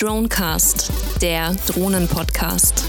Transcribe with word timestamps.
Dronecast, 0.00 0.92
der 1.20 1.56
Drohnen-Podcast. 1.66 2.84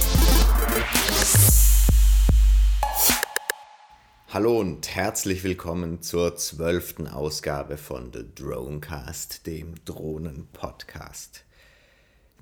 Hallo 4.28 4.60
und 4.60 4.94
herzlich 4.94 5.44
willkommen 5.44 6.04
zur 6.04 6.36
zwölften 6.36 7.08
Ausgabe 7.08 7.78
von 7.78 8.14
The 8.14 8.26
Dronecast, 8.36 9.48
dem 9.48 9.74
Drohnen-Podcast. 9.86 11.46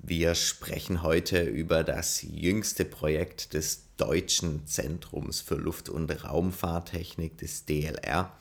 Wir 0.02 0.34
sprechen 0.34 1.02
heute 1.02 1.44
über 1.44 1.82
das 1.82 2.20
jüngste 2.20 2.84
Projekt 2.84 3.54
des 3.54 3.84
Deutschen 3.96 4.66
Zentrums 4.66 5.40
für 5.40 5.54
Luft- 5.54 5.88
und 5.88 6.10
Raumfahrttechnik 6.10 7.38
des 7.38 7.64
DLR 7.64 8.36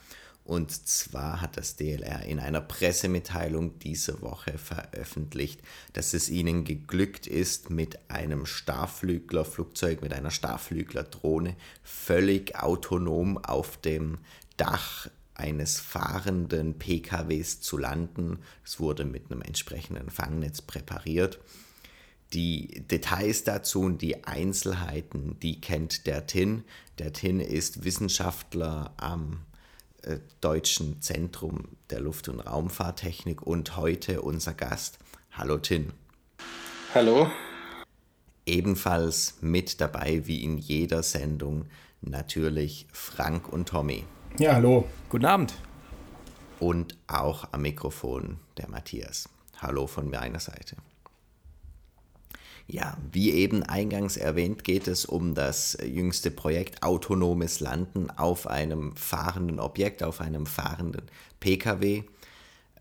und 0.48 0.72
zwar 0.72 1.42
hat 1.42 1.58
das 1.58 1.76
DLR 1.76 2.24
in 2.24 2.40
einer 2.40 2.62
Pressemitteilung 2.62 3.80
diese 3.80 4.22
Woche 4.22 4.58
veröffentlicht, 4.58 5.60
dass 5.92 6.14
es 6.14 6.30
ihnen 6.30 6.64
geglückt 6.64 7.28
ist, 7.28 7.70
mit 7.70 8.00
einem 8.10 8.46
Starflüglerflugzeug, 8.46 10.02
mit 10.02 10.14
einer 10.14 10.32
Starflüglerdrohne 10.32 11.58
völlig 11.84 12.56
autonom 12.56 13.38
auf 13.38 13.76
dem 13.76 14.20
Dach 14.56 15.10
eines 15.36 15.82
fahrenden 15.82 16.80
PKWs 16.80 17.59
zu 17.59 17.78
landen. 17.78 18.40
Es 18.64 18.80
wurde 18.80 19.04
mit 19.04 19.30
einem 19.30 19.42
entsprechenden 19.42 20.09
Fangnetz 20.09 20.62
präpariert. 20.62 21.40
Die 22.32 22.86
Details 22.90 23.44
dazu 23.44 23.82
und 23.82 24.02
die 24.02 24.23
Einzelheiten, 24.23 25.38
die 25.42 25.59
kennt 25.59 26.08
der 26.08 26.26
TIN. 26.26 26.64
Der 27.00 27.12
TIN 27.12 27.42
ist 27.42 27.84
Wissenschaftler 27.84 28.94
am 28.95 29.42
äh, 30.07 30.20
Deutschen 30.41 31.02
Zentrum 31.02 31.77
der 31.89 32.00
Luft- 32.00 32.30
und 32.30 32.39
Raumfahrttechnik 32.39 33.41
und 33.41 33.75
heute 33.75 34.22
unser 34.22 34.53
Gast. 34.53 34.99
Hallo 35.31 35.58
Tin. 35.58 35.91
Hallo. 36.94 37.27
Ebenfalls 38.45 39.36
mit 39.41 39.81
dabei 39.81 40.25
wie 40.25 40.44
in 40.44 40.58
jeder 40.58 41.03
Sendung 41.03 41.66
natürlich 42.02 42.88
Frank 42.94 43.52
und 43.52 43.67
Tommy. 43.67 44.05
Ja, 44.39 44.53
hallo. 44.53 44.88
Guten 45.09 45.25
Abend. 45.25 45.53
Und 46.59 46.97
auch 47.08 47.52
am 47.52 47.61
Mikrofon 47.64 48.39
der 48.58 48.69
Matthias. 48.69 49.27
Hallo 49.61 49.88
von 49.88 50.09
meiner 50.09 50.39
Seite. 50.39 50.77
Ja, 52.70 52.98
wie 53.14 53.32
eben 53.32 53.64
eingangs 53.64 54.18
erwähnt, 54.18 54.66
geht 54.66 54.90
es 54.90 55.06
um 55.06 55.36
das 55.36 55.78
jüngste 55.86 56.32
Projekt 56.32 56.84
autonomes 56.84 57.62
Landen 57.62 58.10
auf 58.10 58.46
einem 58.46 58.94
fahrenden 58.98 59.62
Objekt, 59.62 60.04
auf 60.04 60.20
einem 60.20 60.46
fahrenden 60.46 61.04
Pkw. 61.40 62.04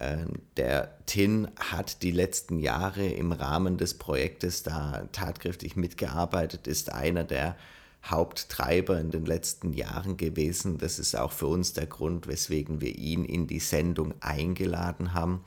Ähm, 0.01 0.33
der 0.57 0.99
TIN 1.07 1.49
hat 1.59 2.03
die 2.03 2.11
letzten 2.11 2.59
Jahre 2.59 3.07
im 3.07 3.31
Rahmen 3.31 3.77
des 3.77 3.95
Projektes 3.95 4.65
da 4.65 5.09
tatkräftig 5.13 5.77
mitgearbeitet, 5.77 6.67
ist 6.67 6.93
einer 6.93 7.23
der 7.23 7.57
Haupttreiber 8.05 8.99
in 8.99 9.13
den 9.13 9.25
letzten 9.25 9.73
Jahren 9.73 10.17
gewesen. 10.17 10.79
Das 10.79 10.99
ist 10.99 11.17
auch 11.17 11.33
für 11.33 11.47
uns 11.47 11.75
der 11.75 11.87
Grund, 11.87 12.27
weswegen 12.27 12.81
wir 12.81 12.97
ihn 12.97 13.25
in 13.25 13.47
die 13.47 13.61
Sendung 13.61 14.15
eingeladen 14.21 15.15
haben, 15.15 15.45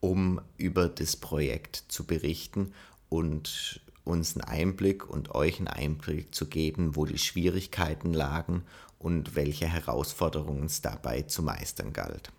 um 0.00 0.40
über 0.56 0.88
das 0.88 1.16
Projekt 1.16 1.84
zu 1.88 2.04
berichten 2.04 2.72
und 3.08 3.80
uns 4.04 4.36
einen 4.36 4.44
Einblick 4.44 5.08
und 5.08 5.34
euch 5.34 5.58
einen 5.58 5.68
Einblick 5.68 6.34
zu 6.34 6.46
geben, 6.46 6.96
wo 6.96 7.04
die 7.04 7.18
Schwierigkeiten 7.18 8.12
lagen 8.12 8.62
und 8.98 9.34
welche 9.36 9.66
Herausforderungen 9.66 10.64
es 10.66 10.80
dabei 10.80 11.22
zu 11.22 11.42
meistern 11.42 11.92
galt. 11.92 12.30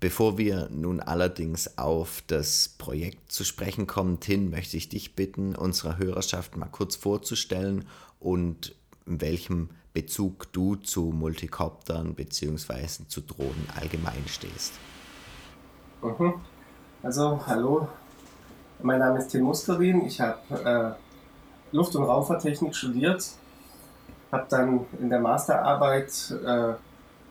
Bevor 0.00 0.38
wir 0.38 0.68
nun 0.70 1.00
allerdings 1.00 1.76
auf 1.76 2.22
das 2.28 2.68
Projekt 2.68 3.32
zu 3.32 3.44
sprechen 3.44 3.88
kommen, 3.88 4.20
Tin, 4.20 4.48
möchte 4.48 4.76
ich 4.76 4.88
dich 4.88 5.16
bitten, 5.16 5.56
unserer 5.56 5.98
Hörerschaft 5.98 6.56
mal 6.56 6.66
kurz 6.66 6.94
vorzustellen 6.94 7.84
und 8.20 8.76
in 9.06 9.20
welchem 9.20 9.70
Bezug 9.92 10.52
du 10.52 10.76
zu 10.76 11.06
Multikoptern 11.06 12.14
bzw. 12.14 13.06
zu 13.08 13.22
Drohnen 13.22 13.66
allgemein 13.74 14.22
stehst. 14.28 14.74
Mhm. 16.02 16.34
Also, 17.02 17.44
hallo, 17.46 17.88
mein 18.82 19.00
Name 19.00 19.18
ist 19.18 19.28
Tim 19.28 19.42
Muskerin. 19.42 20.06
Ich 20.06 20.20
habe 20.20 20.96
äh, 21.72 21.76
Luft- 21.76 21.96
und 21.96 22.04
Raumfahrttechnik 22.04 22.74
studiert, 22.74 23.24
habe 24.32 24.46
dann 24.48 24.86
in 25.00 25.10
der 25.10 25.20
Masterarbeit 25.20 26.34
äh, 26.44 26.74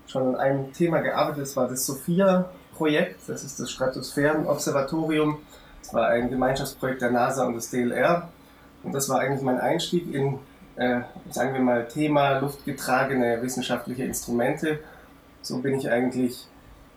schon 0.08 0.28
an 0.28 0.36
einem 0.36 0.74
Thema 0.74 1.00
gearbeitet. 1.00 1.44
Das 1.44 1.56
war 1.56 1.68
das 1.68 1.86
SOFIA-Projekt. 1.86 3.22
Das 3.28 3.44
ist 3.44 3.60
das 3.60 3.72
Stratosphärenobservatorium. 3.72 5.40
Das 5.82 5.94
war 5.94 6.08
ein 6.08 6.30
Gemeinschaftsprojekt 6.30 7.02
der 7.02 7.12
NASA 7.12 7.46
und 7.46 7.56
des 7.56 7.70
DLR. 7.70 8.30
Und 8.84 8.94
das 8.94 9.10
war 9.10 9.20
eigentlich 9.20 9.42
mein 9.42 9.60
Einstieg 9.60 10.14
in, 10.14 10.40
äh, 10.76 11.02
sagen 11.30 11.54
wir 11.54 11.62
mal, 11.62 11.88
Thema 11.88 12.40
luftgetragene 12.40 13.42
wissenschaftliche 13.42 14.04
Instrumente. 14.04 14.80
So 15.42 15.60
bin 15.60 15.78
ich 15.80 15.90
eigentlich 15.90 16.48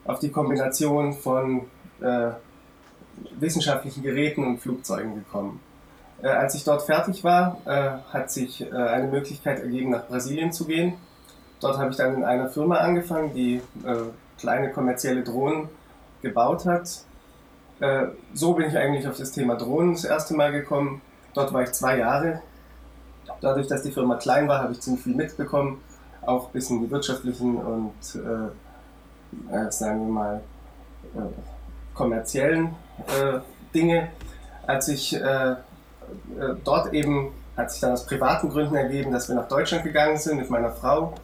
auf 0.04 0.18
die 0.18 0.30
Kombination 0.30 1.12
von 1.12 1.62
äh, 2.00 2.30
wissenschaftlichen 3.38 4.02
Geräten 4.02 4.44
und 4.44 4.58
Flugzeugen 4.58 5.14
gekommen. 5.14 5.60
Äh, 6.22 6.28
als 6.28 6.54
ich 6.54 6.64
dort 6.64 6.82
fertig 6.82 7.24
war, 7.24 7.58
äh, 7.64 8.12
hat 8.12 8.30
sich 8.30 8.60
äh, 8.60 8.74
eine 8.74 9.08
Möglichkeit 9.08 9.60
ergeben, 9.60 9.90
nach 9.90 10.06
Brasilien 10.06 10.52
zu 10.52 10.66
gehen. 10.66 10.94
Dort 11.60 11.78
habe 11.78 11.90
ich 11.90 11.96
dann 11.96 12.14
in 12.14 12.24
einer 12.24 12.48
Firma 12.48 12.76
angefangen, 12.76 13.32
die 13.34 13.56
äh, 13.84 13.96
kleine 14.38 14.70
kommerzielle 14.70 15.22
Drohnen 15.22 15.68
gebaut 16.22 16.66
hat. 16.66 17.04
Äh, 17.80 18.08
so 18.34 18.54
bin 18.54 18.68
ich 18.68 18.76
eigentlich 18.76 19.08
auf 19.08 19.16
das 19.16 19.32
Thema 19.32 19.56
Drohnen 19.56 19.94
das 19.94 20.04
erste 20.04 20.34
Mal 20.34 20.52
gekommen. 20.52 21.00
Dort 21.34 21.52
war 21.52 21.62
ich 21.62 21.72
zwei 21.72 21.98
Jahre. 21.98 22.42
Dadurch, 23.40 23.68
dass 23.68 23.82
die 23.82 23.92
Firma 23.92 24.16
klein 24.16 24.48
war, 24.48 24.62
habe 24.62 24.72
ich 24.72 24.80
ziemlich 24.80 25.02
viel 25.02 25.14
mitbekommen, 25.14 25.80
auch 26.20 26.48
ein 26.48 26.52
bisschen 26.52 26.82
die 26.82 26.90
wirtschaftlichen 26.90 27.56
und, 27.56 27.92
sagen 28.02 30.06
wir 30.06 30.12
mal, 30.12 30.42
kommerziellen 31.94 32.74
Dinge. 33.74 34.08
Als 34.66 34.88
ich 34.88 35.14
äh, 35.14 35.50
äh, 35.50 35.56
dort 36.64 36.92
eben, 36.92 37.32
hat 37.56 37.70
sich 37.70 37.80
dann 37.80 37.92
aus 37.92 38.06
privaten 38.06 38.48
Gründen 38.48 38.74
ergeben, 38.74 39.12
dass 39.12 39.28
wir 39.28 39.36
nach 39.36 39.48
Deutschland 39.48 39.84
gegangen 39.84 40.16
sind 40.16 40.38
mit 40.38 40.50
meiner 40.50 40.70
Frau. 40.70 41.14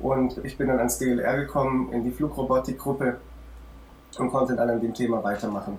Und 0.00 0.44
ich 0.44 0.56
bin 0.56 0.68
dann 0.68 0.78
ans 0.78 0.98
DLR 0.98 1.36
gekommen, 1.36 1.92
in 1.92 2.04
die 2.04 2.10
Flugrobotikgruppe 2.10 3.18
und 4.18 4.30
konnte 4.30 4.56
dann 4.56 4.68
an 4.68 4.80
dem 4.80 4.94
Thema 4.94 5.22
weitermachen. 5.22 5.78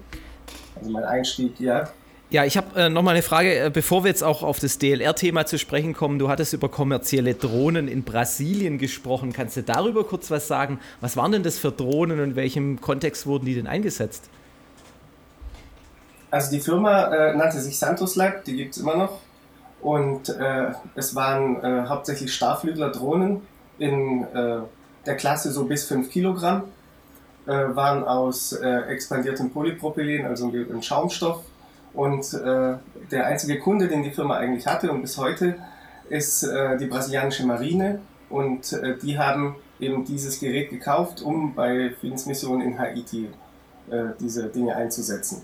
Also 0.76 0.90
mein 0.92 1.04
Einstieg, 1.04 1.60
ja. 1.60 1.88
Ja, 2.30 2.46
ich 2.46 2.58
habe 2.58 2.82
äh, 2.82 2.90
nochmal 2.90 3.14
eine 3.14 3.22
Frage, 3.22 3.66
äh, 3.66 3.70
bevor 3.70 4.04
wir 4.04 4.10
jetzt 4.10 4.24
auch 4.24 4.42
auf 4.42 4.60
das 4.60 4.80
DLR-Thema 4.80 5.46
zu 5.46 5.60
sprechen 5.60 5.94
kommen. 5.94 6.18
Du 6.18 6.30
hattest 6.30 6.54
über 6.54 6.68
kommerzielle 6.68 7.36
Drohnen 7.36 7.88
in 7.88 8.04
Brasilien 8.04 8.80
gesprochen. 8.80 9.34
Kannst 9.34 9.58
du 9.58 9.62
darüber 9.62 10.04
kurz 10.04 10.32
was 10.32 10.48
sagen? 10.48 10.80
Was 11.00 11.16
waren 11.16 11.32
denn 11.32 11.44
das 11.44 11.60
für 11.60 11.72
Drohnen 11.72 12.20
und 12.20 12.32
in 12.32 12.36
welchem 12.36 12.82
Kontext 12.82 13.28
wurden 13.28 13.46
die 13.46 13.54
denn 13.54 13.68
eingesetzt? 13.68 14.30
Also 16.34 16.50
die 16.50 16.62
Firma 16.62 17.14
äh, 17.14 17.36
nannte 17.36 17.60
sich 17.60 17.78
Santos 17.78 18.16
Lab, 18.16 18.44
die 18.46 18.56
gibt 18.56 18.76
es 18.76 18.82
immer 18.82 18.98
noch. 18.98 19.20
Und 19.82 20.30
äh, 20.30 20.72
es 20.96 21.14
waren 21.14 21.64
äh, 21.64 21.86
hauptsächlich 21.88 22.34
Starflügler-Drohnen 22.34 23.42
in 23.78 24.24
äh, 24.24 24.62
der 25.06 25.16
Klasse 25.16 25.52
so 25.52 25.66
bis 25.66 25.86
5 25.86 26.10
Kilogramm, 26.10 26.64
äh, 27.46 27.52
waren 27.52 28.04
aus 28.04 28.52
äh, 28.54 28.68
expandiertem 28.88 29.52
Polypropylen, 29.52 30.26
also 30.26 30.48
ein 30.48 30.82
Schaumstoff. 30.82 31.44
Und 31.94 32.34
der 32.34 33.28
einzige 33.28 33.60
Kunde, 33.60 33.88
den 33.88 34.02
die 34.02 34.10
Firma 34.10 34.38
eigentlich 34.38 34.66
hatte 34.66 34.92
und 34.92 35.04
bis 35.04 35.16
heute, 35.20 35.58
ist 36.10 36.42
die 36.42 36.88
brasilianische 36.88 37.46
Marine. 37.46 38.00
Und 38.32 38.76
die 39.04 39.20
haben 39.20 39.58
eben 39.80 40.04
dieses 40.04 40.40
Gerät 40.40 40.72
gekauft, 40.72 41.22
um 41.22 41.54
bei 41.54 41.92
Friedensmissionen 42.02 42.68
in 42.68 42.80
Haiti 42.80 43.30
diese 44.20 44.48
Dinge 44.48 44.76
einzusetzen. 44.76 45.44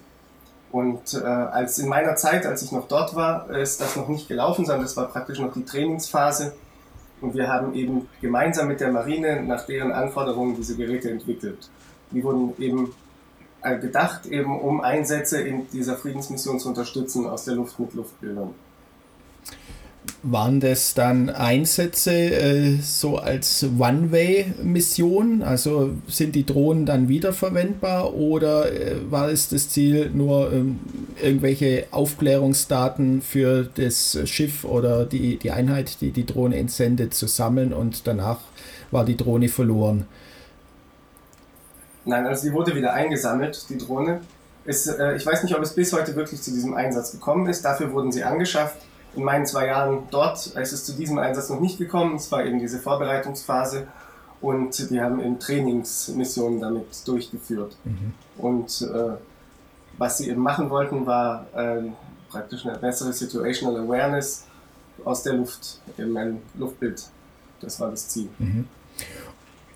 Und 0.71 1.15
äh, 1.15 1.25
als 1.25 1.79
in 1.79 1.89
meiner 1.89 2.15
Zeit, 2.15 2.45
als 2.45 2.61
ich 2.61 2.71
noch 2.71 2.87
dort 2.87 3.15
war, 3.15 3.49
ist 3.49 3.81
das 3.81 3.95
noch 3.95 4.07
nicht 4.07 4.27
gelaufen, 4.27 4.65
sondern 4.65 4.83
das 4.83 4.95
war 4.97 5.07
praktisch 5.07 5.39
noch 5.39 5.53
die 5.53 5.65
Trainingsphase. 5.65 6.53
Und 7.21 7.33
wir 7.33 7.47
haben 7.47 7.73
eben 7.73 8.07
gemeinsam 8.21 8.67
mit 8.67 8.79
der 8.79 8.91
Marine 8.91 9.41
nach 9.41 9.65
deren 9.65 9.91
Anforderungen 9.91 10.55
diese 10.55 10.75
Geräte 10.75 11.09
entwickelt. 11.09 11.69
Die 12.11 12.23
wurden 12.23 12.53
eben 12.59 12.93
äh, 13.61 13.77
gedacht, 13.77 14.25
eben 14.27 14.59
um 14.59 14.81
Einsätze 14.81 15.41
in 15.41 15.69
dieser 15.69 15.97
Friedensmission 15.97 16.59
zu 16.59 16.69
unterstützen 16.69 17.27
aus 17.27 17.45
der 17.45 17.55
Luft 17.55 17.79
mit 17.79 17.93
Luftbildern. 17.93 18.53
Waren 20.21 20.59
das 20.59 20.93
dann 20.93 21.29
Einsätze 21.29 22.11
äh, 22.11 22.75
so 22.81 23.17
als 23.17 23.63
One-Way-Mission? 23.63 25.41
Also 25.41 25.91
sind 26.07 26.35
die 26.35 26.45
Drohnen 26.45 26.85
dann 26.85 27.07
wiederverwendbar 27.07 28.13
oder 28.13 28.71
äh, 28.71 28.95
war 29.09 29.29
es 29.29 29.49
das 29.49 29.69
Ziel, 29.69 30.09
nur 30.13 30.51
ähm, 30.51 30.79
irgendwelche 31.21 31.85
Aufklärungsdaten 31.91 33.21
für 33.21 33.63
das 33.63 34.19
Schiff 34.25 34.65
oder 34.65 35.05
die, 35.05 35.37
die 35.37 35.51
Einheit, 35.51 36.01
die 36.01 36.11
die 36.11 36.25
Drohne 36.25 36.57
entsendet, 36.57 37.13
zu 37.13 37.27
sammeln 37.27 37.71
und 37.71 38.05
danach 38.05 38.39
war 38.91 39.05
die 39.05 39.15
Drohne 39.15 39.47
verloren? 39.47 40.05
Nein, 42.05 42.25
also 42.25 42.41
sie 42.41 42.53
wurde 42.53 42.75
wieder 42.75 42.93
eingesammelt, 42.93 43.65
die 43.69 43.77
Drohne. 43.77 44.21
Es, 44.65 44.87
äh, 44.87 45.15
ich 45.15 45.25
weiß 45.25 45.43
nicht, 45.43 45.55
ob 45.55 45.61
es 45.61 45.73
bis 45.73 45.93
heute 45.93 46.15
wirklich 46.15 46.41
zu 46.41 46.51
diesem 46.51 46.73
Einsatz 46.73 47.11
gekommen 47.11 47.47
ist. 47.47 47.63
Dafür 47.63 47.91
wurden 47.93 48.11
sie 48.11 48.23
angeschafft. 48.23 48.77
In 49.15 49.23
meinen 49.23 49.45
zwei 49.45 49.67
Jahren 49.67 50.03
dort 50.11 50.45
ist 50.47 50.71
es 50.71 50.85
zu 50.85 50.93
diesem 50.93 51.17
Einsatz 51.17 51.49
noch 51.49 51.59
nicht 51.59 51.77
gekommen. 51.77 52.15
Es 52.15 52.31
war 52.31 52.45
eben 52.45 52.59
diese 52.59 52.79
Vorbereitungsphase 52.79 53.87
und 54.41 54.89
die 54.89 55.01
haben 55.01 55.19
eben 55.19 55.39
Trainingsmissionen 55.39 56.61
damit 56.61 57.07
durchgeführt. 57.07 57.75
Mhm. 57.83 58.13
Und 58.37 58.81
äh, 58.81 59.17
was 59.97 60.17
sie 60.17 60.29
eben 60.29 60.41
machen 60.41 60.69
wollten, 60.69 61.05
war 61.05 61.45
äh, 61.55 61.81
praktisch 62.29 62.65
eine 62.65 62.77
bessere 62.77 63.11
Situational 63.11 63.77
Awareness 63.81 64.45
aus 65.03 65.23
der 65.23 65.33
Luft, 65.33 65.79
eben 65.97 66.15
ein 66.17 66.41
Luftbild. 66.55 67.03
Das 67.61 67.79
war 67.79 67.89
das 67.89 68.07
Ziel. 68.07 68.29
Mhm. 68.37 68.67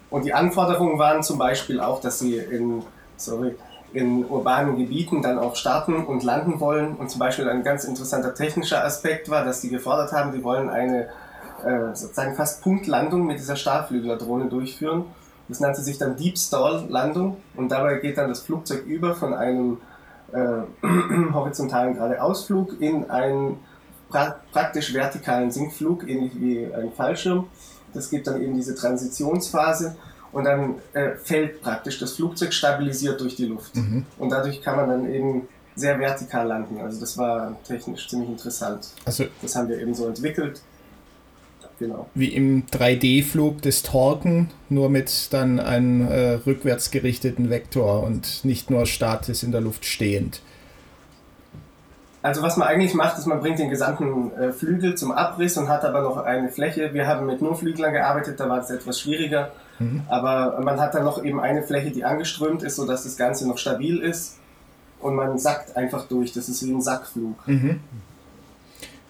Und 0.09 0.25
die 0.25 0.33
Anforderungen 0.33 0.99
waren 0.99 1.23
zum 1.23 1.37
Beispiel 1.39 1.79
auch, 1.79 1.99
dass 1.99 2.19
sie 2.19 2.37
in, 2.37 2.83
sorry, 3.17 3.55
in 3.93 4.25
urbanen 4.25 4.77
Gebieten 4.77 5.21
dann 5.21 5.37
auch 5.37 5.55
starten 5.55 6.05
und 6.05 6.23
landen 6.23 6.59
wollen. 6.59 6.95
Und 6.95 7.09
zum 7.09 7.19
Beispiel 7.19 7.47
ein 7.47 7.63
ganz 7.63 7.83
interessanter 7.83 8.33
technischer 8.33 8.83
Aspekt 8.83 9.29
war, 9.29 9.45
dass 9.45 9.61
sie 9.61 9.69
gefordert 9.69 10.11
haben, 10.11 10.31
die 10.31 10.43
wollen 10.43 10.69
eine 10.69 11.09
äh, 11.63 11.95
sozusagen 11.95 12.35
fast 12.35 12.61
Punktlandung 12.61 13.25
mit 13.25 13.39
dieser 13.39 13.55
Startflügler-Drohne 13.55 14.45
durchführen. 14.45 15.05
Das 15.47 15.59
nannte 15.59 15.81
sich 15.81 15.97
dann 15.97 16.15
Deep 16.15 16.37
Stall 16.37 16.85
Landung 16.89 17.37
und 17.55 17.69
dabei 17.71 17.95
geht 17.95 18.17
dann 18.17 18.29
das 18.29 18.41
Flugzeug 18.41 18.85
über 18.85 19.13
von 19.13 19.33
einem 19.33 19.77
äh, 20.31 20.63
horizontalen 21.33 21.93
Geradeausflug 21.93 22.81
in 22.81 23.09
einen 23.09 23.59
pra 24.09 24.35
praktisch 24.51 24.93
vertikalen 24.93 25.51
Sinkflug, 25.51 26.07
ähnlich 26.07 26.39
wie 26.39 26.65
ein 26.73 26.91
Fallschirm. 26.91 27.47
Das 27.93 28.09
gibt 28.09 28.27
dann 28.27 28.41
eben 28.41 28.55
diese 28.55 28.75
Transitionsphase 28.75 29.95
und 30.33 30.43
dann 30.43 30.75
äh, 30.93 31.11
fällt 31.15 31.61
praktisch 31.61 31.99
das 31.99 32.13
Flugzeug 32.13 32.53
stabilisiert 32.53 33.21
durch 33.21 33.35
die 33.35 33.45
Luft. 33.45 33.75
Mhm. 33.75 34.05
Und 34.17 34.29
dadurch 34.29 34.61
kann 34.61 34.75
man 34.75 34.89
dann 34.89 35.13
eben 35.13 35.47
sehr 35.75 35.99
vertikal 35.99 36.47
landen. 36.47 36.79
Also 36.81 36.99
das 36.99 37.17
war 37.17 37.55
technisch 37.63 38.09
ziemlich 38.09 38.29
interessant. 38.29 38.89
Also 39.05 39.25
das 39.41 39.55
haben 39.55 39.69
wir 39.69 39.79
eben 39.79 39.93
so 39.93 40.07
entwickelt. 40.07 40.61
Genau. 41.79 42.07
Wie 42.13 42.27
im 42.27 42.65
3D-Flug 42.67 43.61
des 43.61 43.81
Torken, 43.81 44.51
nur 44.69 44.89
mit 44.89 45.33
dann 45.33 45.59
einem 45.59 46.07
äh, 46.07 46.33
rückwärts 46.33 46.91
gerichteten 46.91 47.49
Vektor 47.49 48.03
und 48.03 48.45
nicht 48.45 48.69
nur 48.69 48.85
statisch 48.85 49.43
in 49.43 49.51
der 49.51 49.61
Luft 49.61 49.85
stehend. 49.85 50.41
Also 52.21 52.41
was 52.41 52.55
man 52.55 52.67
eigentlich 52.67 52.93
macht, 52.93 53.17
ist, 53.17 53.25
man 53.25 53.41
bringt 53.41 53.59
den 53.59 53.69
gesamten 53.69 54.31
äh, 54.33 54.53
Flügel 54.53 54.95
zum 54.95 55.11
Abriss 55.11 55.57
und 55.57 55.67
hat 55.67 55.83
aber 55.83 56.01
noch 56.01 56.17
eine 56.17 56.49
Fläche. 56.49 56.93
Wir 56.93 57.05
haben 57.05 57.25
mit 57.25 57.41
nur 57.41 57.55
Flüglern 57.55 57.91
gearbeitet, 57.91 58.39
da 58.39 58.47
war 58.47 58.59
es 58.59 58.69
etwas 58.69 58.99
schwieriger. 59.01 59.51
Mhm. 59.83 60.01
Aber 60.07 60.59
man 60.61 60.79
hat 60.79 60.95
dann 60.95 61.03
noch 61.03 61.23
eben 61.23 61.39
eine 61.39 61.63
Fläche, 61.63 61.91
die 61.91 62.03
angeströmt 62.03 62.63
ist, 62.63 62.75
sodass 62.75 63.03
das 63.03 63.17
Ganze 63.17 63.47
noch 63.47 63.57
stabil 63.57 63.99
ist. 63.99 64.37
Und 64.99 65.15
man 65.15 65.37
sackt 65.37 65.75
einfach 65.75 66.07
durch. 66.07 66.31
Das 66.31 66.47
ist 66.47 66.65
wie 66.65 66.71
ein 66.71 66.81
Sackflug. 66.81 67.47
Mhm. 67.47 67.79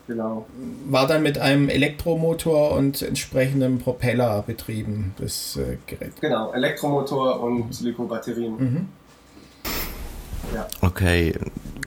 Genau. 0.08 0.46
War 0.90 1.08
dann 1.08 1.24
mit 1.24 1.38
einem 1.38 1.70
Elektromotor 1.70 2.72
und 2.74 3.02
entsprechendem 3.02 3.80
Propeller 3.80 4.44
betrieben, 4.46 5.14
das 5.18 5.56
äh, 5.56 5.78
Gerät. 5.88 6.20
Genau, 6.20 6.52
Elektromotor 6.52 7.40
und 7.40 7.80
Lithobatterien. 7.80 8.58
Mhm. 8.58 8.90
Ja. 10.54 10.68
Okay, 10.82 11.34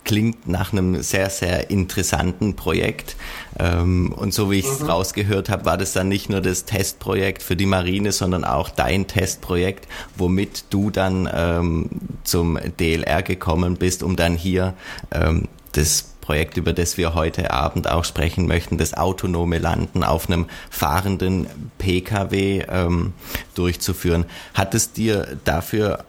klingt 0.07 0.49
nach 0.49 0.73
einem 0.73 1.03
sehr, 1.03 1.29
sehr 1.29 1.69
interessanten 1.69 2.57
Projekt. 2.57 3.17
Ähm, 3.59 4.13
und 4.13 4.33
so 4.33 4.51
wie 4.51 4.61
ich 4.61 4.67
es 4.67 4.81
mhm. 4.81 4.89
rausgehört 4.89 5.51
habe, 5.51 5.67
war 5.67 5.77
das 5.77 5.93
dann 5.93 6.09
nicht 6.09 6.31
nur 6.31 6.41
das 6.41 6.65
Testprojekt 6.65 7.43
für 7.43 7.57
die 7.57 7.67
Marine, 7.67 8.13
sondern 8.13 8.45
auch 8.45 8.71
dein 8.71 9.09
Testprojekt, 9.09 9.87
womit 10.17 10.65
du 10.71 10.91
dann 10.91 11.29
ähm, 11.31 11.91
zum 12.25 12.59
DLR 12.79 13.23
gekommen 13.23 13.77
bist, 13.77 14.03
um 14.03 14.17
dann 14.17 14.37
hier 14.37 14.75
ähm, 15.11 15.49
das 15.73 16.15
Projekt, 16.21 16.57
über 16.57 16.73
das 16.73 16.97
wir 16.97 17.15
heute 17.15 17.51
Abend 17.51 17.89
auch 17.91 18.05
sprechen 18.05 18.47
möchten, 18.47 18.79
das 18.79 18.95
autonome 18.95 19.59
Landen 19.59 20.03
auf 20.03 20.29
einem 20.29 20.47
fahrenden 20.71 21.47
Pkw 21.79 22.65
ähm, 22.69 23.13
durchzuführen. 23.55 24.25
Hat 24.55 24.75
es 24.75 24.93
dir 24.93 25.37
dafür 25.45 26.05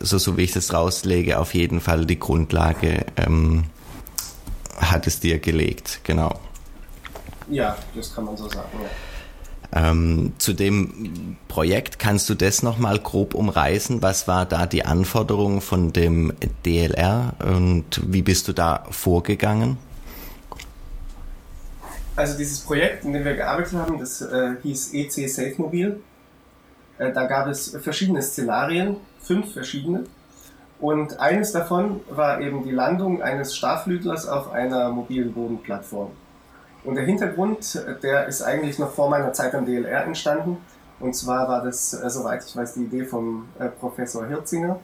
so, 0.00 0.18
so 0.18 0.36
wie 0.36 0.42
ich 0.42 0.52
das 0.52 0.72
rauslege, 0.72 1.38
auf 1.38 1.54
jeden 1.54 1.80
Fall 1.80 2.06
die 2.06 2.18
Grundlage 2.18 3.06
ähm, 3.16 3.64
hat 4.76 5.06
es 5.06 5.20
dir 5.20 5.38
gelegt, 5.38 6.00
genau. 6.04 6.40
Ja, 7.48 7.76
das 7.94 8.14
kann 8.14 8.24
man 8.24 8.36
so 8.36 8.48
sagen. 8.48 8.68
Ja. 8.82 8.88
Ähm, 9.72 10.32
zu 10.38 10.52
dem 10.52 11.36
Projekt 11.46 11.98
kannst 12.00 12.28
du 12.28 12.34
das 12.34 12.62
nochmal 12.62 12.98
grob 12.98 13.34
umreißen? 13.34 14.02
Was 14.02 14.26
war 14.26 14.46
da 14.46 14.66
die 14.66 14.84
Anforderung 14.84 15.60
von 15.60 15.92
dem 15.92 16.32
DLR 16.64 17.34
und 17.44 18.00
wie 18.04 18.22
bist 18.22 18.48
du 18.48 18.52
da 18.52 18.84
vorgegangen? 18.90 19.76
Also 22.16 22.36
dieses 22.36 22.60
Projekt, 22.60 23.04
in 23.04 23.12
dem 23.12 23.24
wir 23.24 23.34
gearbeitet 23.34 23.74
haben, 23.74 23.98
das 23.98 24.20
äh, 24.20 24.56
hieß 24.62 24.92
EC 24.92 25.28
Safe 25.28 25.54
Mobil. 25.56 26.00
Äh, 26.98 27.12
da 27.12 27.26
gab 27.26 27.46
es 27.46 27.76
verschiedene 27.80 28.22
Szenarien, 28.22 28.96
fünf 29.22 29.52
verschiedene. 29.52 30.04
Und 30.80 31.20
eines 31.20 31.52
davon 31.52 32.00
war 32.08 32.40
eben 32.40 32.64
die 32.64 32.70
Landung 32.70 33.22
eines 33.22 33.54
Starflüglers 33.54 34.26
auf 34.26 34.50
einer 34.50 34.88
mobilen 34.90 35.32
Bodenplattform. 35.32 36.10
Und 36.84 36.94
der 36.94 37.04
Hintergrund, 37.04 37.84
der 38.02 38.26
ist 38.26 38.42
eigentlich 38.42 38.78
noch 38.78 38.90
vor 38.90 39.10
meiner 39.10 39.32
Zeit 39.34 39.54
am 39.54 39.66
DLR 39.66 40.04
entstanden. 40.04 40.56
Und 40.98 41.14
zwar 41.14 41.48
war 41.48 41.62
das, 41.62 41.92
äh, 41.94 42.08
soweit 42.08 42.44
ich 42.44 42.56
weiß, 42.56 42.74
die 42.74 42.84
Idee 42.84 43.04
vom 43.04 43.48
äh, 43.58 43.68
Professor 43.68 44.26
Hirzinger. 44.26 44.80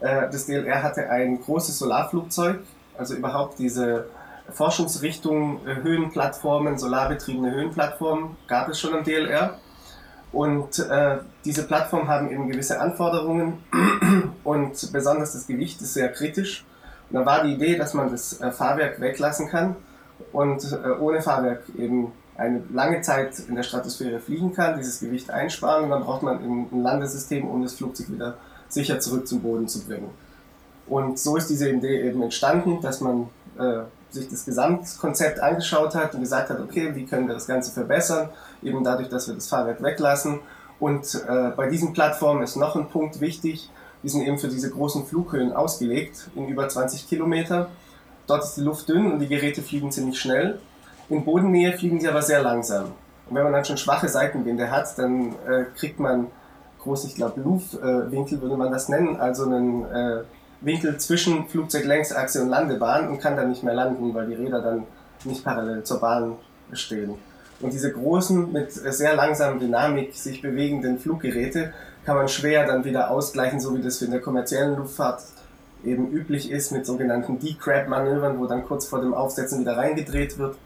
Äh, 0.00 0.28
das 0.30 0.46
DLR 0.46 0.82
hatte 0.82 1.08
ein 1.08 1.40
großes 1.40 1.78
Solarflugzeug, 1.78 2.60
also 2.98 3.14
überhaupt 3.14 3.58
diese 3.58 4.06
Forschungsrichtung 4.50 5.60
Höhenplattformen, 5.64 6.76
solarbetriebene 6.76 7.52
Höhenplattformen 7.52 8.36
gab 8.48 8.68
es 8.68 8.80
schon 8.80 8.92
am 8.92 9.04
DLR. 9.04 9.58
Und 10.32 10.78
äh, 10.78 11.18
diese 11.44 11.64
Plattformen 11.64 12.08
haben 12.08 12.30
eben 12.30 12.48
gewisse 12.48 12.80
Anforderungen 12.80 13.62
und 14.44 14.92
besonders 14.92 15.34
das 15.34 15.46
Gewicht 15.46 15.80
ist 15.82 15.94
sehr 15.94 16.10
kritisch. 16.10 16.64
Und 17.10 17.16
da 17.16 17.26
war 17.26 17.44
die 17.44 17.52
Idee, 17.52 17.76
dass 17.76 17.92
man 17.92 18.10
das 18.10 18.40
äh, 18.40 18.50
Fahrwerk 18.50 18.98
weglassen 19.00 19.48
kann 19.48 19.76
und 20.32 20.72
äh, 20.72 20.90
ohne 20.98 21.20
Fahrwerk 21.20 21.64
eben 21.78 22.12
eine 22.36 22.62
lange 22.72 23.02
Zeit 23.02 23.38
in 23.40 23.56
der 23.56 23.62
Stratosphäre 23.62 24.18
fliegen 24.20 24.54
kann, 24.54 24.78
dieses 24.78 25.00
Gewicht 25.00 25.30
einsparen 25.30 25.84
und 25.84 25.90
dann 25.90 26.02
braucht 26.02 26.22
man 26.22 26.42
eben 26.42 26.68
ein 26.72 26.82
Landesystem, 26.82 27.46
um 27.46 27.62
das 27.62 27.74
Flugzeug 27.74 28.10
wieder 28.10 28.38
sicher 28.68 29.00
zurück 29.00 29.28
zum 29.28 29.42
Boden 29.42 29.68
zu 29.68 29.84
bringen. 29.84 30.10
Und 30.86 31.18
so 31.18 31.36
ist 31.36 31.50
diese 31.50 31.68
Idee 31.70 32.08
eben 32.08 32.22
entstanden, 32.22 32.80
dass 32.80 33.00
man 33.02 33.28
äh, 33.58 33.82
sich 34.12 34.28
das 34.28 34.44
Gesamtkonzept 34.44 35.40
angeschaut 35.40 35.94
hat 35.94 36.14
und 36.14 36.20
gesagt 36.20 36.50
hat, 36.50 36.60
okay, 36.60 36.94
wie 36.94 37.06
können 37.06 37.26
wir 37.26 37.34
das 37.34 37.46
Ganze 37.46 37.72
verbessern, 37.72 38.28
eben 38.62 38.84
dadurch, 38.84 39.08
dass 39.08 39.28
wir 39.28 39.34
das 39.34 39.48
Fahrwerk 39.48 39.82
weglassen. 39.82 40.40
Und 40.78 41.14
äh, 41.28 41.50
bei 41.56 41.68
diesen 41.68 41.92
Plattformen 41.92 42.42
ist 42.42 42.56
noch 42.56 42.76
ein 42.76 42.88
Punkt 42.88 43.20
wichtig, 43.20 43.70
die 44.02 44.08
sind 44.08 44.22
eben 44.22 44.38
für 44.38 44.48
diese 44.48 44.70
großen 44.70 45.06
Flughöhen 45.06 45.52
ausgelegt, 45.52 46.28
in 46.34 46.48
über 46.48 46.68
20 46.68 47.08
Kilometer. 47.08 47.68
Dort 48.26 48.44
ist 48.44 48.56
die 48.56 48.62
Luft 48.62 48.88
dünn 48.88 49.12
und 49.12 49.20
die 49.20 49.28
Geräte 49.28 49.62
fliegen 49.62 49.92
ziemlich 49.92 50.18
schnell. 50.20 50.58
In 51.08 51.24
Bodennähe 51.24 51.72
fliegen 51.76 52.00
sie 52.00 52.08
aber 52.08 52.22
sehr 52.22 52.42
langsam. 52.42 52.86
Und 53.28 53.36
wenn 53.36 53.44
man 53.44 53.52
dann 53.52 53.64
schon 53.64 53.76
schwache 53.76 54.08
Seitenwinde 54.08 54.70
hat, 54.70 54.98
dann 54.98 55.34
äh, 55.46 55.64
kriegt 55.76 56.00
man 56.00 56.28
groß, 56.80 57.04
ich 57.04 57.14
glaube, 57.14 57.40
Luftwinkel 57.40 58.40
würde 58.40 58.56
man 58.56 58.72
das 58.72 58.88
nennen, 58.88 59.16
also 59.16 59.44
einen 59.44 59.84
äh, 59.84 60.22
Winkel 60.62 60.98
zwischen 60.98 61.48
Flugzeuglängsachse 61.48 62.42
und 62.42 62.48
Landebahn 62.48 63.08
und 63.08 63.20
kann 63.20 63.36
dann 63.36 63.50
nicht 63.50 63.62
mehr 63.62 63.74
landen, 63.74 64.14
weil 64.14 64.26
die 64.26 64.34
Räder 64.34 64.62
dann 64.62 64.84
nicht 65.24 65.44
parallel 65.44 65.82
zur 65.82 66.00
Bahn 66.00 66.36
stehen. 66.72 67.14
Und 67.60 67.72
diese 67.72 67.92
großen, 67.92 68.52
mit 68.52 68.72
sehr 68.72 69.14
langsamer 69.14 69.58
Dynamik 69.58 70.14
sich 70.14 70.42
bewegenden 70.42 70.98
Fluggeräte 70.98 71.72
kann 72.04 72.16
man 72.16 72.28
schwer 72.28 72.66
dann 72.66 72.84
wieder 72.84 73.10
ausgleichen, 73.10 73.60
so 73.60 73.76
wie 73.76 73.82
das 73.82 74.02
in 74.02 74.10
der 74.10 74.20
kommerziellen 74.20 74.76
Luftfahrt 74.76 75.22
eben 75.84 76.10
üblich 76.10 76.50
ist, 76.50 76.72
mit 76.72 76.86
sogenannten 76.86 77.38
Decrab-Manövern, 77.38 78.38
wo 78.38 78.46
dann 78.46 78.64
kurz 78.64 78.86
vor 78.86 79.00
dem 79.00 79.14
Aufsetzen 79.14 79.60
wieder 79.60 79.76
reingedreht 79.76 80.38
wird. 80.38 80.56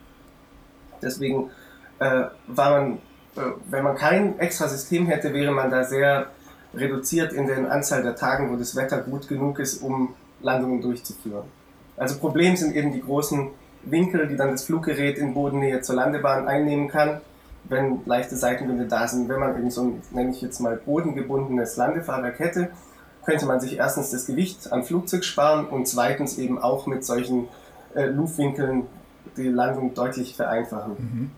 Deswegen 1.03 1.51
äh, 1.99 2.25
war 2.47 2.71
man, 2.71 2.95
äh, 3.37 3.41
wenn 3.69 3.85
man 3.85 3.97
kein 3.97 4.39
extra 4.39 4.69
System 4.69 5.07
hätte, 5.07 5.35
wäre 5.35 5.53
man 5.53 5.71
da 5.71 5.85
sehr 5.85 6.29
reduziert 6.77 7.33
in 7.33 7.47
der 7.47 7.71
Anzahl 7.71 8.03
der 8.03 8.17
Tagen, 8.17 8.53
wo 8.53 8.57
das 8.57 8.77
Wetter 8.77 9.01
gut 9.01 9.29
genug 9.29 9.59
ist, 9.59 9.83
um 9.83 10.15
Landungen 10.43 10.81
durchzuführen. 10.81 11.45
Also 11.97 12.19
Problem 12.19 12.57
sind 12.57 12.75
eben 12.77 12.93
die 12.93 13.01
großen 13.01 13.49
Winkel, 13.85 14.27
die 14.29 14.37
dann 14.37 14.51
das 14.51 14.65
Fluggerät 14.65 15.19
in 15.19 15.35
Bodennähe 15.35 15.81
zur 15.81 15.97
Landebahn 15.97 16.47
einnehmen 16.47 16.89
kann, 16.89 17.21
wenn 17.65 18.01
leichte 18.05 18.37
Seitenwinde 18.37 18.87
da 18.87 19.09
sind. 19.09 19.29
Wenn 19.29 19.41
man 19.41 19.57
eben 19.57 19.71
so 19.71 19.83
ein, 19.83 20.03
nenne 20.11 20.31
ich 20.31 20.43
jetzt 20.43 20.61
mal, 20.61 20.77
bodengebundenes 20.77 21.77
Landefahrwerk 21.77 22.39
hätte, 22.39 22.71
könnte 23.25 23.47
man 23.47 23.61
sich 23.61 23.79
erstens 23.79 24.11
das 24.11 24.27
Gewicht 24.27 24.73
am 24.73 24.85
Flugzeug 24.85 25.25
sparen 25.25 25.67
und 25.67 25.89
zweitens 25.89 26.39
eben 26.39 26.59
auch 26.59 26.87
mit 26.87 27.05
solchen 27.05 27.49
äh, 27.95 28.07
Luftwinkeln 28.07 28.87
die 29.37 29.49
Landung 29.49 29.95
deutlich 29.95 30.37
vereinfachen. 30.37 30.93
Mhm. 30.99 31.31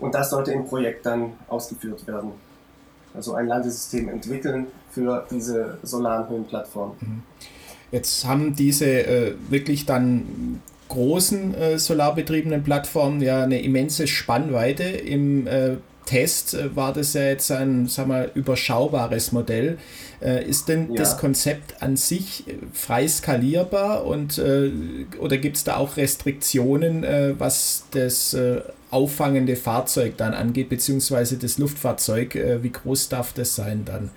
Und 0.00 0.14
das 0.14 0.30
sollte 0.30 0.52
im 0.52 0.66
Projekt 0.66 1.06
dann 1.06 1.34
ausgeführt 1.48 2.06
werden 2.06 2.32
also 3.14 3.34
ein 3.34 3.46
Landesystem 3.46 4.08
entwickeln 4.08 4.66
für 4.90 5.26
diese 5.30 5.78
solaren 5.82 6.28
Höhenplattformen. 6.28 6.96
Mhm. 7.00 7.22
Jetzt 7.90 8.24
haben 8.24 8.56
diese 8.56 8.86
äh, 8.86 9.34
wirklich 9.48 9.86
dann 9.86 10.60
großen 10.88 11.54
äh, 11.54 11.78
solarbetriebenen 11.78 12.62
Plattformen 12.62 13.20
ja 13.20 13.42
eine 13.42 13.62
immense 13.62 14.06
Spannweite. 14.06 14.82
Im 14.82 15.46
äh, 15.46 15.76
Test 16.06 16.54
äh, 16.54 16.74
war 16.76 16.92
das 16.92 17.14
ja 17.14 17.22
jetzt 17.22 17.50
ein 17.50 17.86
sag 17.86 18.06
mal, 18.06 18.30
überschaubares 18.34 19.32
Modell. 19.32 19.78
Äh, 20.20 20.44
ist 20.44 20.68
denn 20.68 20.90
ja. 20.90 20.96
das 20.96 21.18
Konzept 21.18 21.82
an 21.82 21.96
sich 21.96 22.48
äh, 22.48 22.54
frei 22.72 23.06
skalierbar 23.08 24.04
und 24.04 24.40
oder 25.18 25.36
gibt 25.36 25.56
es 25.56 25.64
da 25.64 25.76
auch 25.76 25.96
Restriktionen, 25.96 27.04
was 27.38 27.84
das 27.92 28.36
auffangende 28.94 29.56
Fahrzeug 29.56 30.16
dann 30.16 30.34
angeht, 30.34 30.68
beziehungsweise 30.68 31.36
das 31.36 31.58
Luftfahrzeug? 31.58 32.34
wie 32.34 32.70
groß 32.70 33.08
darf 33.08 33.32
das 33.32 33.54
sein 33.54 33.84
dann? 33.84 34.10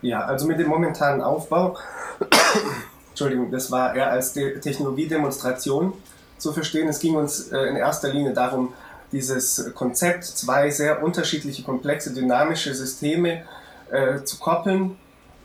Ja, 0.00 0.24
also 0.24 0.46
mit 0.46 0.58
dem 0.58 0.68
momentanen 0.68 1.20
Aufbau, 1.20 1.76
Entschuldigung, 3.10 3.50
das 3.50 3.70
war 3.70 3.94
eher 3.94 4.10
als 4.10 4.32
De 4.32 4.58
Technologiedemonstration 4.58 5.92
zu 6.38 6.52
verstehen. 6.52 6.88
Es 6.88 6.98
ging 6.98 7.14
uns 7.14 7.48
in 7.48 7.76
erster 7.76 8.12
Linie 8.12 8.32
darum, 8.32 8.72
dieses 9.12 9.72
Konzept, 9.74 10.24
zwei 10.24 10.70
sehr 10.70 11.02
unterschiedliche, 11.02 11.62
komplexe, 11.62 12.12
dynamische 12.14 12.74
Systeme 12.74 13.42
äh, 13.90 14.24
zu 14.24 14.38
koppeln, 14.38 14.96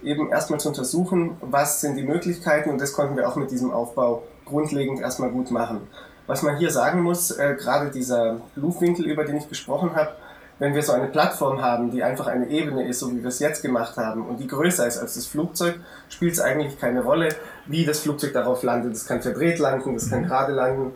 eben 0.04 0.30
erstmal 0.32 0.60
zu 0.60 0.70
untersuchen, 0.70 1.38
was 1.42 1.82
sind 1.82 1.98
die 1.98 2.04
Möglichkeiten 2.04 2.70
und 2.70 2.82
das 2.82 2.94
konnten 2.94 3.18
wir 3.18 3.28
auch 3.28 3.36
mit 3.36 3.52
diesem 3.52 3.72
Aufbau 3.72 4.24
grundlegend 4.46 5.02
erstmal 5.02 5.30
gut 5.30 5.52
machen. 5.52 5.82
Was 6.28 6.44
man 6.44 6.58
hier 6.58 6.72
sagen 6.72 7.02
muss, 7.02 7.32
äh, 7.32 7.56
gerade 7.58 7.90
dieser 7.90 8.42
Luftwinkel, 8.56 9.06
über 9.06 9.24
den 9.24 9.38
ich 9.38 9.50
gesprochen 9.50 9.96
habe, 9.96 10.12
wenn 10.60 10.76
wir 10.76 10.84
so 10.84 10.92
eine 10.92 11.08
Plattform 11.08 11.62
haben, 11.62 11.92
die 11.92 12.04
einfach 12.04 12.28
eine 12.28 12.50
Ebene 12.50 12.88
ist, 12.88 13.00
so 13.00 13.12
wie 13.12 13.22
wir 13.22 13.30
es 13.30 13.40
jetzt 13.40 13.62
gemacht 13.62 13.96
haben, 13.98 14.26
und 14.28 14.40
die 14.40 14.48
größer 14.48 14.88
ist 14.88 14.98
als 14.98 15.14
das 15.14 15.28
Flugzeug, 15.28 15.80
spielt 16.10 16.34
es 16.34 16.40
eigentlich 16.40 16.80
keine 16.80 17.04
Rolle, 17.04 17.30
wie 17.68 17.86
das 17.86 18.00
Flugzeug 18.00 18.34
darauf 18.34 18.64
landet. 18.64 18.94
Das 18.94 19.06
kann 19.06 19.22
verdreht 19.22 19.60
landen, 19.60 19.94
das 19.94 20.10
kann 20.10 20.22
mhm. 20.22 20.28
gerade 20.28 20.54
landen 20.54 20.94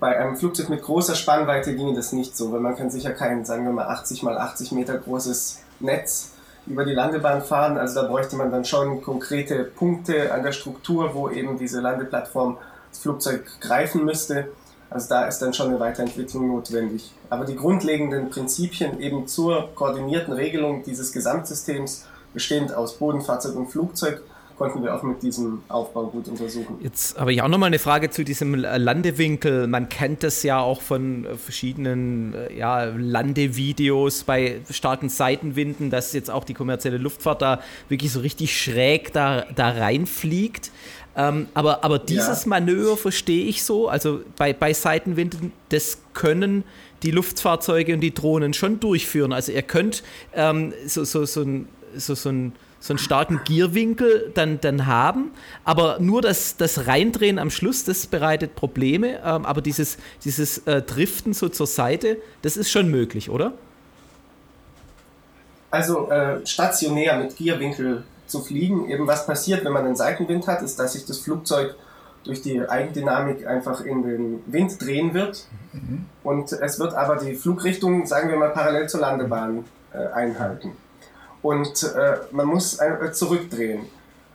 bei 0.00 0.18
einem 0.18 0.36
Flugzeug 0.36 0.68
mit 0.68 0.82
großer 0.82 1.14
Spannweite 1.14 1.74
ginge 1.74 1.94
das 1.94 2.12
nicht 2.12 2.36
so, 2.36 2.52
weil 2.52 2.60
man 2.60 2.76
kann 2.76 2.90
sicher 2.90 3.12
kein, 3.12 3.44
sagen 3.44 3.64
wir 3.64 3.72
mal, 3.72 3.86
80 3.86 4.22
mal 4.22 4.38
80 4.38 4.72
Meter 4.72 4.98
großes 4.98 5.62
Netz 5.80 6.32
über 6.66 6.84
die 6.84 6.94
Landebahn 6.94 7.42
fahren. 7.42 7.78
Also 7.78 8.00
da 8.00 8.08
bräuchte 8.08 8.36
man 8.36 8.50
dann 8.50 8.64
schon 8.64 9.02
konkrete 9.02 9.64
Punkte 9.64 10.32
an 10.32 10.42
der 10.42 10.52
Struktur, 10.52 11.14
wo 11.14 11.28
eben 11.28 11.58
diese 11.58 11.80
Landeplattform 11.80 12.58
das 12.90 13.00
Flugzeug 13.00 13.44
greifen 13.60 14.04
müsste. 14.04 14.48
Also 14.90 15.08
da 15.08 15.26
ist 15.26 15.38
dann 15.40 15.52
schon 15.52 15.68
eine 15.68 15.80
Weiterentwicklung 15.80 16.48
notwendig. 16.48 17.12
Aber 17.30 17.44
die 17.44 17.56
grundlegenden 17.56 18.30
Prinzipien 18.30 19.00
eben 19.00 19.26
zur 19.26 19.74
koordinierten 19.74 20.32
Regelung 20.32 20.82
dieses 20.84 21.12
Gesamtsystems, 21.12 22.06
bestehend 22.32 22.74
aus 22.74 22.98
Bodenfahrzeug 22.98 23.56
und 23.56 23.68
Flugzeug, 23.68 24.22
konnten 24.56 24.82
wir 24.82 24.94
auch 24.94 25.02
mit 25.02 25.22
diesem 25.22 25.62
Aufbau 25.68 26.06
gut 26.06 26.28
untersuchen. 26.28 26.78
Jetzt 26.80 27.18
habe 27.18 27.32
ich 27.32 27.42
auch 27.42 27.48
nochmal 27.48 27.68
eine 27.68 27.78
Frage 27.78 28.10
zu 28.10 28.24
diesem 28.24 28.54
Landewinkel. 28.54 29.66
Man 29.66 29.88
kennt 29.88 30.22
das 30.22 30.42
ja 30.42 30.60
auch 30.60 30.80
von 30.80 31.24
äh, 31.24 31.36
verschiedenen 31.36 32.34
äh, 32.34 32.56
ja, 32.56 32.84
Landevideos 32.84 34.24
bei 34.24 34.60
starken 34.70 35.08
Seitenwinden, 35.08 35.90
dass 35.90 36.12
jetzt 36.12 36.30
auch 36.30 36.44
die 36.44 36.54
kommerzielle 36.54 36.98
Luftfahrt 36.98 37.42
da 37.42 37.60
wirklich 37.88 38.12
so 38.12 38.20
richtig 38.20 38.56
schräg 38.60 39.12
da, 39.12 39.44
da 39.54 39.70
reinfliegt. 39.70 40.70
Ähm, 41.16 41.48
aber, 41.54 41.84
aber 41.84 41.98
dieses 41.98 42.44
ja. 42.44 42.48
Manöver 42.48 42.96
verstehe 42.96 43.46
ich 43.46 43.62
so. 43.62 43.88
Also 43.88 44.20
bei, 44.36 44.52
bei 44.52 44.72
Seitenwinden, 44.72 45.52
das 45.68 45.98
können 46.12 46.64
die 47.02 47.10
Luftfahrzeuge 47.10 47.94
und 47.94 48.00
die 48.00 48.14
Drohnen 48.14 48.54
schon 48.54 48.80
durchführen. 48.80 49.32
Also 49.32 49.52
ihr 49.52 49.62
könnt 49.62 50.02
ähm, 50.34 50.72
so, 50.86 51.04
so, 51.04 51.24
so 51.24 51.42
ein, 51.42 51.68
so, 51.96 52.14
so 52.14 52.30
ein 52.30 52.52
so 52.84 52.92
einen 52.92 52.98
starken 52.98 53.40
Gierwinkel 53.44 54.30
dann, 54.34 54.60
dann 54.60 54.84
haben. 54.84 55.30
Aber 55.64 56.00
nur 56.00 56.20
das, 56.20 56.58
das 56.58 56.86
Reindrehen 56.86 57.38
am 57.38 57.48
Schluss, 57.48 57.84
das 57.84 58.06
bereitet 58.06 58.56
Probleme. 58.56 59.20
Ähm, 59.24 59.46
aber 59.46 59.62
dieses, 59.62 59.96
dieses 60.22 60.58
äh, 60.66 60.82
Driften 60.82 61.32
so 61.32 61.48
zur 61.48 61.66
Seite, 61.66 62.18
das 62.42 62.58
ist 62.58 62.70
schon 62.70 62.90
möglich, 62.90 63.30
oder? 63.30 63.54
Also 65.70 66.10
äh, 66.10 66.46
stationär 66.46 67.16
mit 67.16 67.38
Gierwinkel 67.38 68.04
zu 68.26 68.40
fliegen, 68.40 68.88
eben 68.88 69.06
was 69.06 69.26
passiert, 69.26 69.64
wenn 69.64 69.72
man 69.72 69.84
einen 69.84 69.96
Seitenwind 69.96 70.46
hat, 70.46 70.62
ist, 70.62 70.78
dass 70.78 70.94
sich 70.94 71.06
das 71.06 71.18
Flugzeug 71.18 71.74
durch 72.24 72.40
die 72.40 72.60
Eigendynamik 72.60 73.46
einfach 73.46 73.82
in 73.82 74.02
den 74.02 74.42
Wind 74.46 74.80
drehen 74.80 75.12
wird. 75.12 75.46
Mhm. 75.72 76.06
Und 76.22 76.52
es 76.52 76.78
wird 76.78 76.94
aber 76.94 77.16
die 77.16 77.34
Flugrichtung, 77.34 78.06
sagen 78.06 78.30
wir 78.30 78.36
mal, 78.36 78.50
parallel 78.50 78.88
zur 78.88 79.00
Landebahn 79.00 79.64
äh, 79.92 80.06
einhalten 80.12 80.72
und 81.44 81.82
äh, 81.82 82.16
man 82.30 82.46
muss 82.46 82.80
äh, 82.80 83.12
zurückdrehen. 83.12 83.82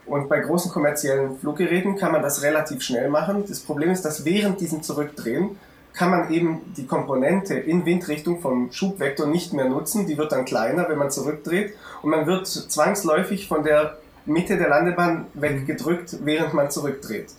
Und 0.06 0.28
bei 0.28 0.38
großen 0.38 0.70
kommerziellen 0.70 1.38
Fluggeräten 1.38 1.96
kann 1.96 2.12
man 2.12 2.22
das 2.22 2.42
relativ 2.42 2.82
schnell 2.82 3.10
machen. 3.10 3.44
Das 3.48 3.60
Problem 3.60 3.90
ist, 3.90 4.04
dass 4.04 4.24
während 4.24 4.60
diesem 4.60 4.82
Zurückdrehen 4.82 5.58
kann 5.92 6.10
man 6.10 6.32
eben 6.32 6.72
die 6.76 6.86
Komponente 6.86 7.54
in 7.54 7.84
Windrichtung 7.84 8.40
vom 8.40 8.72
Schubvektor 8.72 9.26
nicht 9.26 9.52
mehr 9.52 9.68
nutzen. 9.68 10.06
Die 10.06 10.16
wird 10.16 10.32
dann 10.32 10.44
kleiner, 10.44 10.88
wenn 10.88 10.98
man 10.98 11.10
zurückdreht. 11.10 11.74
Und 12.02 12.10
man 12.10 12.26
wird 12.26 12.46
zwangsläufig 12.46 13.48
von 13.48 13.64
der 13.64 13.98
Mitte 14.24 14.56
der 14.56 14.68
Landebahn 14.68 15.26
weggedrückt, 15.34 16.18
während 16.24 16.54
man 16.54 16.70
zurückdreht. 16.70 17.32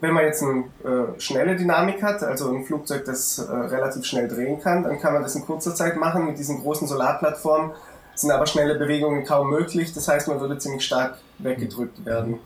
Wenn 0.00 0.12
man 0.12 0.24
jetzt 0.24 0.42
eine 0.42 0.64
äh, 0.84 1.20
schnelle 1.20 1.56
Dynamik 1.56 2.02
hat, 2.02 2.22
also 2.22 2.52
ein 2.52 2.64
Flugzeug, 2.64 3.04
das 3.04 3.38
äh, 3.38 3.52
relativ 3.52 4.04
schnell 4.04 4.28
drehen 4.28 4.60
kann, 4.60 4.82
dann 4.82 5.00
kann 5.00 5.14
man 5.14 5.22
das 5.22 5.36
in 5.36 5.46
kurzer 5.46 5.74
Zeit 5.74 5.96
machen 5.96 6.26
mit 6.26 6.38
diesen 6.38 6.60
großen 6.60 6.88
Solarplattformen 6.88 7.70
sind 8.14 8.30
aber 8.30 8.46
schnelle 8.46 8.76
Bewegungen 8.76 9.24
kaum 9.24 9.50
möglich. 9.50 9.92
Das 9.92 10.08
heißt, 10.08 10.28
man 10.28 10.40
würde 10.40 10.58
ziemlich 10.58 10.84
stark 10.84 11.18
weggedrückt 11.38 12.04
werden. 12.04 12.38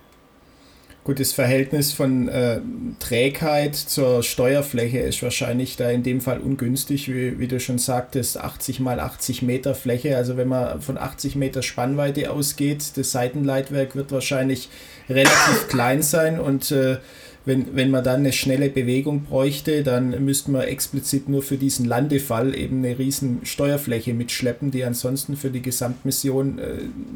Gut, 1.09 1.21
das 1.21 1.33
Verhältnis 1.33 1.95
von 1.95 2.29
äh, 2.29 2.61
Trägheit 2.99 3.75
zur 3.77 4.23
Steuerfläche 4.23 4.99
ist 4.99 5.23
wahrscheinlich 5.23 5.79
da 5.79 5.89
in 5.89 6.03
dem 6.03 6.21
Fall 6.21 6.39
ungünstig, 6.39 7.09
wie, 7.09 7.39
wie, 7.39 7.49
du 7.49 7.61
schon 7.61 7.79
sagtest, 7.79 8.37
80 8.37 8.81
mal 8.81 9.01
80 9.01 9.41
Meter 9.41 9.75
Fläche. 9.75 10.19
Also 10.19 10.37
wenn 10.37 10.49
man 10.49 10.83
von 10.83 10.99
80 10.99 11.35
Meter 11.35 11.63
Spannweite 11.63 12.31
ausgeht, 12.31 12.93
das 12.97 13.11
Seitenleitwerk 13.13 13.97
wird 13.97 14.13
wahrscheinlich 14.13 14.69
relativ 15.09 15.69
klein 15.71 16.03
sein 16.03 16.39
und 16.39 16.73
äh, 16.73 16.99
wenn, 17.47 17.75
wenn 17.75 17.91
man 17.91 18.05
dann 18.05 18.21
eine 18.21 18.35
schnelle 18.35 18.69
Bewegung 18.69 19.23
bräuchte, 19.23 19.83
dann 19.83 20.23
müsste 20.23 20.51
man 20.51 20.61
explizit 20.65 21.27
nur 21.31 21.43
für 21.43 21.57
diesen 21.57 21.87
Landefall 21.87 22.55
eben 22.55 22.85
eine 22.85 22.99
riesen 22.99 23.41
Steuerfläche 23.45 24.13
mitschleppen, 24.13 24.73
die 24.73 24.85
ansonsten 24.85 25.39
für 25.39 25.49
die 25.49 25.63
Gesamtmission 25.63 26.59
äh, 26.59 26.65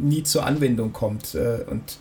nie 0.01 0.23
zur 0.23 0.47
Anwendung 0.47 0.95
kommt. 0.95 1.35
Äh, 1.35 1.71
und 1.71 1.99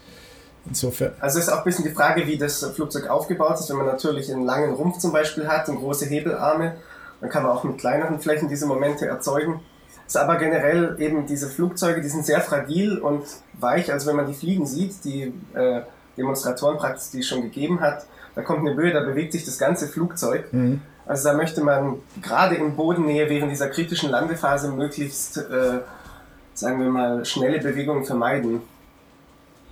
insofern. 0.68 1.14
Also 1.20 1.40
ist 1.40 1.50
auch 1.50 1.60
ein 1.60 1.64
bisschen 1.64 1.86
die 1.86 1.92
Frage, 1.92 2.28
wie 2.28 2.38
das 2.38 2.64
Flugzeug 2.76 3.10
aufgebaut 3.10 3.60
ist. 3.60 3.70
Wenn 3.70 3.78
man 3.78 3.88
natürlich 3.88 4.32
einen 4.32 4.46
langen 4.46 4.74
Rumpf 4.74 5.00
zum 5.00 5.12
Beispiel 5.12 5.48
hat 5.48 5.70
und 5.70 5.78
große 5.78 6.06
Hebelarme, 6.06 6.76
dann 7.20 7.30
kann 7.30 7.44
man 7.44 7.52
auch 7.52 7.64
mit 7.64 7.78
kleineren 7.78 8.20
Flächen 8.20 8.50
diese 8.50 8.66
Momente 8.66 9.08
erzeugen. 9.08 9.62
Ist 10.06 10.18
aber 10.18 10.36
generell 10.36 10.98
eben 11.00 11.26
diese 11.26 11.48
Flugzeuge, 11.50 12.02
die 12.02 12.10
sind 12.10 12.26
sehr 12.26 12.42
fragil 12.42 12.98
und 12.98 13.24
weich. 13.54 13.92
Also 13.94 14.10
wenn 14.10 14.18
man 14.18 14.28
die 14.28 14.34
fliegen 14.34 14.66
sieht, 14.66 15.04
die 15.06 15.34
äh, 15.54 15.82
Demonstratoren 16.18 16.78
praktisch, 16.78 17.12
die 17.12 17.20
es 17.20 17.28
schon 17.28 17.42
gegeben 17.42 17.80
hat, 17.80 18.06
da 18.36 18.42
kommt 18.42 18.60
eine 18.60 18.76
Böe, 18.76 18.92
da 18.92 19.02
bewegt 19.02 19.32
sich 19.32 19.46
das 19.46 19.58
ganze 19.58 19.88
Flugzeug. 19.88 20.52
Mhm. 20.52 20.82
Also 21.06 21.30
da 21.30 21.36
möchte 21.36 21.62
man 21.64 22.00
gerade 22.22 22.56
in 22.56 22.76
Bodennähe 22.76 23.30
während 23.30 23.52
dieser 23.52 23.70
kritischen 23.70 24.10
Landephase 24.10 24.72
möglichst, 24.72 25.38
äh, 25.38 25.80
sagen 26.54 26.80
wir 26.80 26.90
mal, 26.90 27.26
schnelle 27.26 27.60
Bewegungen 27.60 28.06
vermeiden. 28.06 28.62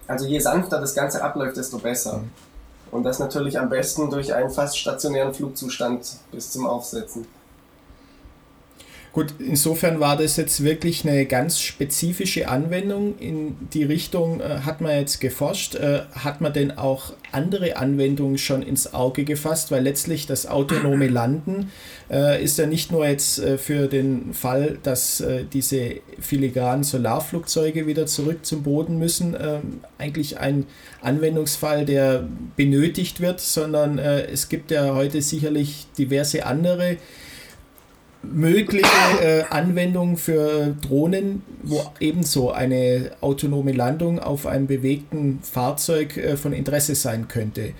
Also 0.10 0.26
je 0.26 0.40
sanfter 0.40 0.82
das 0.82 0.96
Ganze 0.96 1.24
abläuft, 1.24 1.56
desto 1.56 1.78
besser. 1.78 2.18
Mhm. 2.18 2.32
Und 2.90 3.04
das 3.04 3.20
natürlich 3.20 3.60
am 3.60 3.70
besten 3.70 4.10
durch 4.10 4.34
einen 4.34 4.50
fast 4.50 4.78
stationären 4.80 5.36
Flugzustand 5.36 6.18
bis 6.32 6.52
zum 6.52 6.66
Aufsetzen. 6.66 7.28
Gut, 9.12 9.34
insofern 9.40 10.00
war 10.00 10.18
das 10.18 10.38
jetzt 10.38 10.64
wirklich 10.64 11.04
eine 11.04 11.26
ganz 11.26 11.60
spezifische 11.60 12.48
Anwendung. 12.48 13.18
In 13.18 13.58
die 13.74 13.84
Richtung 13.84 14.40
äh, 14.40 14.60
hat 14.60 14.82
man 14.82 14.92
jetzt 14.92 15.20
geforscht. 15.20 15.74
Äh, 15.74 16.02
hat 16.12 16.42
man 16.42 16.54
denn 16.54 16.78
auch 16.78 17.14
andere 17.32 17.78
Anwendungen 17.78 18.38
schon 18.38 18.62
ins 18.62 18.94
Auge 18.94 19.24
gefasst? 19.24 19.72
Weil 19.72 19.84
letztlich 19.84 20.28
das 20.28 20.46
autonome 20.46 21.08
Landen 21.10 21.72
äh, 22.12 22.44
ist 22.44 22.60
ja 22.60 22.68
nicht 22.68 22.92
nur 22.92 23.08
jetzt 23.08 23.40
äh, 23.40 23.58
für 23.58 23.88
den 23.88 24.36
Fall, 24.36 24.78
dass 24.84 25.22
äh, 25.22 25.44
diese 25.52 25.96
filigranen 26.20 26.84
Solarflugzeuge 26.84 27.88
wieder 27.88 28.06
zurück 28.06 28.46
zum 28.46 28.62
Boden 28.62 29.00
müssen, 29.00 29.36
ähm, 29.40 29.82
eigentlich 29.98 30.38
ein 30.38 30.68
Anwendungsfall, 31.02 31.84
der 31.84 32.28
benötigt 32.56 33.22
wird, 33.22 33.40
sondern 33.40 33.98
äh, 33.98 34.28
es 34.28 34.50
gibt 34.50 34.70
ja 34.70 34.94
heute 34.94 35.24
sicherlich 35.24 35.88
diverse 35.98 36.46
andere 36.46 36.98
mögliche 38.22 38.88
äh, 39.22 39.44
Anwendungen 39.50 40.18
für 40.18 40.76
Drohnen, 40.82 41.44
wo 41.64 41.82
ebenso 42.00 42.52
eine 42.52 43.12
autonome 43.22 43.72
Landung 43.72 44.20
auf 44.20 44.46
einem 44.46 44.68
bewegten 44.68 45.40
Fahrzeug 45.42 46.18
äh, 46.18 46.38
von 46.38 46.54
Interesse 46.54 46.96
sein 46.96 47.28
könnte. 47.28 47.74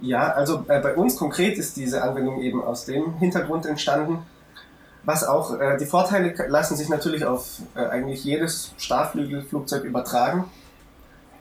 Ja, 0.00 0.32
also 0.32 0.64
äh, 0.68 0.80
bei 0.80 0.94
uns 0.94 1.16
konkret 1.16 1.58
ist 1.58 1.76
diese 1.76 2.02
Anwendung 2.02 2.40
eben 2.40 2.62
aus 2.62 2.84
dem 2.84 3.18
Hintergrund 3.18 3.66
entstanden. 3.66 4.20
Was 5.04 5.24
auch, 5.24 5.58
äh, 5.58 5.76
die 5.78 5.86
Vorteile 5.86 6.34
lassen 6.48 6.76
sich 6.76 6.88
natürlich 6.88 7.24
auf 7.24 7.60
äh, 7.74 7.80
eigentlich 7.80 8.24
jedes 8.24 8.72
Starrflügelflugzeug 8.78 9.84
übertragen. 9.84 10.44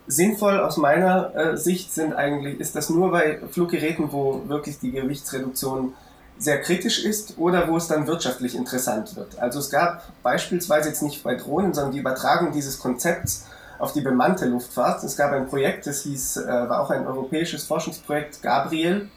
Sinnvoll 0.07 0.59
aus 0.59 0.77
meiner 0.77 1.35
äh, 1.35 1.57
Sicht 1.57 1.93
sind 1.93 2.13
eigentlich, 2.13 2.59
ist 2.59 2.75
das 2.75 2.89
nur 2.89 3.11
bei 3.11 3.39
Fluggeräten, 3.51 4.11
wo 4.11 4.41
wirklich 4.47 4.79
die 4.79 4.91
Gewichtsreduktion 4.91 5.93
sehr 6.39 6.61
kritisch 6.61 7.03
ist 7.03 7.37
oder 7.37 7.67
wo 7.67 7.77
es 7.77 7.87
dann 7.87 8.07
wirtschaftlich 8.07 8.55
interessant 8.55 9.15
wird. 9.15 9.39
Also 9.39 9.59
es 9.59 9.69
gab 9.69 10.03
beispielsweise 10.23 10.89
jetzt 10.89 11.01
nicht 11.01 11.23
bei 11.23 11.35
Drohnen, 11.35 11.73
sondern 11.73 11.93
die 11.93 11.99
Übertragung 11.99 12.51
dieses 12.51 12.79
Konzepts 12.79 13.45
auf 13.79 13.93
die 13.93 14.01
bemannte 14.01 14.45
Luftfahrt. 14.45 15.03
Es 15.03 15.17
gab 15.17 15.31
ein 15.31 15.47
Projekt, 15.47 15.87
das 15.87 16.01
hieß, 16.01 16.37
äh, 16.37 16.47
war 16.47 16.81
auch 16.81 16.89
ein 16.89 17.05
europäisches 17.05 17.63
Forschungsprojekt, 17.65 18.41
Gabriel. 18.41 19.09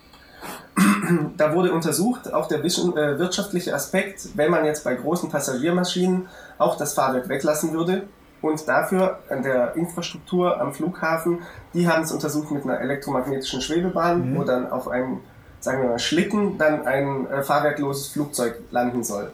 da 1.36 1.54
wurde 1.54 1.72
untersucht, 1.72 2.32
auch 2.32 2.48
der 2.48 2.64
äh, 2.64 3.18
wirtschaftliche 3.18 3.74
Aspekt, 3.74 4.28
wenn 4.36 4.50
man 4.50 4.64
jetzt 4.64 4.84
bei 4.84 4.94
großen 4.94 5.30
Passagiermaschinen 5.30 6.28
auch 6.58 6.76
das 6.76 6.94
Fahrwerk 6.94 7.28
weglassen 7.28 7.72
würde, 7.72 8.08
und 8.42 8.66
dafür 8.68 9.18
an 9.28 9.42
der 9.42 9.76
Infrastruktur 9.76 10.60
am 10.60 10.72
Flughafen, 10.72 11.40
die 11.74 11.88
haben 11.88 12.02
es 12.02 12.12
untersucht 12.12 12.50
mit 12.50 12.64
einer 12.64 12.80
elektromagnetischen 12.80 13.60
Schwebebahn, 13.60 14.30
mhm. 14.30 14.38
wo 14.38 14.44
dann 14.44 14.70
auf 14.70 14.88
einem, 14.88 15.20
sagen 15.60 15.82
wir 15.82 15.90
mal, 15.90 15.98
Schlitten 15.98 16.58
dann 16.58 16.86
ein 16.86 17.30
äh, 17.30 17.42
fahrwerkloses 17.42 18.08
Flugzeug 18.08 18.56
landen 18.70 19.04
soll. 19.04 19.30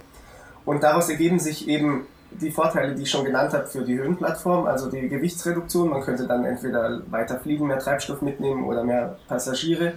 Und 0.65 0.83
daraus 0.83 1.09
ergeben 1.09 1.39
sich 1.39 1.69
eben 1.69 2.07
die 2.31 2.51
Vorteile, 2.51 2.95
die 2.95 3.03
ich 3.03 3.11
schon 3.11 3.25
genannt 3.25 3.53
habe 3.53 3.67
für 3.67 3.83
die 3.83 3.97
Höhenplattform, 3.97 4.67
also 4.67 4.91
die 4.91 5.09
Gewichtsreduktion. 5.09 5.91
Man 5.91 6.03
könnte 6.03 6.27
dann 6.27 6.45
entweder 6.45 7.01
weiter 7.11 7.39
fliegen, 7.39 7.67
mehr 7.67 7.79
Treibstoff 7.79 8.21
mitnehmen 8.21 8.65
oder 8.65 8.85
mehr 8.85 9.17
Passagiere. 9.29 9.95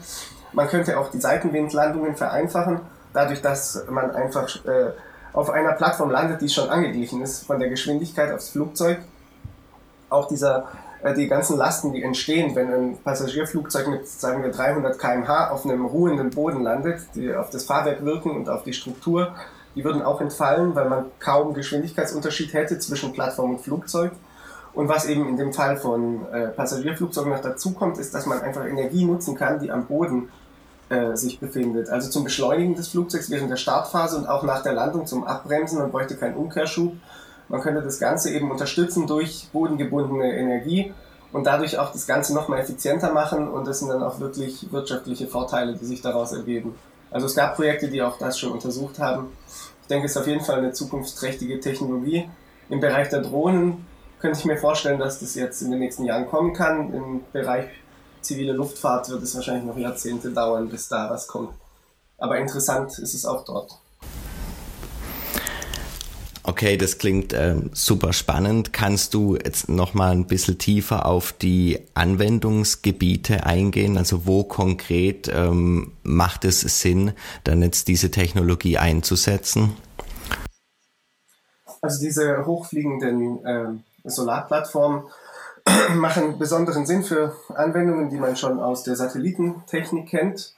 Man 0.53 0.67
könnte 0.67 0.99
auch 0.99 1.11
die 1.11 1.19
Seitenwindlandungen 1.19 2.15
vereinfachen, 2.15 2.81
dadurch, 3.13 3.41
dass 3.41 3.83
man 3.89 4.11
einfach 4.11 4.47
äh, 4.65 4.91
auf 5.33 5.49
einer 5.49 5.73
Plattform 5.73 6.11
landet, 6.11 6.41
die 6.41 6.49
schon 6.49 6.69
angeglichen 6.69 7.21
ist 7.21 7.45
von 7.45 7.59
der 7.59 7.69
Geschwindigkeit 7.69 8.31
aufs 8.31 8.49
Flugzeug. 8.49 8.99
Auch 10.09 10.27
dieser, 10.27 10.67
die 11.15 11.27
ganzen 11.27 11.57
Lasten, 11.57 11.93
die 11.93 12.03
entstehen, 12.03 12.55
wenn 12.55 12.73
ein 12.73 12.97
Passagierflugzeug 13.03 13.87
mit, 13.87 14.07
sagen 14.07 14.43
wir, 14.43 14.51
300 14.51 14.99
km/h 14.99 15.49
auf 15.49 15.65
einem 15.65 15.85
ruhenden 15.85 16.29
Boden 16.29 16.61
landet, 16.61 17.01
die 17.15 17.33
auf 17.33 17.49
das 17.49 17.63
Fahrwerk 17.65 18.03
wirken 18.03 18.31
und 18.31 18.49
auf 18.49 18.63
die 18.63 18.73
Struktur, 18.73 19.33
die 19.75 19.83
würden 19.83 20.01
auch 20.01 20.19
entfallen, 20.19 20.75
weil 20.75 20.89
man 20.89 21.05
kaum 21.19 21.53
Geschwindigkeitsunterschied 21.53 22.53
hätte 22.53 22.79
zwischen 22.79 23.13
Plattform 23.13 23.51
und 23.51 23.61
Flugzeug. 23.61 24.11
Und 24.73 24.87
was 24.87 25.05
eben 25.05 25.27
in 25.27 25.37
dem 25.37 25.53
Fall 25.53 25.77
von 25.77 26.27
äh, 26.31 26.49
Passagierflugzeugen 26.49 27.31
noch 27.31 27.41
dazu 27.41 27.73
kommt, 27.73 27.97
ist, 27.97 28.13
dass 28.13 28.25
man 28.25 28.41
einfach 28.41 28.65
Energie 28.65 29.05
nutzen 29.05 29.35
kann, 29.35 29.59
die 29.59 29.71
am 29.71 29.85
Boden 29.85 30.29
äh, 30.89 31.15
sich 31.15 31.39
befindet. 31.39 31.89
Also 31.89 32.09
zum 32.09 32.23
Beschleunigen 32.23 32.75
des 32.75 32.89
Flugzeugs 32.89 33.29
während 33.29 33.51
der 33.51 33.57
Startphase 33.57 34.17
und 34.17 34.27
auch 34.27 34.43
nach 34.43 34.63
der 34.63 34.73
Landung 34.73 35.05
zum 35.05 35.23
Abbremsen. 35.23 35.79
Man 35.79 35.91
bräuchte 35.91 36.15
keinen 36.15 36.35
Umkehrschub. 36.35 36.93
Man 37.49 37.61
könnte 37.61 37.81
das 37.81 37.99
Ganze 37.99 38.31
eben 38.31 38.49
unterstützen 38.51 39.07
durch 39.07 39.49
bodengebundene 39.51 40.37
Energie 40.37 40.93
und 41.31 41.45
dadurch 41.45 41.77
auch 41.77 41.91
das 41.91 42.07
Ganze 42.07 42.33
nochmal 42.33 42.59
effizienter 42.59 43.11
machen 43.11 43.47
und 43.47 43.67
das 43.67 43.79
sind 43.79 43.89
dann 43.89 44.03
auch 44.03 44.19
wirklich 44.19 44.71
wirtschaftliche 44.71 45.27
Vorteile, 45.27 45.75
die 45.75 45.85
sich 45.85 46.01
daraus 46.01 46.31
ergeben. 46.31 46.75
Also 47.11 47.25
es 47.25 47.35
gab 47.35 47.55
Projekte, 47.55 47.87
die 47.87 48.01
auch 48.01 48.17
das 48.17 48.39
schon 48.39 48.51
untersucht 48.51 48.99
haben. 48.99 49.31
Ich 49.81 49.87
denke, 49.87 50.05
es 50.05 50.11
ist 50.11 50.17
auf 50.17 50.27
jeden 50.27 50.43
Fall 50.43 50.59
eine 50.59 50.73
zukunftsträchtige 50.73 51.59
Technologie. 51.59 52.29
Im 52.69 52.79
Bereich 52.79 53.09
der 53.09 53.21
Drohnen 53.21 53.85
könnte 54.19 54.37
ich 54.37 54.45
mir 54.45 54.57
vorstellen, 54.57 54.99
dass 54.99 55.19
das 55.19 55.33
jetzt 55.33 55.61
in 55.61 55.71
den 55.71 55.79
nächsten 55.79 56.05
Jahren 56.05 56.27
kommen 56.27 56.53
kann. 56.53 56.93
Im 56.93 57.21
Bereich 57.33 57.65
zivile 58.21 58.53
Luftfahrt 58.53 59.09
wird 59.09 59.23
es 59.23 59.33
wahrscheinlich 59.33 59.65
noch 59.65 59.77
Jahrzehnte 59.77 60.29
dauern, 60.29 60.69
bis 60.69 60.87
da 60.87 61.09
was 61.09 61.27
kommt. 61.27 61.53
Aber 62.19 62.37
interessant 62.37 62.99
ist 62.99 63.15
es 63.15 63.25
auch 63.25 63.43
dort. 63.45 63.79
Okay, 66.49 66.77
das 66.77 66.97
klingt 66.97 67.31
ähm, 67.31 67.69
super 67.73 68.11
spannend. 68.11 68.73
Kannst 68.73 69.13
du 69.13 69.35
jetzt 69.35 69.69
noch 69.69 69.93
mal 69.93 70.09
ein 70.09 70.25
bisschen 70.25 70.57
tiefer 70.57 71.05
auf 71.05 71.31
die 71.31 71.79
Anwendungsgebiete 71.93 73.45
eingehen? 73.45 73.99
Also 73.99 74.25
wo 74.25 74.43
konkret 74.43 75.31
ähm, 75.31 75.91
macht 76.01 76.45
es 76.45 76.61
Sinn, 76.61 77.13
dann 77.43 77.61
jetzt 77.61 77.87
diese 77.87 78.09
Technologie 78.09 78.79
einzusetzen? 78.79 79.77
Also 81.83 82.01
diese 82.01 82.43
hochfliegenden 82.47 83.45
äh, 83.45 84.09
Solarplattformen 84.09 85.03
machen 85.93 86.39
besonderen 86.39 86.87
Sinn 86.87 87.03
für 87.03 87.35
Anwendungen, 87.49 88.09
die 88.09 88.17
man 88.17 88.35
schon 88.35 88.59
aus 88.59 88.81
der 88.81 88.95
Satellitentechnik 88.95 90.09
kennt. 90.09 90.55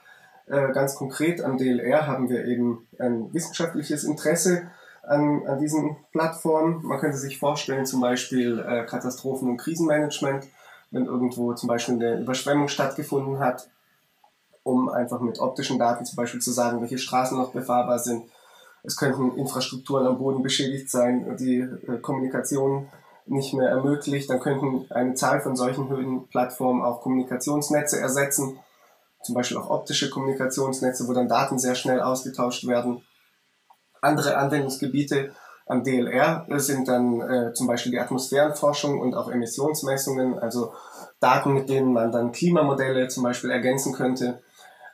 Äh, 0.48 0.72
ganz 0.72 0.96
konkret 0.96 1.42
am 1.42 1.58
DLR 1.58 2.08
haben 2.08 2.30
wir 2.30 2.46
eben 2.46 2.88
ein 2.98 3.34
wissenschaftliches 3.34 4.06
Interesse 4.06 4.72
an, 5.04 5.46
an 5.48 5.60
diesen 5.60 5.98
Plattformen. 6.12 6.84
Man 6.84 7.00
könnte 7.00 7.18
sich 7.18 7.40
vorstellen, 7.40 7.86
zum 7.86 8.02
Beispiel 8.02 8.60
äh, 8.60 8.86
Katastrophen- 8.86 9.50
und 9.50 9.58
Krisenmanagement, 9.58 10.48
wenn 10.92 11.06
irgendwo 11.06 11.54
zum 11.54 11.68
Beispiel 11.68 11.96
eine 11.96 12.22
Überschwemmung 12.22 12.68
stattgefunden 12.68 13.40
hat, 13.40 13.70
um 14.64 14.90
einfach 14.90 15.22
mit 15.22 15.40
optischen 15.40 15.80
Daten 15.80 16.06
zum 16.06 16.16
Beispiel 16.16 16.42
zu 16.42 16.52
sagen, 16.52 16.82
welche 16.82 16.98
Straßen 16.98 17.38
noch 17.38 17.52
befahrbar 17.52 18.00
sind. 18.00 18.26
Es 18.84 18.98
könnten 18.98 19.38
Infrastrukturen 19.38 20.08
am 20.08 20.18
Boden 20.18 20.44
beschädigt 20.44 20.90
sein, 20.90 21.38
die 21.38 21.60
äh, 21.60 21.98
Kommunikation 22.02 22.88
nicht 23.26 23.54
mehr 23.54 23.70
ermöglicht. 23.70 24.30
Dann 24.30 24.40
könnten 24.40 24.86
eine 24.92 25.14
Zahl 25.14 25.42
von 25.42 25.56
solchen 25.56 25.90
Höhenplattformen 25.90 26.84
auch 26.84 27.02
Kommunikationsnetze 27.02 28.00
ersetzen, 28.00 28.60
zum 29.24 29.36
Beispiel 29.36 29.58
auch 29.58 29.70
optische 29.70 30.10
Kommunikationsnetze, 30.10 31.08
wo 31.08 31.14
dann 31.14 31.28
Daten 31.28 31.60
sehr 31.60 31.76
schnell 31.76 32.02
ausgetauscht 32.02 32.68
werden. 32.68 33.04
Andere 34.02 34.38
Anwendungsgebiete 34.38 35.32
am 35.68 35.84
DLR 35.84 36.46
sind 36.58 36.88
dann 36.88 37.22
äh, 37.22 37.54
zum 37.54 37.68
Beispiel 37.68 37.94
die 37.94 38.00
Atmosphärenforschung 38.00 39.00
und 39.00 39.14
auch 39.14 39.32
Emissionsmessungen, 39.32 40.38
also 40.40 40.74
Daten, 41.20 41.54
mit 41.54 41.70
denen 41.70 41.94
man 41.94 42.12
dann 42.12 42.32
Klimamodelle 42.32 43.08
zum 43.08 43.24
Beispiel 43.24 43.52
ergänzen 43.52 43.94
könnte. 43.94 44.42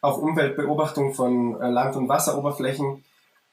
Auch 0.01 0.19
Umweltbeobachtung 0.19 1.13
von 1.13 1.59
äh, 1.59 1.69
Land- 1.69 1.95
und 1.95 2.09
Wasseroberflächen 2.09 3.03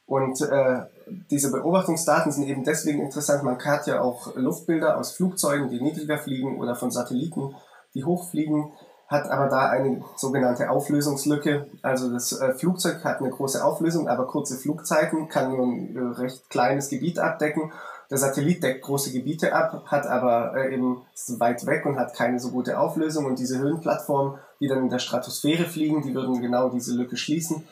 und 0.06 0.40
äh, 0.42 0.82
diese 1.30 1.50
Beobachtungsdaten 1.50 2.32
sind 2.32 2.46
eben 2.48 2.64
deswegen 2.64 3.00
interessant. 3.00 3.42
Man 3.42 3.58
hat 3.64 3.86
ja 3.86 4.00
auch 4.00 4.34
Luftbilder 4.36 4.98
aus 4.98 5.12
Flugzeugen, 5.12 5.70
die 5.70 5.80
niedriger 5.80 6.18
fliegen 6.18 6.58
oder 6.58 6.74
von 6.74 6.90
Satelliten, 6.90 7.54
die 7.94 8.04
hochfliegen, 8.04 8.72
hat 9.14 9.31
aber 9.31 9.48
da 9.48 9.68
eine 9.68 10.03
sogenannte 10.16 10.68
Auflösungslücke. 10.68 11.66
Also 11.83 12.12
das 12.12 12.33
äh, 12.33 12.53
Flugzeug 12.53 13.05
hat 13.05 13.20
eine 13.20 13.31
große 13.31 13.64
Auflösung, 13.64 14.09
aber 14.09 14.27
kurze 14.27 14.57
Flugzeiten, 14.57 15.29
kann 15.29 15.53
nur 15.53 15.66
ein 15.66 15.96
äh, 15.96 16.20
recht 16.20 16.50
kleines 16.50 16.88
Gebiet 16.88 17.18
abdecken. 17.18 17.72
Der 18.11 18.18
Satellit 18.18 18.62
deckt 18.62 18.83
große 18.83 19.12
Gebiete 19.12 19.55
ab, 19.55 19.85
hat 19.87 20.07
aber 20.07 20.55
äh, 20.57 20.74
eben 20.74 21.03
ist 21.14 21.40
weit 21.40 21.64
weg 21.66 21.87
und 21.87 21.98
hat 21.98 22.14
keine 22.14 22.38
so 22.38 22.50
gute 22.50 22.79
Auflösung. 22.79 23.24
Und 23.24 23.38
diese 23.38 23.59
Höhenplattformen, 23.59 24.38
die 24.61 24.68
dann 24.68 24.83
in 24.83 24.90
der 24.90 24.98
Stratosphäre 24.98 25.64
fliegen, 25.64 26.03
die 26.03 26.14
würden 26.14 26.42
genau 26.42 26.68
diese 26.68 26.92
Lücke 26.94 27.16
schließen 27.16 27.66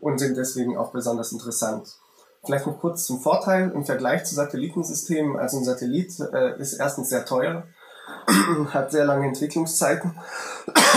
und 0.00 0.18
sind 0.18 0.36
deswegen 0.36 0.76
auch 0.76 0.92
besonders 0.92 1.32
interessant. 1.32 1.96
Vielleicht 2.44 2.66
noch 2.66 2.78
kurz 2.78 3.04
zum 3.04 3.20
Vorteil 3.20 3.70
im 3.70 3.84
Vergleich 3.84 4.24
zu 4.24 4.34
Satellitensystemen. 4.34 5.36
Also 5.36 5.58
ein 5.58 5.64
Satellit 5.64 6.20
ist 6.58 6.74
erstens 6.74 7.08
sehr 7.08 7.24
teuer, 7.24 7.64
hat 8.72 8.90
sehr 8.90 9.04
lange 9.04 9.26
Entwicklungszeiten 9.26 10.18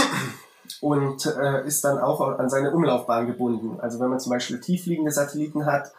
und 0.81 1.25
äh, 1.25 1.65
ist 1.65 1.83
dann 1.83 1.99
auch 1.99 2.21
an 2.21 2.49
seine 2.49 2.71
Umlaufbahn 2.71 3.27
gebunden. 3.27 3.79
Also 3.79 3.99
wenn 3.99 4.09
man 4.09 4.19
zum 4.19 4.31
Beispiel 4.31 4.59
tiefliegende 4.59 5.11
Satelliten 5.11 5.65
hat, 5.65 5.91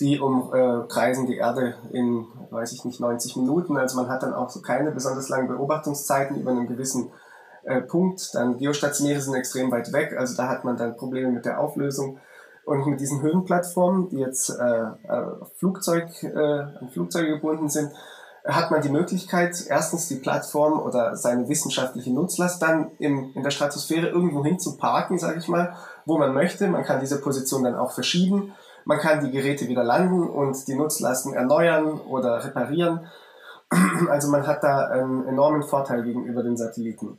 die 0.00 0.18
umkreisen 0.18 1.24
äh, 1.24 1.28
die 1.28 1.36
Erde 1.36 1.74
in, 1.92 2.26
weiß 2.50 2.72
ich 2.72 2.84
nicht, 2.84 3.00
90 3.00 3.36
Minuten. 3.36 3.76
Also 3.76 3.96
man 3.96 4.08
hat 4.08 4.22
dann 4.22 4.34
auch 4.34 4.50
so 4.50 4.60
keine 4.60 4.90
besonders 4.90 5.28
langen 5.28 5.48
Beobachtungszeiten 5.48 6.40
über 6.40 6.50
einen 6.50 6.66
gewissen 6.66 7.12
äh, 7.64 7.82
Punkt. 7.82 8.34
Dann 8.34 8.58
Geostationäre 8.58 9.20
sind 9.20 9.34
extrem 9.34 9.70
weit 9.70 9.92
weg, 9.92 10.16
also 10.18 10.36
da 10.36 10.48
hat 10.48 10.64
man 10.64 10.76
dann 10.76 10.96
Probleme 10.96 11.30
mit 11.30 11.44
der 11.44 11.60
Auflösung. 11.60 12.18
Und 12.64 12.86
mit 12.86 13.00
diesen 13.00 13.22
Höhenplattformen, 13.22 14.08
die 14.08 14.18
jetzt 14.18 14.50
äh, 14.50 14.82
äh, 14.82 15.26
Flugzeug, 15.56 16.22
äh, 16.22 16.60
an 16.60 16.90
Flugzeuge 16.92 17.34
gebunden 17.34 17.68
sind, 17.68 17.90
hat 18.44 18.70
man 18.70 18.82
die 18.82 18.88
Möglichkeit, 18.88 19.66
erstens 19.68 20.08
die 20.08 20.16
Plattform 20.16 20.80
oder 20.80 21.16
seine 21.16 21.48
wissenschaftliche 21.48 22.12
Nutzlast 22.12 22.60
dann 22.60 22.90
in, 22.98 23.32
in 23.34 23.42
der 23.42 23.50
Stratosphäre 23.50 24.08
irgendwo 24.08 24.44
hin 24.44 24.58
zu 24.58 24.76
parken, 24.76 25.18
sage 25.18 25.38
ich 25.38 25.48
mal, 25.48 25.76
wo 26.06 26.18
man 26.18 26.34
möchte. 26.34 26.66
Man 26.66 26.84
kann 26.84 27.00
diese 27.00 27.20
Position 27.20 27.62
dann 27.62 27.76
auch 27.76 27.92
verschieben. 27.92 28.52
Man 28.84 28.98
kann 28.98 29.24
die 29.24 29.30
Geräte 29.30 29.68
wieder 29.68 29.84
landen 29.84 30.28
und 30.28 30.66
die 30.66 30.74
Nutzlasten 30.74 31.34
erneuern 31.34 32.00
oder 32.00 32.44
reparieren. 32.44 33.06
Also 34.10 34.28
man 34.28 34.46
hat 34.46 34.62
da 34.62 34.88
einen 34.88 35.26
enormen 35.26 35.62
Vorteil 35.62 36.02
gegenüber 36.02 36.42
den 36.42 36.58
Satelliten. 36.58 37.18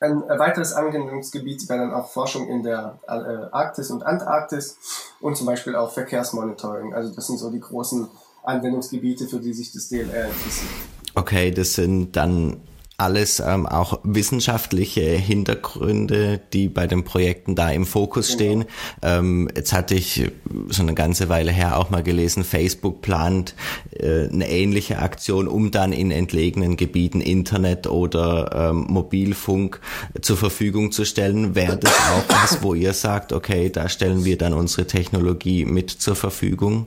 Ein 0.00 0.22
weiteres 0.28 0.74
Anwendungsgebiet 0.74 1.66
wäre 1.70 1.78
dann 1.78 1.94
auch 1.94 2.10
Forschung 2.10 2.48
in 2.48 2.62
der 2.62 2.98
äh, 3.08 3.10
Arktis 3.10 3.90
und 3.90 4.04
Antarktis 4.04 4.76
und 5.22 5.34
zum 5.38 5.46
Beispiel 5.46 5.74
auch 5.74 5.92
Verkehrsmonitoring. 5.92 6.92
Also 6.92 7.14
das 7.14 7.26
sind 7.26 7.38
so 7.38 7.50
die 7.50 7.60
großen 7.60 8.06
Anwendungsgebiete, 8.46 9.26
für 9.26 9.40
die 9.40 9.52
sich 9.52 9.72
das 9.72 9.88
DLR 9.88 10.26
interessiert. 10.26 10.70
Okay, 11.14 11.50
das 11.50 11.74
sind 11.74 12.16
dann 12.16 12.58
alles 12.98 13.40
ähm, 13.40 13.66
auch 13.66 14.00
wissenschaftliche 14.04 15.02
Hintergründe, 15.02 16.40
die 16.52 16.68
bei 16.68 16.86
den 16.86 17.04
Projekten 17.04 17.54
da 17.54 17.70
im 17.70 17.84
Fokus 17.84 18.28
genau. 18.28 18.36
stehen. 18.36 18.64
Ähm, 19.02 19.50
jetzt 19.54 19.74
hatte 19.74 19.94
ich 19.94 20.30
schon 20.70 20.86
eine 20.86 20.94
ganze 20.94 21.28
Weile 21.28 21.52
her 21.52 21.78
auch 21.78 21.90
mal 21.90 22.02
gelesen, 22.02 22.42
Facebook 22.42 23.02
plant 23.02 23.54
äh, 23.90 24.28
eine 24.28 24.48
ähnliche 24.48 24.98
Aktion, 25.00 25.46
um 25.46 25.70
dann 25.70 25.92
in 25.92 26.10
entlegenen 26.10 26.76
Gebieten 26.76 27.20
Internet 27.20 27.86
oder 27.86 28.70
ähm, 28.70 28.86
Mobilfunk 28.88 29.80
zur 30.22 30.38
Verfügung 30.38 30.90
zu 30.90 31.04
stellen. 31.04 31.54
Wäre 31.54 31.76
das 31.76 31.92
auch 31.92 32.24
was, 32.28 32.62
wo 32.62 32.72
ihr 32.72 32.94
sagt, 32.94 33.34
okay, 33.34 33.68
da 33.68 33.90
stellen 33.90 34.24
wir 34.24 34.38
dann 34.38 34.54
unsere 34.54 34.86
Technologie 34.86 35.66
mit 35.66 35.90
zur 35.90 36.16
Verfügung? 36.16 36.86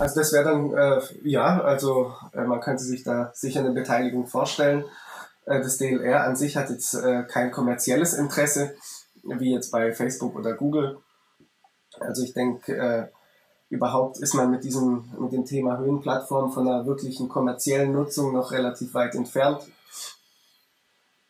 Also 0.00 0.20
das 0.20 0.32
wäre 0.32 0.44
dann, 0.44 0.72
äh, 0.72 1.00
ja, 1.24 1.60
also 1.60 2.14
äh, 2.32 2.44
man 2.44 2.60
könnte 2.60 2.82
sich 2.82 3.02
da 3.04 3.30
sicher 3.34 3.60
eine 3.60 3.72
Beteiligung 3.72 4.26
vorstellen. 4.26 4.86
Äh, 5.44 5.60
das 5.60 5.76
DLR 5.76 6.24
an 6.24 6.36
sich 6.36 6.56
hat 6.56 6.70
jetzt 6.70 6.94
äh, 6.94 7.24
kein 7.24 7.50
kommerzielles 7.50 8.14
Interesse, 8.14 8.74
wie 9.22 9.52
jetzt 9.52 9.70
bei 9.70 9.92
Facebook 9.92 10.34
oder 10.36 10.54
Google. 10.54 10.96
Also 11.98 12.22
ich 12.22 12.32
denke, 12.32 12.74
äh, 12.74 13.08
überhaupt 13.68 14.18
ist 14.20 14.32
man 14.32 14.50
mit 14.50 14.64
diesem, 14.64 15.04
mit 15.18 15.32
dem 15.32 15.44
Thema 15.44 15.76
Höhenplattform 15.76 16.50
von 16.50 16.66
einer 16.66 16.86
wirklichen 16.86 17.28
kommerziellen 17.28 17.92
Nutzung 17.92 18.32
noch 18.32 18.52
relativ 18.52 18.94
weit 18.94 19.14
entfernt. 19.14 19.68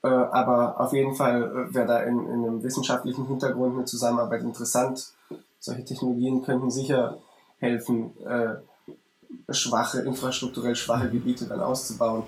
Äh, 0.05 0.09
aber 0.09 0.81
auf 0.81 0.93
jeden 0.93 1.17
Fall 1.17 1.75
wäre 1.75 1.87
da 1.87 2.03
in, 2.05 2.21
in 2.21 2.45
einem 2.45 2.63
wissenschaftlichen 2.63 3.27
Hintergrund 3.27 3.75
eine 3.75 3.85
Zusammenarbeit 3.85 4.43
interessant. 4.43 5.13
Solche 5.59 5.85
Technologien 5.85 6.43
könnten 6.43 6.71
sicher 6.71 7.19
helfen, 7.61 8.11
äh, 8.27 9.53
schwache, 9.53 10.01
infrastrukturell 10.01 10.75
schwache 10.75 11.09
Gebiete 11.09 11.47
dann 11.47 11.61
auszubauen. 11.61 12.25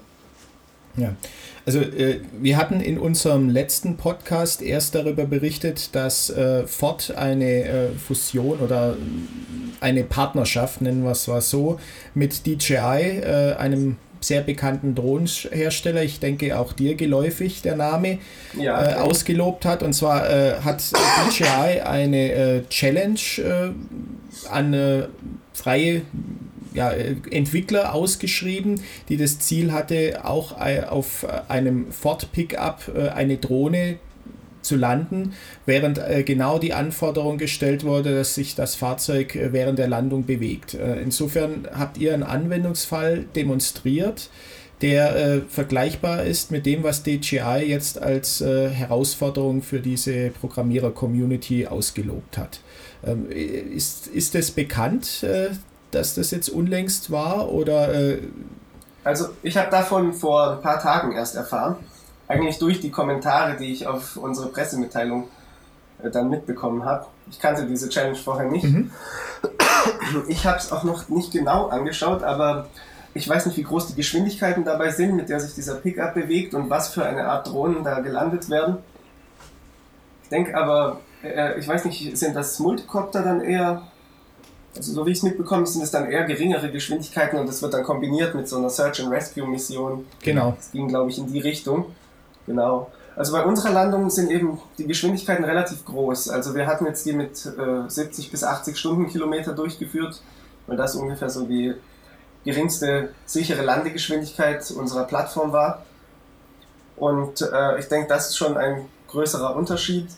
Ja, 0.96 1.14
also 1.64 1.80
äh, 1.80 2.20
wir 2.38 2.58
hatten 2.58 2.80
in 2.80 2.98
unserem 2.98 3.48
letzten 3.48 3.96
Podcast 3.96 4.60
erst 4.60 4.94
darüber 4.94 5.24
berichtet, 5.24 5.94
dass 5.94 6.28
äh, 6.28 6.66
Ford 6.66 7.14
eine 7.16 7.64
äh, 7.64 7.88
Fusion 7.92 8.58
oder 8.60 8.96
eine 9.80 10.04
Partnerschaft, 10.04 10.82
nennen 10.82 11.02
wir 11.02 11.12
es 11.12 11.26
mal 11.28 11.40
so, 11.40 11.80
mit 12.14 12.46
DJI, 12.46 12.76
äh, 12.76 13.54
einem 13.54 13.96
sehr 14.20 14.42
bekannten 14.42 14.94
Drohnenhersteller, 14.94 16.02
ich 16.02 16.20
denke 16.20 16.58
auch 16.58 16.72
dir 16.72 16.94
geläufig 16.94 17.62
der 17.62 17.76
Name, 17.76 18.18
ja, 18.56 18.92
äh, 18.92 18.94
ausgelobt 18.94 19.64
hat. 19.64 19.82
Und 19.82 19.94
zwar 19.94 20.28
äh, 20.30 20.60
hat 20.60 20.82
DJI 21.28 21.80
eine 21.80 22.32
äh, 22.32 22.62
Challenge 22.68 23.20
äh, 23.38 23.70
an 24.50 24.72
äh, 24.74 25.08
freie 25.52 26.02
ja, 26.74 26.90
Entwickler 26.90 27.94
ausgeschrieben, 27.94 28.80
die 29.08 29.16
das 29.16 29.38
Ziel 29.38 29.72
hatte, 29.72 30.24
auch 30.24 30.58
äh, 30.60 30.82
auf 30.84 31.26
einem 31.48 31.92
Ford 31.92 32.32
Pickup 32.32 32.90
eine 33.14 33.36
Drohne 33.36 33.98
zu 34.62 34.76
landen, 34.76 35.34
während 35.66 35.98
äh, 35.98 36.22
genau 36.22 36.58
die 36.58 36.72
Anforderung 36.72 37.38
gestellt 37.38 37.84
wurde, 37.84 38.14
dass 38.14 38.34
sich 38.34 38.54
das 38.54 38.74
Fahrzeug 38.74 39.34
äh, 39.36 39.52
während 39.52 39.78
der 39.78 39.88
Landung 39.88 40.24
bewegt. 40.24 40.74
Äh, 40.74 41.00
insofern 41.00 41.68
habt 41.74 41.98
ihr 41.98 42.14
einen 42.14 42.22
Anwendungsfall 42.22 43.26
demonstriert, 43.34 44.30
der 44.80 45.14
äh, 45.14 45.40
vergleichbar 45.48 46.24
ist 46.24 46.50
mit 46.50 46.66
dem, 46.66 46.82
was 46.82 47.02
DJI 47.02 47.64
jetzt 47.66 48.00
als 48.02 48.40
äh, 48.40 48.68
Herausforderung 48.70 49.62
für 49.62 49.80
diese 49.80 50.30
Programmierer-Community 50.30 51.66
ausgelobt 51.66 52.38
hat. 52.38 52.60
Ähm, 53.04 53.30
ist, 53.30 54.06
ist 54.06 54.34
es 54.34 54.50
bekannt, 54.50 55.22
äh, 55.22 55.50
dass 55.90 56.14
das 56.14 56.30
jetzt 56.30 56.48
unlängst 56.48 57.10
war 57.10 57.50
oder 57.50 58.18
also 59.04 59.28
ich 59.42 59.56
habe 59.56 59.70
davon 59.70 60.14
vor 60.14 60.52
ein 60.52 60.62
paar 60.62 60.80
Tagen 60.80 61.12
erst 61.12 61.34
erfahren 61.34 61.76
eigentlich 62.32 62.58
durch 62.58 62.80
die 62.80 62.90
Kommentare, 62.90 63.56
die 63.56 63.72
ich 63.72 63.86
auf 63.86 64.16
unsere 64.16 64.48
Pressemitteilung 64.48 65.28
äh, 66.02 66.10
dann 66.10 66.30
mitbekommen 66.30 66.84
habe. 66.84 67.06
Ich 67.30 67.38
kannte 67.38 67.66
diese 67.66 67.88
Challenge 67.88 68.16
vorher 68.16 68.50
nicht. 68.50 68.64
Mhm. 68.64 68.90
Ich 70.28 70.46
habe 70.46 70.58
es 70.58 70.72
auch 70.72 70.84
noch 70.84 71.08
nicht 71.08 71.32
genau 71.32 71.68
angeschaut, 71.68 72.22
aber 72.22 72.68
ich 73.14 73.28
weiß 73.28 73.46
nicht, 73.46 73.56
wie 73.56 73.64
groß 73.64 73.88
die 73.88 73.94
Geschwindigkeiten 73.94 74.64
dabei 74.64 74.90
sind, 74.90 75.16
mit 75.16 75.28
der 75.28 75.40
sich 75.40 75.54
dieser 75.54 75.74
Pickup 75.74 76.14
bewegt 76.14 76.54
und 76.54 76.70
was 76.70 76.88
für 76.88 77.04
eine 77.04 77.26
Art 77.26 77.48
Drohnen 77.48 77.84
da 77.84 78.00
gelandet 78.00 78.48
werden. 78.48 78.78
Ich 80.22 80.28
denke 80.28 80.56
aber, 80.56 81.00
äh, 81.22 81.58
ich 81.58 81.68
weiß 81.68 81.84
nicht, 81.84 82.16
sind 82.16 82.34
das 82.34 82.58
Multicopter 82.58 83.22
dann 83.22 83.40
eher, 83.40 83.82
also 84.76 84.92
so 84.92 85.06
wie 85.06 85.10
ich 85.10 85.18
es 85.18 85.22
mitbekomme, 85.22 85.66
sind 85.66 85.82
es 85.82 85.90
dann 85.90 86.10
eher 86.10 86.24
geringere 86.24 86.70
Geschwindigkeiten 86.70 87.38
und 87.38 87.46
das 87.46 87.62
wird 87.62 87.74
dann 87.74 87.84
kombiniert 87.84 88.34
mit 88.34 88.48
so 88.48 88.56
einer 88.56 88.70
Search 88.70 89.02
and 89.02 89.10
Rescue 89.10 89.46
Mission. 89.46 90.06
Genau. 90.22 90.54
Das 90.56 90.70
ging, 90.72 90.88
glaube 90.88 91.10
ich, 91.10 91.18
in 91.18 91.26
die 91.32 91.40
Richtung. 91.40 91.86
Genau. 92.46 92.90
Also 93.14 93.32
bei 93.32 93.44
unserer 93.44 93.72
Landung 93.72 94.08
sind 94.08 94.30
eben 94.30 94.58
die 94.78 94.86
Geschwindigkeiten 94.86 95.44
relativ 95.44 95.84
groß. 95.84 96.30
Also 96.30 96.54
wir 96.54 96.66
hatten 96.66 96.86
jetzt 96.86 97.04
die 97.04 97.12
mit 97.12 97.44
äh, 97.46 97.88
70 97.88 98.30
bis 98.30 98.42
80 98.42 98.76
Stundenkilometer 98.76 99.52
durchgeführt, 99.52 100.22
weil 100.66 100.76
das 100.76 100.94
ungefähr 100.94 101.28
so 101.28 101.44
die 101.44 101.74
geringste 102.44 103.10
sichere 103.26 103.62
Landegeschwindigkeit 103.62 104.70
unserer 104.70 105.04
Plattform 105.04 105.52
war. 105.52 105.84
Und 106.96 107.42
äh, 107.42 107.78
ich 107.78 107.88
denke, 107.88 108.08
das 108.08 108.30
ist 108.30 108.38
schon 108.38 108.56
ein 108.56 108.86
größerer 109.08 109.56
Unterschied. 109.56 110.08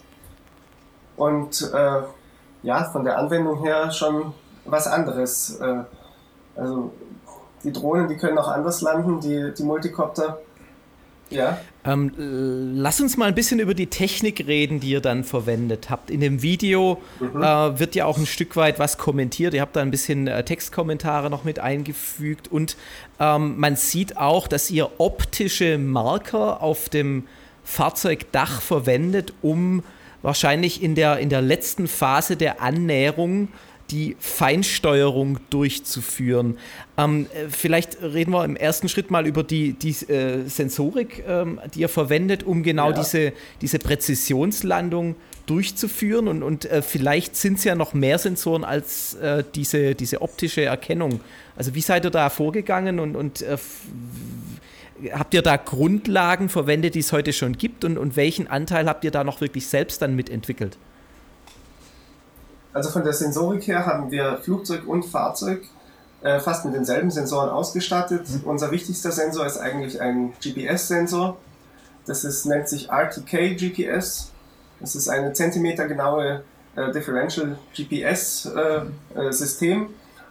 Und 1.16 1.70
äh, 1.72 2.02
ja, 2.62 2.84
von 2.84 3.04
der 3.04 3.18
Anwendung 3.18 3.62
her 3.62 3.90
schon 3.90 4.32
was 4.64 4.86
anderes. 4.86 5.60
Äh, 5.60 5.84
also 6.56 6.92
die 7.62 7.72
Drohnen, 7.72 8.08
die 8.08 8.16
können 8.16 8.38
auch 8.38 8.48
anders 8.48 8.80
landen, 8.80 9.20
die, 9.20 9.52
die 9.56 9.62
Multicopter. 9.62 10.38
Ja. 11.30 11.58
Ähm, 11.84 12.12
lass 12.16 13.00
uns 13.00 13.16
mal 13.16 13.26
ein 13.26 13.34
bisschen 13.34 13.58
über 13.58 13.74
die 13.74 13.88
Technik 13.88 14.46
reden, 14.46 14.80
die 14.80 14.90
ihr 14.90 15.00
dann 15.00 15.24
verwendet 15.24 15.90
habt. 15.90 16.10
In 16.10 16.20
dem 16.20 16.42
Video 16.42 17.00
mhm. 17.18 17.42
äh, 17.42 17.78
wird 17.78 17.94
ja 17.94 18.04
auch 18.04 18.18
ein 18.18 18.26
Stück 18.26 18.56
weit 18.56 18.78
was 18.78 18.98
kommentiert. 18.98 19.54
Ihr 19.54 19.60
habt 19.60 19.74
da 19.76 19.80
ein 19.80 19.90
bisschen 19.90 20.26
äh, 20.26 20.44
Textkommentare 20.44 21.30
noch 21.30 21.44
mit 21.44 21.58
eingefügt 21.58 22.50
und 22.50 22.76
ähm, 23.20 23.58
man 23.58 23.76
sieht 23.76 24.16
auch, 24.16 24.46
dass 24.48 24.70
ihr 24.70 24.90
optische 24.98 25.78
Marker 25.78 26.62
auf 26.62 26.88
dem 26.88 27.26
Fahrzeugdach 27.64 28.60
verwendet, 28.60 29.32
um 29.42 29.82
wahrscheinlich 30.24 30.82
in 30.82 30.94
der, 30.94 31.18
in 31.18 31.28
der 31.28 31.42
letzten 31.42 31.86
Phase 31.86 32.36
der 32.36 32.62
Annäherung 32.62 33.48
die 33.90 34.16
Feinsteuerung 34.18 35.38
durchzuführen. 35.50 36.56
Ähm, 36.96 37.26
äh, 37.34 37.50
vielleicht 37.50 38.02
reden 38.02 38.32
wir 38.32 38.42
im 38.44 38.56
ersten 38.56 38.88
Schritt 38.88 39.10
mal 39.10 39.26
über 39.26 39.42
die, 39.42 39.74
die 39.74 39.90
äh, 40.10 40.48
Sensorik, 40.48 41.22
ähm, 41.28 41.60
die 41.74 41.80
ihr 41.80 41.90
verwendet, 41.90 42.42
um 42.42 42.62
genau 42.62 42.90
ja. 42.90 42.96
diese, 42.96 43.32
diese 43.60 43.78
Präzisionslandung 43.78 45.16
durchzuführen. 45.44 46.28
Und, 46.28 46.42
und 46.42 46.64
äh, 46.64 46.80
vielleicht 46.80 47.36
sind 47.36 47.58
es 47.58 47.64
ja 47.64 47.74
noch 47.74 47.92
mehr 47.92 48.18
Sensoren 48.18 48.64
als 48.64 49.14
äh, 49.14 49.44
diese, 49.54 49.94
diese 49.94 50.22
optische 50.22 50.64
Erkennung. 50.64 51.20
Also 51.54 51.74
wie 51.74 51.82
seid 51.82 52.06
ihr 52.06 52.10
da 52.10 52.30
vorgegangen 52.30 52.98
und, 52.98 53.14
und 53.14 53.42
äh, 53.42 53.58
habt 55.12 55.34
ihr 55.34 55.42
da 55.42 55.56
Grundlagen 55.56 56.48
verwendet, 56.48 56.94
die 56.94 57.00
es 57.00 57.12
heute 57.12 57.32
schon 57.32 57.58
gibt? 57.58 57.84
Und, 57.84 57.98
und 57.98 58.16
welchen 58.16 58.48
Anteil 58.48 58.86
habt 58.86 59.04
ihr 59.04 59.10
da 59.10 59.24
noch 59.24 59.40
wirklich 59.40 59.66
selbst 59.66 60.00
dann 60.02 60.14
mitentwickelt? 60.16 60.78
Also 62.72 62.90
von 62.90 63.04
der 63.04 63.12
Sensorik 63.12 63.66
her 63.66 63.86
haben 63.86 64.10
wir 64.10 64.38
Flugzeug 64.42 64.86
und 64.86 65.04
Fahrzeug 65.04 65.62
äh, 66.22 66.40
fast 66.40 66.64
mit 66.64 66.74
denselben 66.74 67.10
Sensoren 67.10 67.50
ausgestattet. 67.50 68.28
Mhm. 68.28 68.40
Unser 68.44 68.70
wichtigster 68.70 69.12
Sensor 69.12 69.46
ist 69.46 69.58
eigentlich 69.58 70.00
ein 70.00 70.32
GPS-Sensor. 70.42 71.36
Das 72.06 72.24
ist, 72.24 72.46
nennt 72.46 72.68
sich 72.68 72.90
RTK 72.90 73.56
GPS. 73.56 74.30
Das 74.80 74.96
ist 74.96 75.08
eine 75.08 75.32
zentimetergenaue 75.32 76.42
äh, 76.76 76.92
Differential 76.92 77.58
GPS-System. 77.76 79.82
Äh, 79.82 79.84
äh 79.84 79.88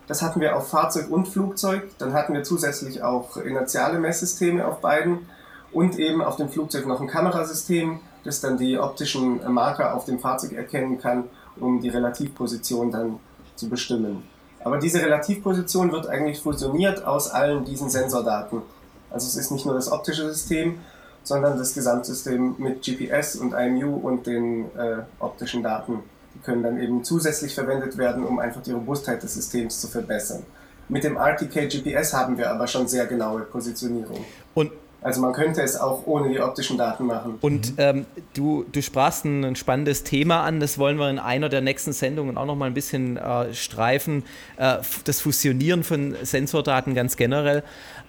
das 0.07 0.21
hatten 0.21 0.41
wir 0.41 0.55
auf 0.55 0.69
Fahrzeug 0.69 1.09
und 1.09 1.27
Flugzeug. 1.27 1.83
Dann 1.97 2.13
hatten 2.13 2.33
wir 2.33 2.43
zusätzlich 2.43 3.03
auch 3.03 3.37
inertiale 3.37 3.99
Messsysteme 3.99 4.65
auf 4.65 4.81
beiden 4.81 5.27
und 5.71 5.97
eben 5.97 6.21
auf 6.21 6.35
dem 6.35 6.49
Flugzeug 6.49 6.85
noch 6.85 7.01
ein 7.01 7.07
Kamerasystem, 7.07 7.99
das 8.23 8.41
dann 8.41 8.57
die 8.57 8.77
optischen 8.77 9.41
Marker 9.51 9.95
auf 9.95 10.05
dem 10.05 10.19
Fahrzeug 10.19 10.53
erkennen 10.53 10.99
kann 10.99 11.25
um 11.59 11.81
die 11.81 11.89
Relativposition 11.89 12.91
dann 12.91 13.19
zu 13.55 13.69
bestimmen. 13.69 14.23
Aber 14.63 14.77
diese 14.77 15.01
Relativposition 15.01 15.91
wird 15.91 16.07
eigentlich 16.07 16.41
fusioniert 16.41 17.05
aus 17.05 17.29
allen 17.29 17.65
diesen 17.65 17.89
Sensordaten. 17.89 18.61
Also 19.09 19.27
es 19.27 19.35
ist 19.35 19.51
nicht 19.51 19.65
nur 19.65 19.75
das 19.75 19.91
optische 19.91 20.27
System, 20.29 20.79
sondern 21.23 21.57
das 21.57 21.73
Gesamtsystem 21.73 22.55
mit 22.57 22.81
GPS 22.83 23.35
und 23.35 23.53
IMU 23.53 23.95
und 23.97 24.25
den 24.25 24.65
äh, 24.75 25.03
optischen 25.19 25.63
Daten. 25.63 25.99
Können 26.43 26.63
dann 26.63 26.79
eben 26.79 27.03
zusätzlich 27.03 27.55
verwendet 27.55 27.97
werden, 27.97 28.25
um 28.25 28.39
einfach 28.39 28.61
die 28.61 28.71
Robustheit 28.71 29.23
des 29.23 29.33
Systems 29.33 29.79
zu 29.79 29.87
verbessern. 29.87 30.43
Mit 30.89 31.03
dem 31.03 31.15
RTK 31.15 31.69
GPS 31.69 32.13
haben 32.13 32.37
wir 32.37 32.51
aber 32.51 32.67
schon 32.67 32.87
sehr 32.87 33.05
genaue 33.05 33.41
Positionierung. 33.41 34.25
Und 34.53 34.71
Also 35.03 35.19
man 35.19 35.33
könnte 35.33 35.61
es 35.61 35.75
auch 35.75 36.07
ohne 36.07 36.29
die 36.29 36.39
optischen 36.39 36.77
Daten 36.77 37.05
machen. 37.05 37.37
Und 37.41 37.73
ähm, 37.77 38.05
du, 38.33 38.65
du 38.71 38.81
sprachst 38.81 39.25
ein, 39.25 39.43
ein, 39.43 39.55
spannendes 39.55 40.03
Thema 40.03 40.43
an, 40.43 40.61
das 40.61 40.77
wollen 40.77 40.97
wir 40.97 41.09
in 41.09 41.19
einer 41.19 41.49
der 41.49 41.61
nächsten 41.61 41.91
Sendungen 41.91 42.37
auch 42.37 42.45
noch 42.45 42.55
mal 42.55 42.67
ein 42.67 42.73
bisschen 42.73 43.17
äh, 43.17 43.53
streifen, 43.53 44.23
äh, 44.57 44.77
das 45.03 45.19
Fusionieren 45.19 45.83
von 45.83 46.15
Sensordaten 46.23 46.95
ganz 46.95 47.17
generell. 47.17 47.63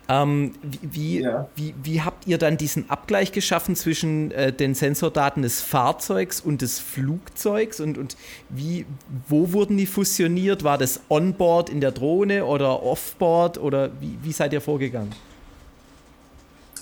Ähm, 0.07 0.53
wie, 0.83 1.23
ja. 1.23 1.49
wie, 1.57 1.75
wie, 1.83 2.03
habt 2.03 2.27
ihr 2.27 2.37
dann 2.37 2.59
diesen 2.59 2.91
Abgleich 2.91 3.33
geschaffen 3.33 3.75
zwischen 3.75 4.33
äh, 4.33 4.53
den 4.53 4.75
Sensordaten 4.75 5.43
des 5.43 5.63
Fahrzeugs 5.63 6.41
und 6.41 6.61
des 6.61 6.79
Flugzeugs 6.79 7.81
und, 7.81 7.97
und 7.97 8.17
wie, 8.51 8.85
wo 9.29 9.53
wurden 9.53 9.79
die 9.79 9.87
fusioniert? 9.87 10.63
War 10.63 10.77
das 10.77 11.01
onboard 11.09 11.71
in 11.71 11.81
der 11.81 11.93
Drohne 11.93 12.45
oder 12.45 12.83
offboard 12.83 13.57
oder 13.57 13.91
wie, 14.01 14.19
wie 14.23 14.33
seid 14.33 14.53
ihr 14.53 14.61
vorgegangen? 14.61 15.13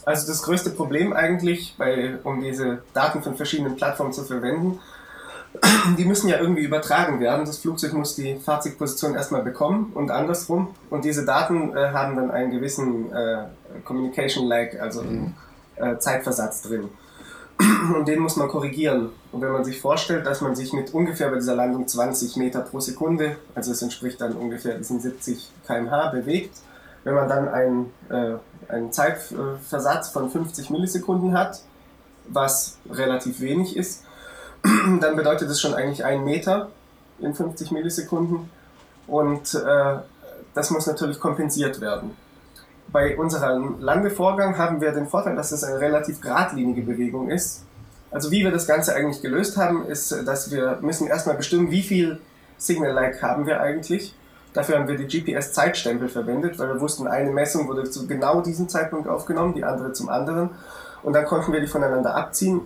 Also 0.04 0.26
das 0.26 0.42
größte 0.42 0.70
Problem 0.70 1.12
eigentlich, 1.12 1.76
bei, 1.78 2.18
um 2.24 2.42
diese 2.42 2.82
Daten 2.92 3.22
von 3.22 3.36
verschiedenen 3.36 3.76
Plattformen 3.76 4.12
zu 4.12 4.24
verwenden, 4.24 4.80
die 5.98 6.04
müssen 6.04 6.28
ja 6.28 6.38
irgendwie 6.38 6.62
übertragen 6.62 7.20
werden. 7.20 7.44
Das 7.44 7.58
Flugzeug 7.58 7.92
muss 7.92 8.14
die 8.14 8.36
Fahrzeugposition 8.36 9.14
erstmal 9.14 9.42
bekommen 9.42 9.92
und 9.94 10.10
andersrum. 10.10 10.74
Und 10.90 11.04
diese 11.04 11.24
Daten 11.24 11.76
äh, 11.76 11.90
haben 11.90 12.16
dann 12.16 12.30
einen 12.30 12.50
gewissen 12.50 13.12
äh, 13.12 13.44
Communication 13.84 14.46
Lag, 14.46 14.80
also 14.80 15.00
einen 15.00 15.36
äh, 15.76 15.98
Zeitversatz 15.98 16.62
drin. 16.62 16.88
Und 17.94 18.08
den 18.08 18.18
muss 18.18 18.36
man 18.36 18.48
korrigieren. 18.48 19.10
Und 19.30 19.42
wenn 19.42 19.52
man 19.52 19.64
sich 19.64 19.80
vorstellt, 19.80 20.26
dass 20.26 20.40
man 20.40 20.56
sich 20.56 20.72
mit 20.72 20.94
ungefähr 20.94 21.28
bei 21.28 21.36
dieser 21.36 21.54
Landung 21.54 21.86
20 21.86 22.36
Meter 22.36 22.60
pro 22.60 22.80
Sekunde, 22.80 23.36
also 23.54 23.72
es 23.72 23.82
entspricht 23.82 24.20
dann 24.20 24.32
ungefähr 24.32 24.78
diesen 24.78 25.00
70 25.00 25.50
km/h, 25.66 26.10
bewegt, 26.10 26.56
wenn 27.04 27.14
man 27.14 27.28
dann 27.28 27.48
einen, 27.48 27.92
äh, 28.08 28.72
einen 28.72 28.90
Zeitversatz 28.90 30.08
von 30.08 30.30
50 30.30 30.70
Millisekunden 30.70 31.34
hat, 31.34 31.62
was 32.28 32.78
relativ 32.90 33.40
wenig 33.40 33.76
ist, 33.76 34.04
dann 35.00 35.16
bedeutet 35.16 35.50
es 35.50 35.60
schon 35.60 35.74
eigentlich 35.74 36.04
einen 36.04 36.24
Meter 36.24 36.68
in 37.18 37.34
50 37.34 37.70
Millisekunden 37.70 38.50
und 39.06 39.54
äh, 39.54 39.96
das 40.54 40.70
muss 40.70 40.86
natürlich 40.86 41.18
kompensiert 41.18 41.80
werden. 41.80 42.16
Bei 42.88 43.16
unserem 43.16 43.80
Landevorgang 43.80 44.58
haben 44.58 44.80
wir 44.80 44.92
den 44.92 45.08
Vorteil, 45.08 45.34
dass 45.34 45.50
es 45.50 45.64
eine 45.64 45.80
relativ 45.80 46.20
geradlinige 46.20 46.82
Bewegung 46.82 47.30
ist. 47.30 47.64
Also 48.10 48.30
wie 48.30 48.44
wir 48.44 48.50
das 48.50 48.66
Ganze 48.66 48.94
eigentlich 48.94 49.22
gelöst 49.22 49.56
haben, 49.56 49.86
ist, 49.86 50.12
dass 50.26 50.50
wir 50.50 50.78
müssen 50.82 51.06
erstmal 51.06 51.36
bestimmen, 51.36 51.70
wie 51.70 51.82
viel 51.82 52.20
Signal-Like 52.58 53.22
haben 53.22 53.46
wir 53.46 53.60
eigentlich. 53.60 54.14
Dafür 54.52 54.78
haben 54.78 54.86
wir 54.86 54.98
die 54.98 55.06
GPS-Zeitstempel 55.06 56.10
verwendet, 56.10 56.58
weil 56.58 56.68
wir 56.68 56.80
wussten, 56.80 57.06
eine 57.06 57.30
Messung 57.30 57.68
wurde 57.68 57.88
zu 57.88 58.06
genau 58.06 58.42
diesem 58.42 58.68
Zeitpunkt 58.68 59.08
aufgenommen, 59.08 59.54
die 59.54 59.64
andere 59.64 59.94
zum 59.94 60.10
anderen. 60.10 60.50
Und 61.02 61.14
dann 61.14 61.24
konnten 61.24 61.52
wir 61.52 61.60
die 61.60 61.66
voneinander 61.66 62.14
abziehen 62.14 62.60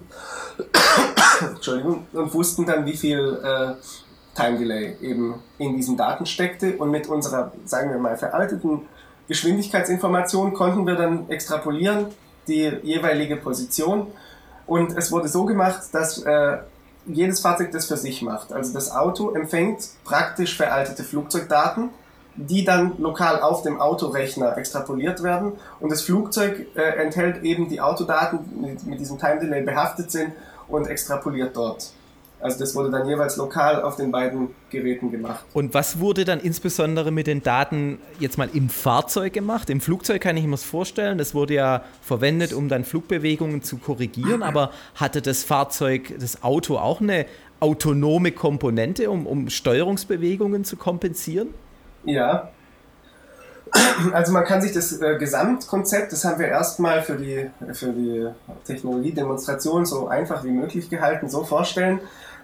Entschuldigung, 1.40 2.07
und 2.12 2.33
wussten 2.35 2.66
dann, 2.66 2.87
wie 2.87 2.97
viel 2.97 3.40
äh, 3.42 3.75
Time 4.35 4.59
Delay 4.59 4.97
eben 5.01 5.42
in 5.59 5.77
diesen 5.77 5.97
Daten 5.97 6.27
steckte. 6.27 6.77
Und 6.77 6.90
mit 6.90 7.09
unserer, 7.09 7.53
sagen 7.64 7.90
wir 7.90 7.99
mal, 7.99 8.16
veralteten 8.16 8.83
Geschwindigkeitsinformation 9.29 10.55
konnten 10.55 10.87
wir 10.87 10.95
dann 10.95 11.29
extrapolieren 11.31 12.07
die 12.47 12.71
jeweilige 12.83 13.37
Position. 13.37 14.09
Und 14.66 14.97
es 14.97 15.11
wurde 15.11 15.29
so 15.29 15.45
gemacht, 15.45 15.83
dass 15.92 16.23
äh, 16.23 16.59
jedes 17.07 17.40
Fahrzeug 17.40 17.73
das 17.73 17.87
für 17.87 17.97
sich 17.97 18.23
macht. 18.23 18.53
Also 18.53 18.73
das 18.73 18.90
Auto 18.90 19.31
empfängt 19.31 19.88
praktisch 20.05 20.57
veraltete 20.57 21.05
Flugzeugdaten 21.05 21.90
die 22.37 22.64
dann 22.64 22.92
lokal 22.99 23.40
auf 23.40 23.62
dem 23.62 23.81
Autorechner 23.81 24.57
extrapoliert 24.57 25.22
werden. 25.22 25.53
Und 25.81 25.90
das 25.90 26.03
Flugzeug 26.03 26.66
äh, 26.75 27.03
enthält 27.03 27.42
eben 27.42 27.68
die 27.68 27.81
Autodaten, 27.81 28.40
die 28.51 28.88
mit, 28.88 29.01
diesem 29.01 29.18
Time 29.18 29.40
Delay 29.40 29.62
behaftet 29.62 30.11
sind 30.11 30.33
und 30.68 30.87
extrapoliert 30.87 31.57
dort. 31.57 31.92
Also 32.38 32.59
das 32.59 32.75
wurde 32.75 32.90
dann 32.90 33.09
jeweils 33.09 33.38
lokal 33.38 33.83
auf 33.83 33.96
den 33.96 34.12
beiden 34.12 34.49
Geräten 34.68 35.11
gemacht. 35.11 35.42
Und 35.55 35.72
was 35.72 36.01
wurde 36.01 36.27
dann 36.27 36.38
insbesondere 36.38 37.11
mit 37.11 37.27
den 37.27 37.42
Daten 37.42 37.99
jetzt 38.20 38.37
mal 38.37 38.51
im 38.53 38.68
Fahrzeug 38.68 39.33
gemacht? 39.33 39.70
Im 39.70 39.81
Flugzeug 39.81 40.20
kann 40.20 40.37
ich 40.37 40.44
mir 40.44 40.51
das 40.51 40.62
vorstellen, 40.62 41.16
das 41.16 41.35
wurde 41.35 41.55
ja 41.55 41.83
verwendet, 42.03 42.53
um 42.53 42.68
dann 42.68 42.85
Flugbewegungen 42.85 43.62
zu 43.62 43.79
korrigieren, 43.79 44.42
aber 44.42 44.70
hatte 44.94 45.22
das 45.22 45.44
Fahrzeug, 45.44 46.14
das 46.20 46.42
Auto 46.42 46.77
auch 46.77 47.01
eine 47.01 47.25
autonome 47.59 48.33
Komponente, 48.33 49.11
um, 49.11 49.27
um 49.27 49.49
Steuerungsbewegungen 49.49 50.64
zu 50.64 50.77
kompensieren? 50.77 51.49
Ja. 52.07 52.49
Also 54.12 54.33
man 54.33 54.45
kann 54.45 54.62
sich 54.62 54.73
das 54.73 55.01
äh, 55.01 55.16
Gesamtkonzept, 55.19 56.12
das 56.12 56.25
haben 56.25 56.38
wir 56.38 56.47
erstmal 56.47 57.03
für 57.03 57.16
die, 57.16 57.51
für 57.75 57.88
die 57.88 58.29
Technologiedemonstration 58.64 59.85
so 59.85 60.09
einfach 60.09 60.45
wie 60.45 60.51
möglich 60.51 60.88
gehalten, 60.88 61.29
so 61.29 61.45
vorstellen, 61.45 62.01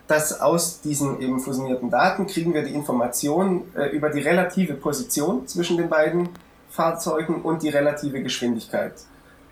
dass 0.09 0.40
aus 0.40 0.81
diesen 0.81 1.20
eben 1.22 1.40
fusionierten 1.40 1.90
Daten 1.90 2.27
kriegen 2.27 2.53
wir 2.53 2.62
die 2.62 2.75
Information 2.75 3.62
äh, 3.77 3.87
über 3.90 4.11
die 4.11 4.20
relative 4.20 4.75
Position 4.75 5.46
zwischen 5.46 5.77
den 5.77 5.88
beiden 5.88 6.29
Fahrzeugen 6.70 7.42
und 7.42 7.62
die 7.62 7.68
relative 7.68 8.22
Geschwindigkeit. 8.22 8.94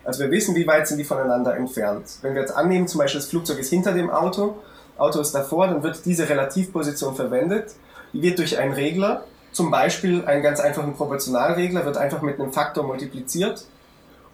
Also 0.04 0.24
wir 0.24 0.30
wissen, 0.30 0.54
wie 0.56 0.66
weit 0.66 0.88
sind 0.88 0.98
die 0.98 1.04
voneinander 1.04 1.56
entfernt. 1.56 2.18
Wenn 2.22 2.34
wir 2.34 2.40
jetzt 2.40 2.56
annehmen, 2.56 2.88
zum 2.88 2.98
Beispiel 2.98 3.20
das 3.20 3.28
Flugzeug 3.28 3.58
ist 3.58 3.70
hinter 3.70 3.92
dem 3.92 4.10
Auto, 4.10 4.56
Auto 4.96 5.20
ist 5.20 5.32
davor, 5.32 5.68
dann 5.68 5.82
wird 5.82 6.04
diese 6.04 6.28
Relativposition 6.28 7.14
verwendet. 7.14 7.74
Die 8.12 8.22
wird 8.22 8.38
durch 8.38 8.58
einen 8.58 8.72
Regler 8.72 9.24
zum 9.52 9.70
Beispiel 9.70 10.24
einen 10.24 10.42
ganz 10.42 10.60
einfachen 10.60 10.94
Proportionalregler 10.94 11.84
wird 11.84 11.96
einfach 11.96 12.22
mit 12.22 12.40
einem 12.40 12.52
Faktor 12.52 12.84
multipliziert 12.84 13.64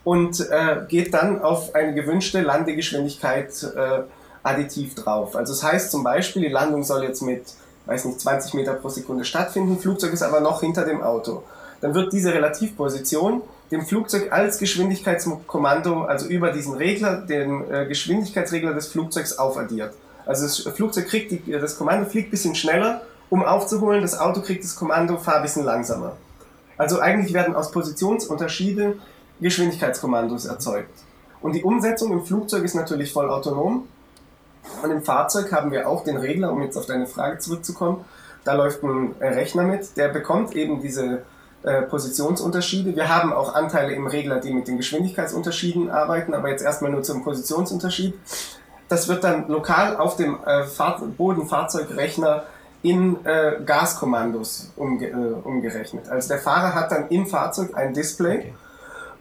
und 0.04 0.40
äh, 0.50 0.82
geht 0.88 1.14
dann 1.14 1.42
auf 1.42 1.74
eine 1.74 1.94
gewünschte 1.94 2.40
Landegeschwindigkeit 2.40 3.50
äh, 3.62 4.02
additiv 4.42 4.94
drauf. 4.94 5.34
Also 5.34 5.52
das 5.52 5.62
heißt 5.62 5.90
zum 5.90 6.04
Beispiel, 6.04 6.42
die 6.42 6.48
Landung 6.48 6.84
soll 6.84 7.02
jetzt 7.02 7.22
mit, 7.22 7.42
weiß 7.86 8.04
nicht, 8.04 8.20
20 8.20 8.54
Meter 8.54 8.74
pro 8.74 8.88
Sekunde 8.88 9.24
stattfinden, 9.24 9.78
Flugzeug 9.78 10.12
ist 10.12 10.22
aber 10.22 10.40
noch 10.40 10.60
hinter 10.60 10.84
dem 10.84 11.02
Auto. 11.02 11.42
Dann 11.80 11.94
wird 11.94 12.12
diese 12.12 12.32
Relativposition 12.32 13.42
dem 13.70 13.84
Flugzeug 13.84 14.32
als 14.32 14.58
Geschwindigkeitskommando, 14.58 16.02
also 16.02 16.26
über 16.26 16.52
diesen 16.52 16.74
Regler, 16.74 17.16
den 17.16 17.68
äh, 17.70 17.86
Geschwindigkeitsregler 17.86 18.74
des 18.74 18.86
Flugzeugs 18.86 19.38
aufaddiert. 19.38 19.92
Also 20.24 20.44
das 20.44 20.76
Flugzeug 20.76 21.08
kriegt 21.08 21.30
die, 21.32 21.52
das 21.52 21.76
Kommando 21.76 22.08
fliegt 22.08 22.28
ein 22.28 22.30
bisschen 22.30 22.54
schneller 22.54 23.02
um 23.30 23.44
aufzuholen. 23.44 24.02
Das 24.02 24.18
Auto 24.18 24.40
kriegt 24.40 24.64
das 24.64 24.76
Kommando, 24.76 25.16
fahr 25.18 25.36
ein 25.36 25.42
bisschen 25.42 25.64
langsamer. 25.64 26.16
Also 26.78 27.00
eigentlich 27.00 27.32
werden 27.32 27.54
aus 27.54 27.70
Positionsunterschiede 27.70 28.96
Geschwindigkeitskommandos 29.40 30.46
erzeugt. 30.46 30.90
Und 31.40 31.54
die 31.54 31.62
Umsetzung 31.62 32.12
im 32.12 32.24
Flugzeug 32.24 32.64
ist 32.64 32.74
natürlich 32.74 33.12
voll 33.12 33.30
autonom. 33.30 33.86
Und 34.82 34.90
im 34.90 35.02
Fahrzeug 35.02 35.52
haben 35.52 35.70
wir 35.70 35.88
auch 35.88 36.04
den 36.04 36.16
Regler, 36.16 36.50
um 36.50 36.62
jetzt 36.62 36.76
auf 36.76 36.86
deine 36.86 37.06
Frage 37.06 37.38
zurückzukommen. 37.38 38.04
Da 38.44 38.54
läuft 38.54 38.82
ein 38.82 39.14
Rechner 39.20 39.64
mit, 39.64 39.96
der 39.96 40.08
bekommt 40.08 40.54
eben 40.54 40.80
diese 40.80 41.22
äh, 41.62 41.82
Positionsunterschiede. 41.82 42.94
Wir 42.94 43.08
haben 43.08 43.32
auch 43.32 43.54
Anteile 43.54 43.92
im 43.92 44.06
Regler, 44.06 44.40
die 44.40 44.52
mit 44.52 44.68
den 44.68 44.76
Geschwindigkeitsunterschieden 44.76 45.90
arbeiten, 45.90 46.34
aber 46.34 46.48
jetzt 46.50 46.62
erstmal 46.62 46.92
nur 46.92 47.02
zum 47.02 47.24
Positionsunterschied. 47.24 48.14
Das 48.88 49.08
wird 49.08 49.24
dann 49.24 49.48
lokal 49.48 49.96
auf 49.96 50.16
dem 50.16 50.38
äh, 50.44 50.64
Fahr 50.64 51.00
Bodenfahrzeugrechner 51.00 52.44
in 52.86 53.26
äh, 53.26 53.60
Gaskommandos 53.66 54.70
umge 54.76 55.08
äh, 55.08 55.14
umgerechnet. 55.42 56.08
Also 56.08 56.28
der 56.28 56.38
Fahrer 56.38 56.72
hat 56.72 56.92
dann 56.92 57.08
im 57.08 57.26
Fahrzeug 57.26 57.70
ein 57.74 57.92
Display. 57.92 58.38
Okay. 58.38 58.54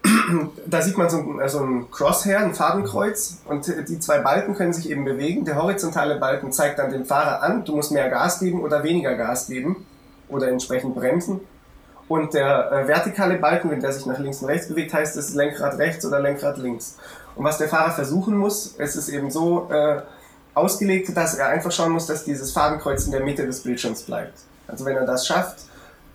Da 0.67 0.83
sieht 0.83 0.99
man 0.99 1.09
so 1.09 1.17
ein, 1.17 1.39
äh, 1.39 1.49
so 1.49 1.63
ein 1.63 1.89
Crosshair, 1.89 2.41
ein 2.41 2.53
Fadenkreuz 2.53 3.39
und 3.45 3.65
die 3.89 3.99
zwei 3.99 4.19
Balken 4.19 4.53
können 4.53 4.71
sich 4.71 4.91
eben 4.91 5.03
bewegen. 5.03 5.45
Der 5.45 5.55
horizontale 5.55 6.19
Balken 6.19 6.51
zeigt 6.51 6.77
dann 6.77 6.91
den 6.91 7.05
Fahrer 7.05 7.41
an, 7.41 7.65
du 7.65 7.75
musst 7.75 7.91
mehr 7.91 8.07
Gas 8.09 8.39
geben 8.39 8.61
oder 8.61 8.83
weniger 8.83 9.15
Gas 9.15 9.47
geben 9.47 9.87
oder 10.29 10.47
entsprechend 10.47 10.93
bremsen. 10.93 11.39
Und 12.07 12.35
der 12.35 12.71
äh, 12.71 12.87
vertikale 12.87 13.39
Balken, 13.39 13.71
wenn 13.71 13.81
der 13.81 13.93
sich 13.93 14.05
nach 14.05 14.19
links 14.19 14.43
und 14.43 14.49
rechts 14.49 14.67
bewegt, 14.67 14.93
heißt 14.93 15.17
es 15.17 15.33
Lenkrad 15.33 15.79
rechts 15.79 16.05
oder 16.05 16.19
Lenkrad 16.19 16.59
links. 16.59 16.97
Und 17.35 17.43
was 17.43 17.57
der 17.57 17.67
Fahrer 17.67 17.91
versuchen 17.91 18.37
muss, 18.37 18.75
es 18.77 18.95
ist 18.95 19.09
eben 19.09 19.31
so, 19.31 19.69
äh, 19.71 20.03
ausgelegt, 20.55 21.15
dass 21.15 21.35
er 21.35 21.49
einfach 21.49 21.71
schauen 21.71 21.91
muss, 21.91 22.07
dass 22.07 22.23
dieses 22.23 22.51
Fadenkreuz 22.51 23.05
in 23.05 23.11
der 23.11 23.23
Mitte 23.23 23.45
des 23.45 23.61
Bildschirms 23.61 24.03
bleibt. 24.03 24.39
Also 24.67 24.85
wenn 24.85 24.95
er 24.95 25.05
das 25.05 25.27
schafft, 25.27 25.59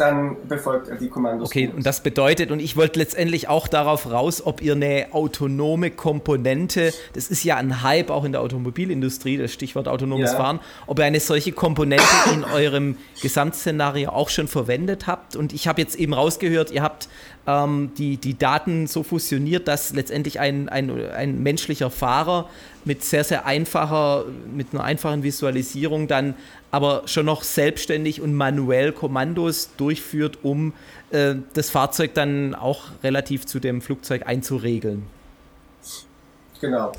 dann 0.00 0.48
befolgt 0.48 0.88
er 0.88 0.96
die 0.96 1.08
Kommandos. 1.08 1.48
Okay, 1.48 1.70
und 1.74 1.84
das 1.84 2.02
bedeutet, 2.02 2.50
und 2.50 2.58
ich 2.60 2.76
wollte 2.76 2.98
letztendlich 2.98 3.48
auch 3.48 3.68
darauf 3.68 4.10
raus, 4.10 4.42
ob 4.44 4.62
ihr 4.62 4.72
eine 4.72 5.08
autonome 5.12 5.90
Komponente, 5.90 6.94
das 7.12 7.28
ist 7.28 7.44
ja 7.44 7.56
ein 7.56 7.82
Hype 7.82 8.08
auch 8.08 8.24
in 8.24 8.32
der 8.32 8.40
Automobilindustrie, 8.40 9.36
das 9.36 9.52
Stichwort 9.52 9.88
autonomes 9.88 10.32
ja. 10.32 10.38
Fahren, 10.38 10.60
ob 10.86 10.98
ihr 10.98 11.04
eine 11.04 11.20
solche 11.20 11.52
Komponente 11.52 12.04
in 12.32 12.44
eurem 12.44 12.96
Gesamtszenario 13.20 14.10
auch 14.10 14.30
schon 14.30 14.48
verwendet 14.48 15.06
habt. 15.06 15.36
Und 15.36 15.52
ich 15.52 15.68
habe 15.68 15.82
jetzt 15.82 15.96
eben 15.96 16.14
rausgehört, 16.14 16.70
ihr 16.70 16.82
habt 16.82 17.08
ähm, 17.46 17.92
die, 17.96 18.16
die 18.16 18.36
Daten 18.36 18.86
so 18.86 19.02
fusioniert, 19.02 19.68
dass 19.68 19.92
letztendlich 19.92 20.40
ein, 20.40 20.68
ein, 20.68 20.90
ein 21.10 21.42
menschlicher 21.42 21.90
Fahrer 21.90 22.48
mit 22.84 23.04
sehr, 23.04 23.24
sehr 23.24 23.46
einfacher, 23.46 24.24
mit 24.52 24.68
einer 24.72 24.84
einfachen 24.84 25.22
Visualisierung 25.22 26.08
dann 26.08 26.34
aber 26.70 27.02
schon 27.06 27.26
noch 27.26 27.42
selbstständig 27.42 28.20
und 28.20 28.34
manuell 28.34 28.92
Kommandos 28.92 29.70
durchführt, 29.76 30.38
um 30.42 30.72
äh, 31.10 31.34
das 31.54 31.70
Fahrzeug 31.70 32.14
dann 32.14 32.54
auch 32.54 32.84
relativ 33.02 33.46
zu 33.46 33.58
dem 33.58 33.82
Flugzeug 33.82 34.26
einzuregeln. 34.26 35.06
Genau. 36.60 36.92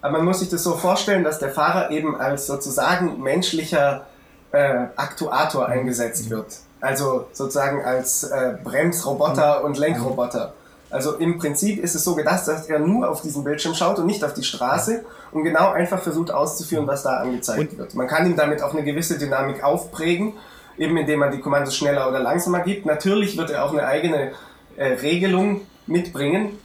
Aber 0.00 0.18
man 0.18 0.24
muss 0.24 0.40
sich 0.40 0.48
das 0.48 0.62
so 0.62 0.76
vorstellen, 0.76 1.24
dass 1.24 1.38
der 1.40 1.50
Fahrer 1.50 1.90
eben 1.90 2.16
als 2.16 2.46
sozusagen 2.46 3.20
menschlicher 3.20 4.06
äh, 4.52 4.86
Aktuator 4.96 5.66
eingesetzt 5.66 6.30
wird. 6.30 6.46
Also 6.80 7.26
sozusagen 7.32 7.84
als 7.84 8.24
äh, 8.24 8.54
Bremsroboter 8.62 9.64
und 9.64 9.78
Lenkroboter. 9.78 10.52
Also 10.90 11.16
im 11.16 11.38
Prinzip 11.38 11.82
ist 11.82 11.94
es 11.94 12.04
so 12.04 12.14
gedacht, 12.14 12.46
dass 12.48 12.66
er 12.66 12.78
nur 12.78 13.10
auf 13.10 13.20
diesen 13.20 13.44
Bildschirm 13.44 13.74
schaut 13.74 13.98
und 13.98 14.06
nicht 14.06 14.24
auf 14.24 14.32
die 14.32 14.42
Straße 14.42 15.04
und 15.32 15.44
genau 15.44 15.70
einfach 15.70 16.00
versucht 16.00 16.30
auszuführen, 16.30 16.86
was 16.86 17.02
da 17.02 17.18
angezeigt 17.18 17.72
und 17.72 17.78
wird. 17.78 17.94
Man 17.94 18.06
kann 18.06 18.26
ihm 18.26 18.36
damit 18.36 18.62
auch 18.62 18.72
eine 18.72 18.84
gewisse 18.84 19.18
Dynamik 19.18 19.62
aufprägen, 19.62 20.34
eben 20.78 20.96
indem 20.96 21.18
man 21.18 21.30
die 21.30 21.40
Kommandos 21.40 21.76
schneller 21.76 22.08
oder 22.08 22.20
langsamer 22.20 22.60
gibt. 22.60 22.86
Natürlich 22.86 23.36
wird 23.36 23.50
er 23.50 23.64
auch 23.64 23.72
eine 23.72 23.86
eigene 23.86 24.32
äh, 24.76 24.92
Regelung 24.94 25.62
mitbringen, 25.86 26.58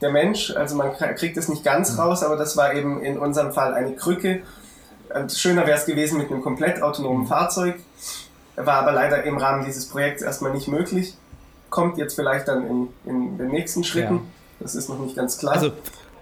der 0.00 0.10
Mensch. 0.10 0.54
Also 0.56 0.76
man 0.76 0.94
kriegt 0.94 1.36
es 1.36 1.48
nicht 1.48 1.62
ganz 1.62 1.92
mhm. 1.92 2.00
raus, 2.00 2.22
aber 2.22 2.36
das 2.36 2.56
war 2.56 2.72
eben 2.72 3.02
in 3.02 3.18
unserem 3.18 3.52
Fall 3.52 3.74
eine 3.74 3.94
Krücke. 3.94 4.42
Und 5.14 5.32
schöner 5.32 5.66
wäre 5.66 5.76
es 5.76 5.84
gewesen 5.84 6.18
mit 6.18 6.30
einem 6.30 6.40
komplett 6.40 6.82
autonomen 6.82 7.24
mhm. 7.24 7.26
Fahrzeug, 7.26 7.74
war 8.66 8.76
aber 8.76 8.92
leider 8.92 9.22
im 9.24 9.38
Rahmen 9.38 9.64
dieses 9.64 9.86
Projekts 9.86 10.22
erstmal 10.22 10.52
nicht 10.52 10.68
möglich. 10.68 11.14
Kommt 11.68 11.98
jetzt 11.98 12.14
vielleicht 12.14 12.48
dann 12.48 12.66
in, 12.66 12.88
in 13.06 13.38
den 13.38 13.48
nächsten 13.48 13.84
Schritten. 13.84 14.16
Ja. 14.16 14.22
Das 14.60 14.74
ist 14.74 14.88
noch 14.88 14.98
nicht 14.98 15.16
ganz 15.16 15.38
klar. 15.38 15.54
Also, 15.54 15.72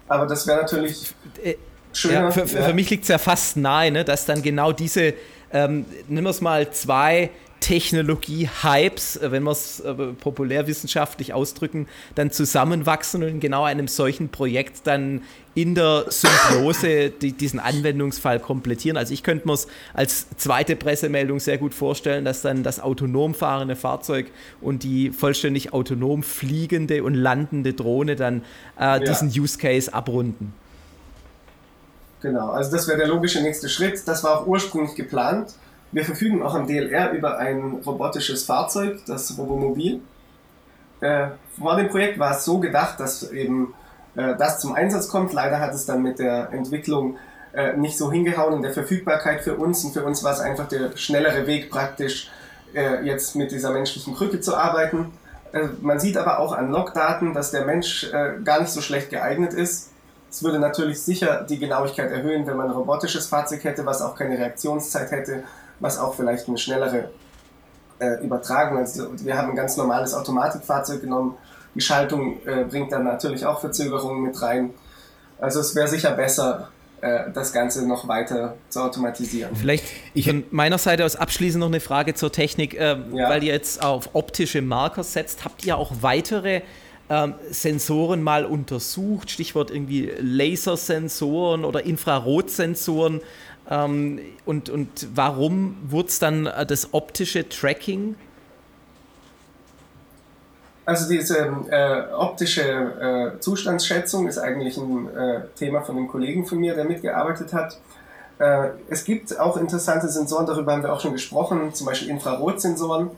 aber 0.06 0.26
das 0.26 0.46
wäre 0.46 0.60
natürlich 0.60 1.14
äh, 1.42 1.54
schöner. 1.92 2.24
Ja, 2.24 2.30
für, 2.30 2.46
für, 2.46 2.58
ja. 2.58 2.64
für, 2.64 2.74
mich 2.74 2.90
liegt 2.90 3.02
es 3.02 3.08
ja 3.08 3.18
fast 3.18 3.56
nahe, 3.56 3.90
ne, 3.90 4.04
dass 4.04 4.26
dann 4.26 4.42
genau 4.42 4.72
diese, 4.72 5.14
ähm, 5.52 5.86
nehmen 6.08 6.26
wir 6.26 6.30
es 6.30 6.40
mal, 6.40 6.70
zwei 6.70 7.30
Technologie-Hypes, 7.60 9.16
äh, 9.16 9.30
wenn 9.32 9.42
wir 9.44 9.52
es 9.52 9.80
äh, 9.80 9.94
populärwissenschaftlich 9.94 11.34
ausdrücken, 11.34 11.88
dann 12.14 12.30
zusammenwachsen 12.30 13.22
und 13.22 13.28
in 13.28 13.40
genau 13.40 13.64
einem 13.64 13.88
solchen 13.88 14.28
Projekt 14.28 14.86
dann 14.86 15.22
in 15.54 15.74
der 15.74 16.04
Symbiose 16.08 17.10
die, 17.10 17.32
diesen 17.32 17.58
Anwendungsfall 17.58 18.38
komplettieren. 18.38 18.96
Also 18.96 19.12
ich 19.12 19.24
könnte 19.24 19.48
mir 19.48 19.54
es 19.54 19.66
als 19.92 20.26
zweite 20.36 20.76
Pressemeldung 20.76 21.40
sehr 21.40 21.58
gut 21.58 21.74
vorstellen, 21.74 22.24
dass 22.24 22.42
dann 22.42 22.62
das 22.62 22.78
autonom 22.78 23.34
fahrende 23.34 23.74
Fahrzeug 23.74 24.26
und 24.60 24.84
die 24.84 25.10
vollständig 25.10 25.72
autonom 25.72 26.22
fliegende 26.22 27.02
und 27.02 27.14
landende 27.14 27.72
Drohne 27.72 28.14
dann 28.14 28.42
äh, 28.78 28.84
ja. 28.84 28.98
diesen 29.00 29.28
Use 29.28 29.58
Case 29.58 29.92
abrunden. 29.92 30.54
Genau, 32.20 32.50
also 32.50 32.70
das 32.70 32.88
wäre 32.88 32.98
der 32.98 33.08
logische 33.08 33.40
nächste 33.40 33.68
Schritt. 33.68 34.06
Das 34.06 34.24
war 34.24 34.40
auch 34.40 34.46
ursprünglich 34.46 34.94
geplant. 34.94 35.54
Wir 35.90 36.04
verfügen 36.04 36.42
auch 36.42 36.54
am 36.54 36.66
DLR 36.66 37.12
über 37.12 37.38
ein 37.38 37.80
robotisches 37.84 38.44
Fahrzeug, 38.44 39.00
das 39.06 39.38
Robomobil. 39.38 40.00
Äh, 41.00 41.28
vor 41.58 41.76
dem 41.76 41.88
Projekt 41.88 42.18
war 42.18 42.32
es 42.32 42.44
so 42.44 42.58
gedacht, 42.58 43.00
dass 43.00 43.30
eben 43.30 43.74
äh, 44.14 44.36
das 44.36 44.60
zum 44.60 44.74
Einsatz 44.74 45.08
kommt. 45.08 45.32
Leider 45.32 45.60
hat 45.60 45.72
es 45.72 45.86
dann 45.86 46.02
mit 46.02 46.18
der 46.18 46.52
Entwicklung 46.52 47.16
äh, 47.54 47.74
nicht 47.76 47.96
so 47.96 48.12
hingehauen 48.12 48.54
in 48.54 48.62
der 48.62 48.72
Verfügbarkeit 48.72 49.40
für 49.40 49.56
uns. 49.56 49.82
Und 49.84 49.92
für 49.94 50.04
uns 50.04 50.22
war 50.22 50.32
es 50.32 50.40
einfach 50.40 50.68
der 50.68 50.94
schnellere 50.96 51.46
Weg 51.46 51.70
praktisch, 51.70 52.30
äh, 52.74 53.02
jetzt 53.06 53.34
mit 53.34 53.50
dieser 53.50 53.70
menschlichen 53.70 54.14
Krücke 54.14 54.40
zu 54.40 54.54
arbeiten. 54.56 55.12
Äh, 55.52 55.68
man 55.80 55.98
sieht 55.98 56.18
aber 56.18 56.38
auch 56.40 56.52
an 56.52 56.70
Logdaten, 56.70 57.32
dass 57.32 57.50
der 57.50 57.64
Mensch 57.64 58.12
äh, 58.12 58.40
gar 58.44 58.60
nicht 58.60 58.72
so 58.72 58.82
schlecht 58.82 59.08
geeignet 59.08 59.54
ist. 59.54 59.92
Es 60.30 60.42
würde 60.42 60.58
natürlich 60.58 61.00
sicher 61.00 61.46
die 61.48 61.58
Genauigkeit 61.58 62.10
erhöhen, 62.10 62.46
wenn 62.46 62.58
man 62.58 62.66
ein 62.66 62.72
robotisches 62.72 63.28
Fahrzeug 63.28 63.64
hätte, 63.64 63.86
was 63.86 64.02
auch 64.02 64.14
keine 64.14 64.36
Reaktionszeit 64.36 65.10
hätte 65.10 65.44
was 65.80 65.98
auch 65.98 66.14
vielleicht 66.14 66.48
eine 66.48 66.58
schnellere 66.58 67.10
äh, 67.98 68.24
Übertragung. 68.24 68.78
Also 68.78 69.08
wir 69.24 69.36
haben 69.36 69.50
ein 69.50 69.56
ganz 69.56 69.76
normales 69.76 70.14
Automatikfahrzeug 70.14 71.00
genommen. 71.00 71.36
Die 71.74 71.80
Schaltung 71.80 72.38
äh, 72.46 72.64
bringt 72.64 72.92
dann 72.92 73.04
natürlich 73.04 73.46
auch 73.46 73.60
Verzögerungen 73.60 74.22
mit 74.22 74.40
rein. 74.40 74.70
Also 75.40 75.60
es 75.60 75.74
wäre 75.74 75.88
sicher 75.88 76.12
besser, 76.12 76.68
äh, 77.00 77.30
das 77.32 77.52
Ganze 77.52 77.86
noch 77.86 78.08
weiter 78.08 78.56
zu 78.70 78.80
automatisieren. 78.80 79.54
Vielleicht 79.54 79.84
von 80.24 80.44
meiner 80.50 80.78
Seite 80.78 81.04
aus 81.04 81.14
abschließend 81.14 81.60
noch 81.60 81.68
eine 81.68 81.80
Frage 81.80 82.14
zur 82.14 82.32
Technik, 82.32 82.74
äh, 82.74 82.96
ja. 83.12 83.30
weil 83.30 83.44
ihr 83.44 83.52
jetzt 83.52 83.84
auf 83.84 84.10
optische 84.14 84.62
Marker 84.62 85.04
setzt. 85.04 85.44
Habt 85.44 85.64
ihr 85.64 85.76
auch 85.76 85.92
weitere 86.00 86.62
ähm, 87.08 87.34
Sensoren 87.50 88.22
mal 88.22 88.44
untersucht? 88.44 89.30
Stichwort 89.30 89.70
irgendwie 89.70 90.10
Lasersensoren 90.20 91.64
oder 91.64 91.84
Infrarotsensoren, 91.84 93.20
ähm, 93.70 94.20
und, 94.46 94.70
und 94.70 95.08
warum 95.14 95.76
wurde 95.82 96.08
es 96.08 96.18
dann 96.18 96.46
äh, 96.46 96.64
das 96.64 96.94
optische 96.94 97.48
Tracking? 97.48 98.16
Also 100.86 101.06
diese 101.06 101.36
äh, 101.70 102.14
optische 102.14 102.62
äh, 102.62 103.40
Zustandsschätzung 103.40 104.26
ist 104.26 104.38
eigentlich 104.38 104.78
ein 104.78 105.14
äh, 105.14 105.40
Thema 105.54 105.82
von 105.82 105.98
einem 105.98 106.08
Kollegen 106.08 106.46
von 106.46 106.58
mir, 106.58 106.74
der 106.74 106.86
mitgearbeitet 106.86 107.52
hat. 107.52 107.78
Äh, 108.38 108.70
es 108.88 109.04
gibt 109.04 109.38
auch 109.38 109.58
interessante 109.58 110.08
Sensoren, 110.08 110.46
darüber 110.46 110.72
haben 110.72 110.82
wir 110.82 110.90
auch 110.90 111.00
schon 111.00 111.12
gesprochen, 111.12 111.74
zum 111.74 111.86
Beispiel 111.88 112.08
Infrarotsensoren. 112.08 113.10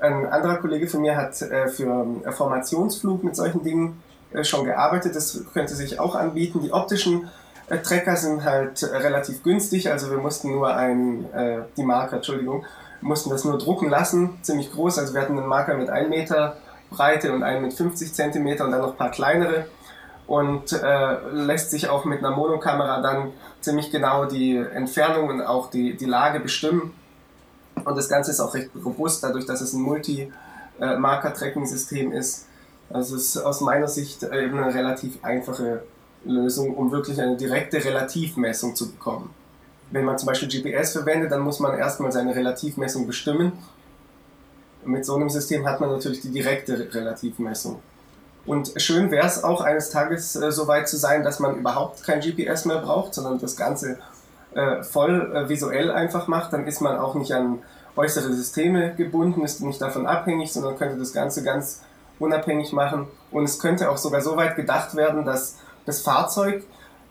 Ein 0.00 0.26
anderer 0.26 0.58
Kollege 0.58 0.86
von 0.86 1.00
mir 1.00 1.16
hat 1.16 1.42
äh, 1.42 1.66
für 1.66 2.06
Formationsflug 2.30 3.24
mit 3.24 3.34
solchen 3.34 3.64
Dingen 3.64 4.00
schon 4.42 4.64
gearbeitet. 4.64 5.16
Das 5.16 5.42
könnte 5.52 5.74
sich 5.74 5.98
auch 5.98 6.14
anbieten. 6.14 6.60
Die 6.62 6.72
optischen 6.72 7.28
Trecker 7.76 8.16
sind 8.16 8.44
halt 8.44 8.82
äh, 8.82 8.96
relativ 8.96 9.42
günstig, 9.42 9.90
also 9.90 10.10
wir 10.10 10.18
mussten 10.18 10.52
nur 10.52 10.74
ein, 10.74 11.30
äh, 11.32 11.62
die 11.76 11.82
Marker, 11.82 12.16
Entschuldigung, 12.16 12.64
mussten 13.00 13.30
das 13.30 13.44
nur 13.44 13.58
drucken 13.58 13.90
lassen, 13.90 14.38
ziemlich 14.42 14.72
groß, 14.72 14.98
also 14.98 15.14
wir 15.14 15.20
hatten 15.20 15.38
einen 15.38 15.46
Marker 15.46 15.74
mit 15.74 15.90
1 15.90 16.08
Meter 16.08 16.56
Breite 16.90 17.32
und 17.32 17.42
einen 17.42 17.62
mit 17.62 17.72
50 17.74 18.14
Zentimeter 18.14 18.64
und 18.64 18.70
dann 18.72 18.80
noch 18.80 18.92
ein 18.92 18.96
paar 18.96 19.10
kleinere 19.10 19.66
und 20.26 20.72
äh, 20.72 21.18
lässt 21.32 21.70
sich 21.70 21.88
auch 21.88 22.04
mit 22.04 22.18
einer 22.20 22.30
Monokamera 22.32 23.00
dann 23.00 23.32
ziemlich 23.60 23.90
genau 23.90 24.26
die 24.26 24.56
Entfernung 24.56 25.28
und 25.28 25.42
auch 25.42 25.68
die, 25.70 25.96
die 25.96 26.04
Lage 26.04 26.38
bestimmen. 26.40 26.92
Und 27.84 27.96
das 27.96 28.08
Ganze 28.08 28.32
ist 28.32 28.40
auch 28.40 28.54
recht 28.54 28.70
robust, 28.84 29.24
dadurch, 29.24 29.46
dass 29.46 29.60
es 29.60 29.72
ein 29.72 29.82
Multi-Marker-Tracking-System 29.82 32.12
ist. 32.12 32.46
Also 32.90 33.16
es 33.16 33.36
ist 33.36 33.42
aus 33.42 33.60
meiner 33.60 33.88
Sicht 33.88 34.22
eben 34.22 34.58
eine 34.58 34.72
relativ 34.74 35.22
einfache 35.22 35.82
Lösung, 36.28 36.74
um 36.74 36.92
wirklich 36.92 37.20
eine 37.20 37.36
direkte 37.36 37.84
Relativmessung 37.84 38.74
zu 38.74 38.90
bekommen. 38.92 39.30
Wenn 39.90 40.04
man 40.04 40.18
zum 40.18 40.26
Beispiel 40.26 40.48
GPS 40.48 40.92
verwendet, 40.92 41.32
dann 41.32 41.40
muss 41.40 41.60
man 41.60 41.76
erstmal 41.76 42.12
seine 42.12 42.34
Relativmessung 42.34 43.06
bestimmen. 43.06 43.52
Mit 44.84 45.04
so 45.04 45.16
einem 45.16 45.30
System 45.30 45.66
hat 45.66 45.80
man 45.80 45.90
natürlich 45.90 46.20
die 46.20 46.30
direkte 46.30 46.92
Relativmessung. 46.94 47.80
Und 48.46 48.72
schön 48.76 49.10
wäre 49.10 49.26
es 49.26 49.44
auch 49.44 49.60
eines 49.60 49.90
Tages 49.90 50.36
äh, 50.36 50.52
so 50.52 50.68
weit 50.68 50.88
zu 50.88 50.96
sein, 50.96 51.22
dass 51.22 51.40
man 51.40 51.56
überhaupt 51.56 52.02
kein 52.02 52.20
GPS 52.20 52.64
mehr 52.64 52.78
braucht, 52.78 53.14
sondern 53.14 53.38
das 53.38 53.56
Ganze 53.56 53.98
äh, 54.54 54.82
voll 54.82 55.34
äh, 55.34 55.48
visuell 55.48 55.90
einfach 55.90 56.28
macht. 56.28 56.52
Dann 56.52 56.66
ist 56.66 56.80
man 56.80 56.96
auch 56.96 57.14
nicht 57.14 57.32
an 57.32 57.58
äußere 57.96 58.32
Systeme 58.32 58.94
gebunden, 58.94 59.44
ist 59.44 59.60
nicht 59.60 59.82
davon 59.82 60.06
abhängig, 60.06 60.52
sondern 60.52 60.76
könnte 60.76 60.96
das 60.96 61.12
Ganze 61.12 61.42
ganz 61.42 61.82
unabhängig 62.18 62.72
machen. 62.72 63.08
Und 63.30 63.44
es 63.44 63.58
könnte 63.58 63.90
auch 63.90 63.98
sogar 63.98 64.22
so 64.22 64.36
weit 64.36 64.56
gedacht 64.56 64.94
werden, 64.94 65.24
dass 65.24 65.56
das 65.88 66.00
Fahrzeug 66.02 66.62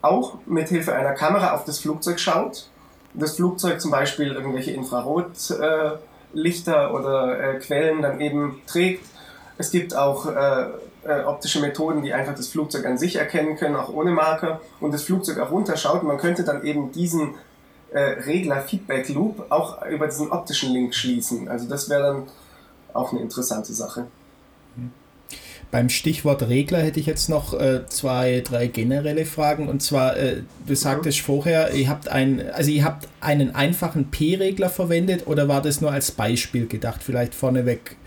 auch 0.01 0.35
mit 0.45 0.69
Hilfe 0.69 0.93
einer 0.93 1.13
Kamera 1.13 1.53
auf 1.53 1.65
das 1.65 1.79
Flugzeug 1.79 2.19
schaut. 2.19 2.69
Das 3.13 3.35
Flugzeug 3.35 3.81
zum 3.81 3.89
Beispiel 3.91 4.31
irgendwelche 4.31 4.71
Infrarotlichter 4.71 5.99
äh, 6.89 6.91
oder 6.91 7.39
äh, 7.39 7.59
Quellen 7.59 8.01
dann 8.03 8.21
eben 8.21 8.61
trägt. 8.67 9.03
Es 9.57 9.71
gibt 9.71 9.95
auch 9.95 10.27
äh, 10.27 10.67
äh, 11.03 11.23
optische 11.23 11.59
Methoden, 11.59 12.03
die 12.03 12.13
einfach 12.13 12.35
das 12.35 12.49
Flugzeug 12.49 12.85
an 12.85 12.99
sich 12.99 13.15
erkennen 13.15 13.57
können, 13.57 13.75
auch 13.75 13.89
ohne 13.89 14.11
Marker, 14.11 14.61
und 14.79 14.93
das 14.93 15.01
Flugzeug 15.03 15.39
auch 15.39 15.49
runterschaut. 15.49 16.03
Man 16.03 16.19
könnte 16.19 16.43
dann 16.43 16.63
eben 16.63 16.91
diesen 16.91 17.33
äh, 17.91 17.99
Regler 17.99 18.61
Feedback 18.61 19.09
Loop 19.09 19.47
auch 19.49 19.83
über 19.87 20.05
diesen 20.05 20.31
optischen 20.31 20.71
Link 20.71 20.93
schließen. 20.93 21.49
Also 21.49 21.67
das 21.67 21.89
wäre 21.89 22.03
dann 22.03 22.27
auch 22.93 23.11
eine 23.11 23.21
interessante 23.21 23.73
Sache. 23.73 24.05
Beim 25.69 25.89
Stichwort 25.89 26.47
Regler 26.47 26.79
hätte 26.79 26.99
ich 26.99 27.05
jetzt 27.05 27.29
noch 27.29 27.53
äh, 27.53 27.85
zwei, 27.87 28.41
drei 28.45 28.67
generelle 28.67 29.25
Fragen. 29.25 29.67
Und 29.67 29.83
zwar, 29.83 30.15
äh, 30.15 30.43
du 30.65 30.75
sagtest 30.75 31.19
vorher, 31.19 31.73
ihr 31.73 31.89
habt 31.89 32.07
ein, 32.07 32.49
also 32.53 32.71
ihr 32.71 32.85
habt 32.85 33.09
einen 33.19 33.53
einfachen 33.53 34.09
P-Regler 34.09 34.69
verwendet 34.69 35.27
oder 35.27 35.49
war 35.49 35.61
das 35.61 35.81
nur 35.81 35.91
als 35.91 36.11
Beispiel 36.11 36.67
gedacht? 36.67 37.03
Vielleicht 37.03 37.35
vorneweg. 37.35 37.97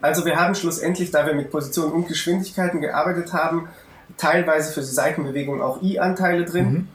Also 0.00 0.24
wir 0.24 0.36
haben 0.36 0.54
schlussendlich, 0.54 1.12
da 1.12 1.26
wir 1.26 1.34
mit 1.34 1.50
Positionen 1.50 1.92
und 1.92 2.08
Geschwindigkeiten 2.08 2.80
gearbeitet 2.80 3.32
haben, 3.32 3.68
teilweise 4.16 4.72
für 4.72 4.80
die 4.80 4.86
Seitenbewegung 4.86 5.62
auch 5.62 5.80
I-Anteile 5.80 6.44
drin. 6.44 6.72
Mhm. 6.72 6.88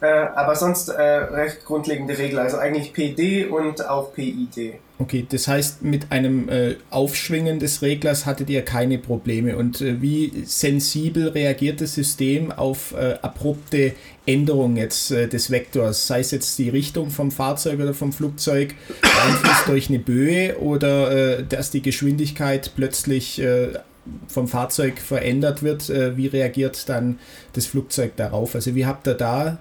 Äh, 0.00 0.06
aber 0.06 0.56
sonst 0.56 0.88
äh, 0.88 1.00
recht 1.00 1.64
grundlegende 1.64 2.18
Regler, 2.18 2.42
also 2.42 2.58
eigentlich 2.58 2.92
PD 2.92 3.46
und 3.46 3.88
auch 3.88 4.12
PID. 4.12 4.74
Okay, 4.98 5.26
das 5.28 5.46
heißt, 5.46 5.82
mit 5.82 6.10
einem 6.10 6.48
äh, 6.48 6.76
Aufschwingen 6.88 7.58
des 7.58 7.82
Reglers 7.82 8.24
hattet 8.24 8.48
ihr 8.48 8.62
keine 8.62 8.96
Probleme. 8.96 9.56
Und 9.56 9.82
äh, 9.82 10.00
wie 10.00 10.32
sensibel 10.46 11.28
reagiert 11.28 11.82
das 11.82 11.94
System 11.94 12.50
auf 12.50 12.94
äh, 12.94 13.18
abrupte 13.20 13.92
Änderungen 14.24 14.78
jetzt 14.78 15.10
äh, 15.10 15.28
des 15.28 15.50
Vektors? 15.50 16.06
Sei 16.06 16.20
es 16.20 16.30
jetzt 16.30 16.58
die 16.58 16.70
Richtung 16.70 17.10
vom 17.10 17.30
Fahrzeug 17.30 17.78
oder 17.78 17.92
vom 17.92 18.10
Flugzeug, 18.10 18.74
beeinflusst 19.02 19.68
durch 19.68 19.90
eine 19.90 19.98
Böe 19.98 20.56
oder 20.60 21.40
äh, 21.40 21.44
dass 21.44 21.70
die 21.70 21.82
Geschwindigkeit 21.82 22.72
plötzlich 22.74 23.38
äh, 23.38 23.74
vom 24.28 24.48
Fahrzeug 24.48 24.98
verändert 25.00 25.64
wird, 25.64 25.88
wie 25.88 26.28
reagiert 26.28 26.88
dann 26.88 27.18
das 27.54 27.66
Flugzeug 27.66 28.14
darauf? 28.14 28.54
Also 28.54 28.72
wie 28.76 28.86
habt 28.86 29.08
ihr 29.08 29.14
da 29.14 29.58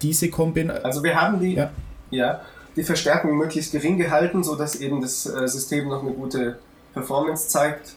diese 0.00 0.30
Kombination? 0.30 0.84
Also 0.84 1.02
wir 1.02 1.20
haben 1.20 1.40
die, 1.40 1.54
ja. 1.54 1.72
ja. 2.12 2.42
Die 2.76 2.82
Verstärkung 2.82 3.36
möglichst 3.36 3.72
gering 3.72 3.98
gehalten, 3.98 4.42
sodass 4.44 4.76
eben 4.76 5.00
das 5.00 5.26
äh, 5.26 5.46
System 5.48 5.88
noch 5.88 6.02
eine 6.02 6.12
gute 6.12 6.58
Performance 6.94 7.48
zeigt. 7.48 7.94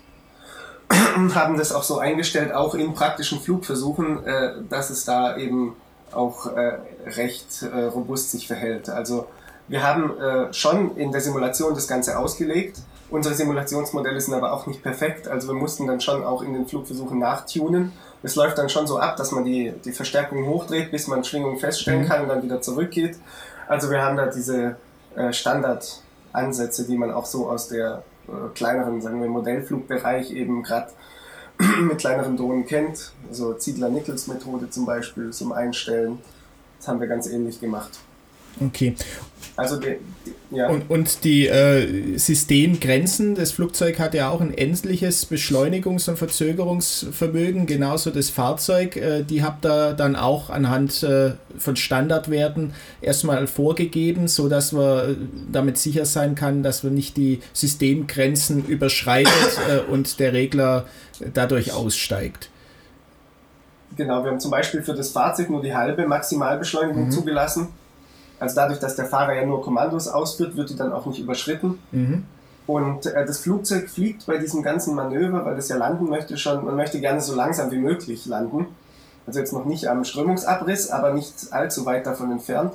haben 1.36 1.58
das 1.58 1.72
auch 1.72 1.84
so 1.84 1.98
eingestellt, 1.98 2.54
auch 2.54 2.76
in 2.76 2.94
praktischen 2.94 3.40
Flugversuchen, 3.40 4.26
äh, 4.26 4.54
dass 4.70 4.90
es 4.90 5.06
da 5.06 5.38
eben 5.38 5.76
auch 6.12 6.46
äh, 6.46 6.78
recht 7.08 7.64
robust 7.74 8.32
sich 8.32 8.48
verhält. 8.48 8.90
Also 8.90 9.28
wir 9.68 9.82
haben 9.84 10.14
schon 10.52 10.96
in 10.96 11.12
der 11.12 11.22
Simulation 11.22 11.74
das 11.74 11.88
Ganze 11.88 12.20
ausgelegt. 12.20 12.78
Unsere 13.10 13.34
Simulationsmodelle 13.34 14.22
sind 14.22 14.36
aber 14.36 14.54
auch 14.54 14.68
nicht 14.68 14.84
perfekt, 14.84 15.28
also 15.28 15.48
wir 15.48 15.56
mussten 15.56 15.88
dann 15.88 16.02
schon 16.02 16.24
auch 16.24 16.44
in 16.44 16.54
den 16.54 16.68
Flugversuchen 16.68 17.18
nachtunen. 17.18 17.92
Es 18.24 18.36
läuft 18.36 18.58
dann 18.58 18.70
schon 18.70 18.88
so 18.88 18.98
ab, 18.98 19.18
dass 19.18 19.32
man 19.32 19.44
die, 19.44 19.72
die 19.84 19.92
Verstärkung 19.92 20.48
hochdreht, 20.48 20.90
bis 20.90 21.08
man 21.08 21.24
Schwingung 21.24 21.60
feststellen 21.60 22.02
mhm. 22.02 22.08
kann 22.08 22.22
und 22.24 22.30
dann 22.30 22.44
wieder 22.44 22.62
zurückgeht. 22.62 23.18
Also 23.68 23.90
wir 23.90 24.02
haben 24.02 24.18
da 24.18 24.28
diese 24.28 24.78
äh, 25.16 25.34
Standardansätze, 25.34 26.86
die 26.86 26.98
man 26.98 27.12
auch 27.12 27.26
so 27.26 27.50
aus 27.50 27.68
der 27.68 28.04
äh, 28.28 28.54
kleineren, 28.54 29.02
sagen 29.02 29.22
wir, 29.22 29.30
Modellflugbereich 29.30 30.32
eben 30.32 30.64
gerade 30.64 30.92
mit 31.82 31.98
kleineren 31.98 32.38
Drohnen 32.38 32.66
kennt. 32.66 33.14
Also 33.28 33.54
Ziegler-Nichols-Methode 33.54 34.70
zum 34.70 34.86
Beispiel 34.86 35.32
zum 35.32 35.52
Einstellen. 35.52 36.20
Das 36.78 36.88
haben 36.88 37.00
wir 37.00 37.08
ganz 37.08 37.28
ähnlich 37.28 37.60
gemacht. 37.60 38.00
Okay. 38.60 38.96
Also 39.58 39.80
die, 39.80 39.98
ja. 40.52 40.68
Und, 40.68 40.90
und 40.90 41.24
die 41.24 41.48
äh, 41.48 42.18
Systemgrenzen, 42.18 43.36
das 43.36 43.52
Flugzeug 43.52 44.00
hat 44.00 44.14
ja 44.14 44.30
auch 44.30 44.42
ein 44.42 44.54
endliches 44.54 45.30
Beschleunigungs- 45.30 46.10
und 46.10 46.18
Verzögerungsvermögen, 46.18 47.66
genauso 47.66 48.12
das 48.12 48.30
Fahrzeug. 48.30 48.98
Äh, 48.98 49.24
die 49.24 49.44
habt 49.44 49.66
ihr 49.66 49.94
dann 49.94 50.16
auch 50.16 50.50
anhand 50.50 51.04
äh, 51.04 51.32
von 51.58 51.76
Standardwerten 51.78 52.74
erstmal 53.02 53.48
vorgegeben, 53.48 54.28
sodass 54.28 54.74
man 54.74 54.98
äh, 54.98 55.16
damit 55.52 55.78
sicher 55.78 56.06
sein 56.06 56.36
kann, 56.36 56.62
dass 56.62 56.84
man 56.84 56.94
nicht 56.94 57.16
die 57.16 57.40
Systemgrenzen 57.54 58.66
überschreitet 58.66 59.60
äh, 59.70 59.92
und 59.92 60.20
der 60.20 60.34
Regler 60.34 60.86
dadurch 61.34 61.72
aussteigt. 61.74 62.50
Genau, 63.96 64.24
wir 64.24 64.32
haben 64.32 64.40
zum 64.42 64.52
Beispiel 64.52 64.82
für 64.82 64.94
das 64.94 65.12
Fahrzeug 65.12 65.50
nur 65.50 65.62
die 65.62 65.74
halbe 65.74 66.06
Maximalbeschleunigung 66.06 67.06
mhm. 67.06 67.12
zugelassen 67.12 67.70
also 68.46 68.56
dadurch, 68.56 68.80
dass 68.80 68.96
der 68.96 69.06
Fahrer 69.06 69.34
ja 69.34 69.46
nur 69.46 69.62
Kommandos 69.62 70.08
ausführt, 70.08 70.56
wird 70.56 70.70
die 70.70 70.76
dann 70.76 70.94
auch 70.94 71.06
nicht 71.06 71.20
überschritten. 71.20 71.80
Mhm. 71.92 72.24
Und 72.68 73.06
äh, 73.06 73.26
das 73.26 73.40
Flugzeug 73.40 73.90
fliegt 73.90 74.26
bei 74.26 74.38
diesem 74.38 74.64
ganzen 74.64 74.96
Manöver, 74.96 75.46
weil 75.46 75.58
es 75.58 75.68
ja 75.68 75.78
landen 75.78 76.06
möchte, 76.06 76.38
schon, 76.38 76.64
man 76.64 76.76
möchte 76.76 77.00
gerne 77.00 77.22
so 77.22 77.36
langsam 77.36 77.72
wie 77.72 77.78
möglich 77.78 78.26
landen. 78.26 78.68
Also 79.28 79.40
jetzt 79.40 79.54
noch 79.54 79.66
nicht 79.66 79.88
am 79.88 80.04
Strömungsabriss, 80.04 80.90
aber 80.90 81.14
nicht 81.14 81.34
allzu 81.52 81.86
weit 81.86 82.06
davon 82.06 82.32
entfernt. 82.32 82.74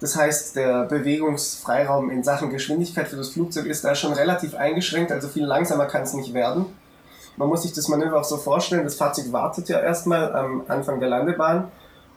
Das 0.00 0.16
heißt, 0.16 0.56
der 0.56 0.84
Bewegungsfreiraum 0.84 2.10
in 2.10 2.22
Sachen 2.22 2.50
Geschwindigkeit 2.50 3.08
für 3.08 3.16
das 3.16 3.30
Flugzeug 3.30 3.66
ist 3.66 3.84
da 3.84 3.94
schon 3.94 4.12
relativ 4.12 4.54
eingeschränkt, 4.54 5.10
also 5.10 5.28
viel 5.28 5.44
langsamer 5.44 5.86
kann 5.86 6.02
es 6.02 6.12
nicht 6.12 6.34
werden. 6.34 6.66
Man 7.36 7.48
muss 7.48 7.62
sich 7.62 7.72
das 7.72 7.88
Manöver 7.88 8.20
auch 8.20 8.24
so 8.24 8.36
vorstellen, 8.36 8.84
das 8.84 8.96
Fahrzeug 8.96 9.32
wartet 9.32 9.68
ja 9.68 9.80
erstmal 9.80 10.34
am 10.34 10.62
Anfang 10.68 11.00
der 11.00 11.08
Landebahn 11.08 11.68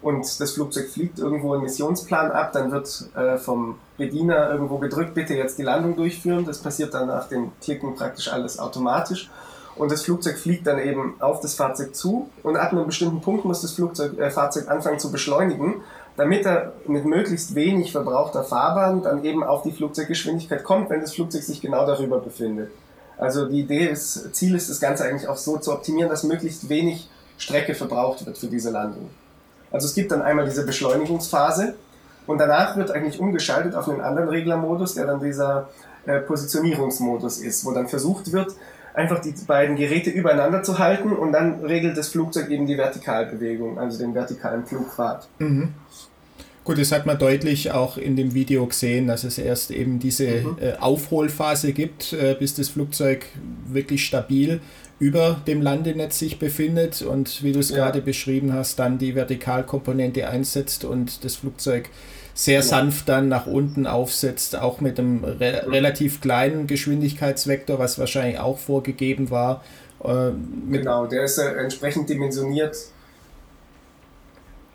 und 0.02 0.40
das 0.40 0.52
Flugzeug 0.52 0.90
fliegt 0.90 1.20
irgendwo 1.20 1.54
einen 1.54 1.64
Missionsplan 1.64 2.32
ab, 2.32 2.54
dann 2.54 2.72
wird 2.72 3.10
äh, 3.16 3.38
vom 3.38 3.76
Bediener 3.98 4.50
irgendwo 4.50 4.78
gedrückt, 4.78 5.14
bitte 5.14 5.34
jetzt 5.34 5.58
die 5.58 5.64
Landung 5.64 5.96
durchführen. 5.98 6.46
Das 6.46 6.60
passiert 6.60 6.94
dann 6.94 7.08
nach 7.08 7.28
dem 7.28 7.52
Klicken 7.62 7.96
praktisch 7.96 8.32
alles 8.32 8.60
automatisch. 8.60 9.30
Und 9.76 9.92
das 9.92 10.04
Flugzeug 10.04 10.38
fliegt 10.38 10.68
dann 10.68 10.80
eben 10.80 11.16
auf 11.20 11.42
das 11.42 11.56
Fahrzeug 11.56 11.96
zu 11.96 12.30
und 12.44 12.58
ab 12.58 12.72
einem 12.72 12.86
bestimmten 12.86 13.22
Punkt 13.22 13.46
muss 13.46 13.62
das 13.62 13.72
Flugzeug, 13.72 14.18
äh, 14.18 14.30
Fahrzeug 14.30 14.70
anfangen 14.70 15.00
zu 15.00 15.12
beschleunigen, 15.12 15.82
damit 16.18 16.46
er 16.46 16.74
mit 16.86 17.06
möglichst 17.06 17.56
wenig 17.56 17.92
verbrauchter 17.92 18.44
Fahrbahn 18.44 19.04
dann 19.04 19.24
eben 19.24 19.44
auf 19.44 19.64
die 19.64 19.72
Flugzeuggeschwindigkeit 19.72 20.64
kommt, 20.64 20.90
wenn 20.90 21.02
das 21.02 21.14
Flugzeug 21.14 21.44
sich 21.44 21.62
genau 21.62 21.86
darüber 21.86 22.20
befindet. 22.20 22.72
Also 23.18 23.48
die 23.48 23.62
Idee 23.62 23.88
ist, 23.88 24.34
Ziel 24.34 24.56
ist 24.56 24.70
das 24.70 24.80
Ganze 24.80 25.06
eigentlich 25.06 25.28
auch 25.28 25.38
so 25.38 25.58
zu 25.58 25.72
optimieren, 25.74 26.10
dass 26.10 26.24
möglichst 26.24 26.68
wenig 26.70 27.10
Strecke 27.38 27.74
verbraucht 27.74 28.26
wird 28.26 28.38
für 28.38 28.48
diese 28.48 28.72
Landung. 28.72 29.10
Also 29.72 29.88
es 29.88 29.94
gibt 29.94 30.12
dann 30.12 30.22
einmal 30.22 30.46
diese 30.46 30.66
Beschleunigungsphase 30.66 31.76
und 32.28 32.38
danach 32.38 32.76
wird 32.78 32.92
eigentlich 32.92 33.20
umgeschaltet 33.20 33.76
auf 33.76 33.90
einen 33.90 34.02
anderen 34.02 34.30
Reglermodus, 34.30 34.96
der 34.96 35.06
dann 35.06 35.20
dieser 35.20 35.70
äh, 36.06 36.20
Positionierungsmodus 36.20 37.40
ist, 37.40 37.66
wo 37.66 37.72
dann 37.72 37.88
versucht 37.88 38.32
wird, 38.32 38.56
einfach 38.94 39.20
die 39.20 39.34
beiden 39.48 39.76
Geräte 39.76 40.10
übereinander 40.10 40.64
zu 40.64 40.80
halten 40.80 41.14
und 41.14 41.32
dann 41.32 41.64
regelt 41.64 41.98
das 41.98 42.10
Flugzeug 42.10 42.50
eben 42.50 42.66
die 42.66 42.78
Vertikalbewegung, 42.78 43.80
also 43.80 44.00
den 44.00 44.14
vertikalen 44.14 44.66
Flugpfad. 44.66 45.28
Mhm. 45.40 45.74
Gut, 46.64 46.78
das 46.78 46.92
hat 46.92 47.06
man 47.06 47.18
deutlich 47.18 47.72
auch 47.72 47.98
in 47.98 48.16
dem 48.16 48.34
Video 48.34 48.68
gesehen, 48.68 49.08
dass 49.08 49.24
es 49.24 49.40
erst 49.40 49.72
eben 49.72 49.98
diese 50.00 50.42
mhm. 50.42 50.58
äh, 50.60 50.74
Aufholphase 50.80 51.74
gibt, 51.74 52.14
äh, 52.14 52.36
bis 52.38 52.54
das 52.54 52.70
Flugzeug 52.70 53.26
wirklich 53.68 54.06
stabil 54.06 54.62
über 55.00 55.42
dem 55.48 55.62
Landenetz 55.62 56.20
sich 56.20 56.40
befindet 56.40 57.02
und 57.02 57.42
wie 57.42 57.54
du 57.54 57.60
es 57.60 57.70
ja. 57.70 57.78
gerade 57.78 58.02
beschrieben 58.02 58.54
hast, 58.54 58.80
dann 58.80 58.98
die 58.98 59.16
Vertikalkomponente 59.16 60.28
einsetzt 60.28 60.84
und 60.84 61.24
das 61.24 61.38
Flugzeug 61.38 61.90
sehr 62.34 62.56
ja. 62.56 62.62
sanft 62.62 63.10
dann 63.10 63.30
nach 63.30 63.48
unten 63.48 63.88
aufsetzt, 63.88 64.58
auch 64.58 64.82
mit 64.82 65.00
einem 65.00 65.24
re 65.24 65.66
relativ 65.68 66.22
kleinen 66.22 66.68
Geschwindigkeitsvektor, 66.68 67.80
was 67.80 67.98
wahrscheinlich 67.98 68.40
auch 68.40 68.58
vorgegeben 68.58 69.30
war. 69.30 69.64
Äh, 70.04 70.32
genau, 70.70 71.06
der 71.06 71.24
ist 71.24 71.38
äh, 71.38 71.54
entsprechend 71.54 72.10
dimensioniert. 72.10 72.78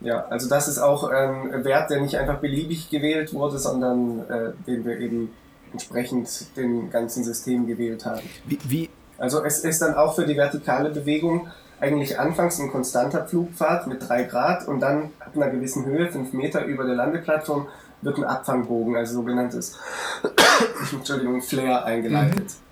Ja, 0.01 0.27
also 0.27 0.49
das 0.49 0.69
ist 0.69 0.79
auch 0.79 1.05
ein 1.05 1.65
Wert, 1.65 1.91
der 1.91 2.01
nicht 2.01 2.19
einfach 2.19 2.39
beliebig 2.39 2.91
gewählt 2.91 3.33
wurde, 3.33 3.59
sondern 3.59 4.21
äh, 4.29 4.53
den 4.67 4.85
wir 4.85 4.99
eben 4.99 5.31
entsprechend 5.73 6.29
den 6.57 6.91
ganzen 6.91 7.25
System 7.25 7.67
gewählt 7.67 8.05
haben. 8.05 8.23
Wie, 8.47 8.59
wie, 8.65 8.91
also 9.25 9.43
es 9.43 9.61
ist 9.61 9.81
dann 9.81 9.95
auch 9.95 10.15
für 10.15 10.27
die 10.27 10.37
vertikale 10.37 10.91
Bewegung 10.91 11.49
eigentlich 11.81 12.19
anfangs 12.19 12.61
ein 12.61 12.71
konstanter 12.71 13.27
Flugpfad 13.27 13.87
mit 13.87 14.07
3 14.07 14.25
Grad 14.25 14.69
und 14.69 14.81
dann 14.81 15.11
ab 15.19 15.33
einer 15.35 15.49
gewissen 15.49 15.87
Höhe, 15.87 16.13
5 16.13 16.35
Meter 16.35 16.65
über 16.67 16.85
der 16.85 16.95
Landeplattform, 16.95 17.67
wird 18.03 18.19
ein 18.19 18.25
Abfangbogen, 18.25 18.97
also 18.97 19.15
sogenanntes 19.15 19.79
Entschuldigung, 20.93 21.41
Flare 21.41 21.85
eingeleitet. 21.85 22.45
Mhm. 22.45 22.65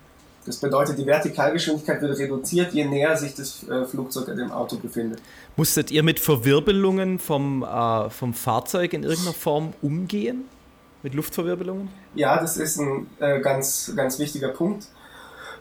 Das 0.45 0.57
bedeutet, 0.57 0.99
die 0.99 1.07
Vertikalgeschwindigkeit 1.07 2.01
wird 2.01 2.19
reduziert, 2.19 2.71
je 2.73 2.85
näher 2.85 3.17
sich 3.17 3.33
das 3.33 3.67
äh, 3.67 3.85
Flugzeug 3.85 4.27
dem 4.27 4.51
Auto 4.51 4.75
befindet. 4.75 5.21
Musstet 5.55 5.89
ihr 5.89 6.03
mit 6.03 6.19
Verwirbelungen 6.19 7.17
vom, 7.17 7.63
äh, 7.63 8.09
vom 8.11 8.35
Fahrzeug 8.35 8.93
in 8.93 9.01
irgendeiner 9.03 9.33
Form 9.33 9.73
umgehen? 9.81 10.43
Mit 11.01 11.15
Luftverwirbelungen? 11.15 11.89
Ja, 12.13 12.39
das 12.39 12.57
ist 12.57 12.79
ein 12.79 13.07
äh, 13.19 13.39
ganz, 13.39 13.91
ganz 13.95 14.19
wichtiger 14.19 14.49
Punkt. 14.49 14.85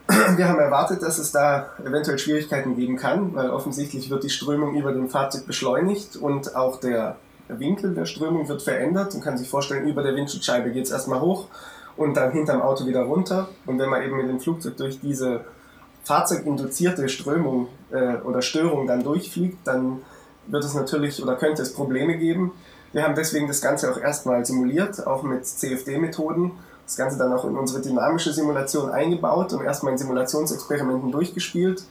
Wir 0.08 0.48
haben 0.48 0.58
erwartet, 0.58 1.02
dass 1.02 1.18
es 1.18 1.32
da 1.32 1.70
eventuell 1.84 2.18
Schwierigkeiten 2.18 2.76
geben 2.76 2.96
kann, 2.96 3.34
weil 3.34 3.50
offensichtlich 3.50 4.10
wird 4.10 4.24
die 4.24 4.30
Strömung 4.30 4.74
über 4.74 4.92
dem 4.92 5.08
Fahrzeug 5.08 5.46
beschleunigt 5.46 6.16
und 6.16 6.56
auch 6.56 6.80
der 6.80 7.16
Winkel 7.48 7.94
der 7.94 8.06
Strömung 8.06 8.48
wird 8.48 8.62
verändert. 8.62 9.14
Man 9.14 9.22
kann 9.22 9.38
sich 9.38 9.48
vorstellen, 9.48 9.86
über 9.86 10.02
der 10.02 10.14
Windschutzscheibe 10.14 10.70
geht 10.70 10.84
es 10.84 10.90
erstmal 10.90 11.20
hoch 11.20 11.48
und 11.96 12.16
dann 12.16 12.32
hinterm 12.32 12.62
Auto 12.62 12.86
wieder 12.86 13.02
runter. 13.02 13.48
Und 13.66 13.78
wenn 13.78 13.88
man 13.88 14.02
eben 14.02 14.16
mit 14.16 14.28
dem 14.28 14.40
Flugzeug 14.40 14.76
durch 14.76 15.00
diese 15.00 15.44
fahrzeuginduzierte 16.04 17.08
Strömung 17.08 17.68
äh, 17.90 18.16
oder 18.16 18.42
Störung 18.42 18.86
dann 18.86 19.04
durchfliegt, 19.04 19.66
dann 19.66 20.02
wird 20.46 20.64
es 20.64 20.74
natürlich 20.74 21.22
oder 21.22 21.36
könnte 21.36 21.62
es 21.62 21.72
Probleme 21.72 22.18
geben. 22.18 22.52
Wir 22.92 23.04
haben 23.04 23.14
deswegen 23.14 23.46
das 23.46 23.60
Ganze 23.62 23.90
auch 23.90 23.98
erstmal 23.98 24.44
simuliert, 24.44 25.06
auch 25.06 25.22
mit 25.22 25.46
CFD-Methoden 25.46 26.52
das 26.92 26.96
Ganze 26.98 27.16
dann 27.16 27.32
auch 27.32 27.46
in 27.46 27.56
unsere 27.56 27.80
dynamische 27.80 28.34
Simulation 28.34 28.90
eingebaut 28.90 29.54
und 29.54 29.64
erstmal 29.64 29.92
in 29.92 29.98
Simulationsexperimenten 29.98 31.10
durchgespielt. 31.10 31.84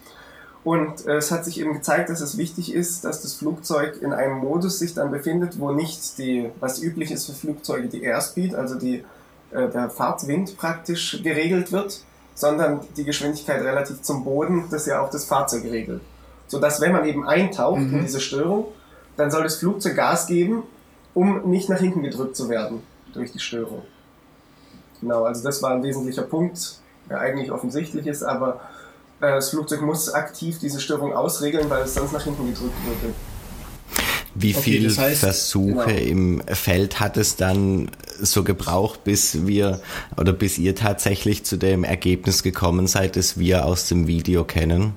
Und 0.63 1.07
äh, 1.07 1.15
es 1.15 1.31
hat 1.31 1.43
sich 1.43 1.59
eben 1.59 1.73
gezeigt, 1.73 2.11
dass 2.11 2.21
es 2.21 2.37
wichtig 2.37 2.71
ist, 2.71 3.03
dass 3.03 3.23
das 3.23 3.33
Flugzeug 3.33 3.99
in 3.99 4.13
einem 4.13 4.37
Modus 4.37 4.77
sich 4.77 4.93
dann 4.93 5.09
befindet, 5.09 5.59
wo 5.59 5.71
nicht 5.71 6.19
die, 6.19 6.51
was 6.59 6.83
üblich 6.83 7.09
ist 7.09 7.25
für 7.25 7.33
Flugzeuge, 7.33 7.87
die 7.87 8.03
Airspeed, 8.03 8.53
also 8.53 8.75
die, 8.75 9.03
äh, 9.49 9.69
der 9.69 9.89
Fahrtwind 9.89 10.55
praktisch 10.55 11.23
geregelt 11.23 11.71
wird, 11.71 12.01
sondern 12.35 12.81
die 12.95 13.03
Geschwindigkeit 13.03 13.63
relativ 13.63 14.03
zum 14.03 14.23
Boden, 14.23 14.65
das 14.69 14.85
ja 14.85 15.01
auch 15.01 15.09
das 15.09 15.25
Fahrzeug 15.25 15.63
regelt. 15.63 16.01
Sodass, 16.45 16.79
wenn 16.79 16.91
man 16.91 17.05
eben 17.05 17.27
eintaucht 17.27 17.81
mhm. 17.81 17.95
in 17.95 18.01
diese 18.03 18.19
Störung, 18.19 18.67
dann 19.17 19.31
soll 19.31 19.41
das 19.41 19.55
Flugzeug 19.55 19.95
Gas 19.95 20.27
geben, 20.27 20.61
um 21.15 21.49
nicht 21.49 21.69
nach 21.69 21.79
hinten 21.79 22.03
gedrückt 22.03 22.35
zu 22.35 22.49
werden 22.49 22.83
durch 23.13 23.31
die 23.31 23.39
Störung. 23.39 23.81
Genau, 25.01 25.23
also 25.23 25.43
das 25.43 25.61
war 25.61 25.71
ein 25.71 25.83
wesentlicher 25.83 26.23
Punkt, 26.23 26.77
der 27.09 27.19
eigentlich 27.19 27.51
offensichtlich 27.51 28.05
ist, 28.07 28.23
aber 28.23 28.61
äh, 29.19 29.31
das 29.31 29.49
Flugzeug 29.49 29.81
muss 29.81 30.13
aktiv 30.13 30.59
diese 30.59 30.79
Störung 30.79 31.13
ausregeln, 31.13 31.69
weil 31.69 31.83
es 31.83 31.95
sonst 31.95 32.13
nach 32.13 32.23
hinten 32.23 32.45
gedrückt 32.45 32.75
würde. 32.85 33.13
Wie 34.33 34.55
okay, 34.55 34.61
viele 34.61 34.87
das 34.87 34.97
heißt, 34.97 35.19
Versuche 35.19 35.93
genau. 35.93 35.99
im 35.99 36.41
Feld 36.47 36.99
hat 36.99 37.17
es 37.17 37.35
dann 37.35 37.89
so 38.19 38.43
gebraucht, 38.43 39.03
bis 39.03 39.45
wir 39.45 39.81
oder 40.17 40.31
bis 40.31 40.57
ihr 40.57 40.73
tatsächlich 40.75 41.43
zu 41.43 41.57
dem 41.57 41.83
Ergebnis 41.83 42.41
gekommen 42.43 42.87
seid, 42.87 43.17
das 43.17 43.37
wir 43.37 43.65
aus 43.65 43.87
dem 43.87 44.07
Video 44.07 44.45
kennen? 44.45 44.93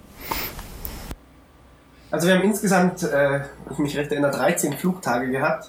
Also 2.13 2.29
wir 2.29 2.35
haben 2.37 2.45
insgesamt, 2.45 3.03
äh, 3.03 3.41
ich 3.73 3.79
mich 3.79 3.97
recht 3.97 4.13
erinnere, 4.13 4.31
13 4.31 4.75
Flugtage 4.75 5.33
gehabt, 5.33 5.69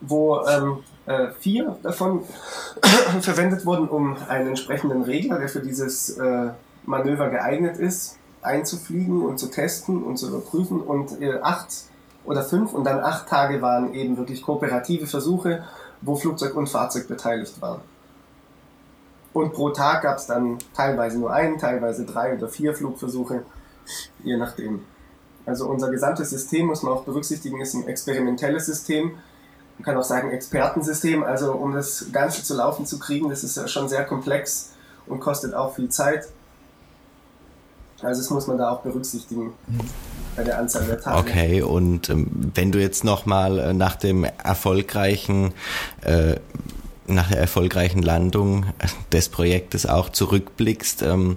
wo 0.00 0.46
ähm, 0.46 0.78
äh, 1.06 1.28
vier 1.40 1.76
davon 1.82 2.22
verwendet 3.20 3.66
wurden, 3.66 3.88
um 3.88 4.16
einen 4.28 4.48
entsprechenden 4.48 5.02
Regler, 5.02 5.38
der 5.38 5.48
für 5.48 5.60
dieses 5.60 6.16
äh, 6.18 6.50
Manöver 6.84 7.30
geeignet 7.30 7.76
ist, 7.78 8.18
einzufliegen 8.42 9.22
und 9.22 9.38
zu 9.38 9.50
testen 9.50 10.02
und 10.02 10.16
zu 10.16 10.28
überprüfen 10.28 10.80
und 10.80 11.20
äh, 11.20 11.38
acht 11.40 11.68
oder 12.24 12.42
fünf 12.42 12.72
und 12.72 12.84
dann 12.84 13.00
acht 13.00 13.28
Tage 13.28 13.62
waren 13.62 13.94
eben 13.94 14.16
wirklich 14.16 14.42
kooperative 14.42 15.06
Versuche, 15.06 15.64
wo 16.00 16.16
Flugzeug 16.16 16.54
und 16.56 16.68
Fahrzeug 16.68 17.08
beteiligt 17.08 17.60
waren. 17.60 17.80
Und 19.32 19.54
pro 19.54 19.70
Tag 19.70 20.02
gab 20.02 20.18
es 20.18 20.26
dann 20.26 20.58
teilweise 20.74 21.18
nur 21.18 21.32
einen, 21.32 21.58
teilweise 21.58 22.04
drei 22.04 22.36
oder 22.36 22.48
vier 22.48 22.74
Flugversuche, 22.74 23.44
je 24.22 24.36
nachdem. 24.36 24.84
Also 25.46 25.68
unser 25.68 25.90
gesamtes 25.90 26.30
System, 26.30 26.66
muss 26.66 26.82
man 26.82 26.92
auch 26.92 27.04
berücksichtigen, 27.04 27.60
ist 27.60 27.74
ein 27.74 27.88
experimentelles 27.88 28.66
System. 28.66 29.12
Man 29.82 29.94
kann 29.94 30.00
auch 30.00 30.04
sagen 30.04 30.30
Expertensystem. 30.30 31.24
Also 31.24 31.54
um 31.54 31.74
das 31.74 32.06
Ganze 32.12 32.44
zu 32.44 32.54
laufen 32.54 32.86
zu 32.86 33.00
kriegen, 33.00 33.28
das 33.28 33.42
ist 33.42 33.68
schon 33.68 33.88
sehr 33.88 34.04
komplex 34.04 34.70
und 35.08 35.18
kostet 35.18 35.54
auch 35.54 35.74
viel 35.74 35.88
Zeit. 35.88 36.28
Also 38.00 38.20
das 38.20 38.30
muss 38.30 38.46
man 38.46 38.58
da 38.58 38.70
auch 38.70 38.82
berücksichtigen 38.82 39.54
bei 40.36 40.44
der 40.44 40.60
Anzahl 40.60 40.86
der 40.86 41.00
Tage. 41.00 41.18
Okay, 41.18 41.62
und 41.62 42.10
ähm, 42.10 42.52
wenn 42.54 42.70
du 42.70 42.80
jetzt 42.80 43.02
nochmal 43.02 43.58
äh, 43.58 43.72
nach 43.72 43.96
dem 43.96 44.22
erfolgreichen 44.22 45.52
äh, 46.02 46.36
nach 47.08 47.28
der 47.28 47.40
erfolgreichen 47.40 48.00
Landung 48.00 48.66
des 49.10 49.28
Projektes 49.28 49.86
auch 49.86 50.10
zurückblickst, 50.10 51.02
ähm, 51.02 51.36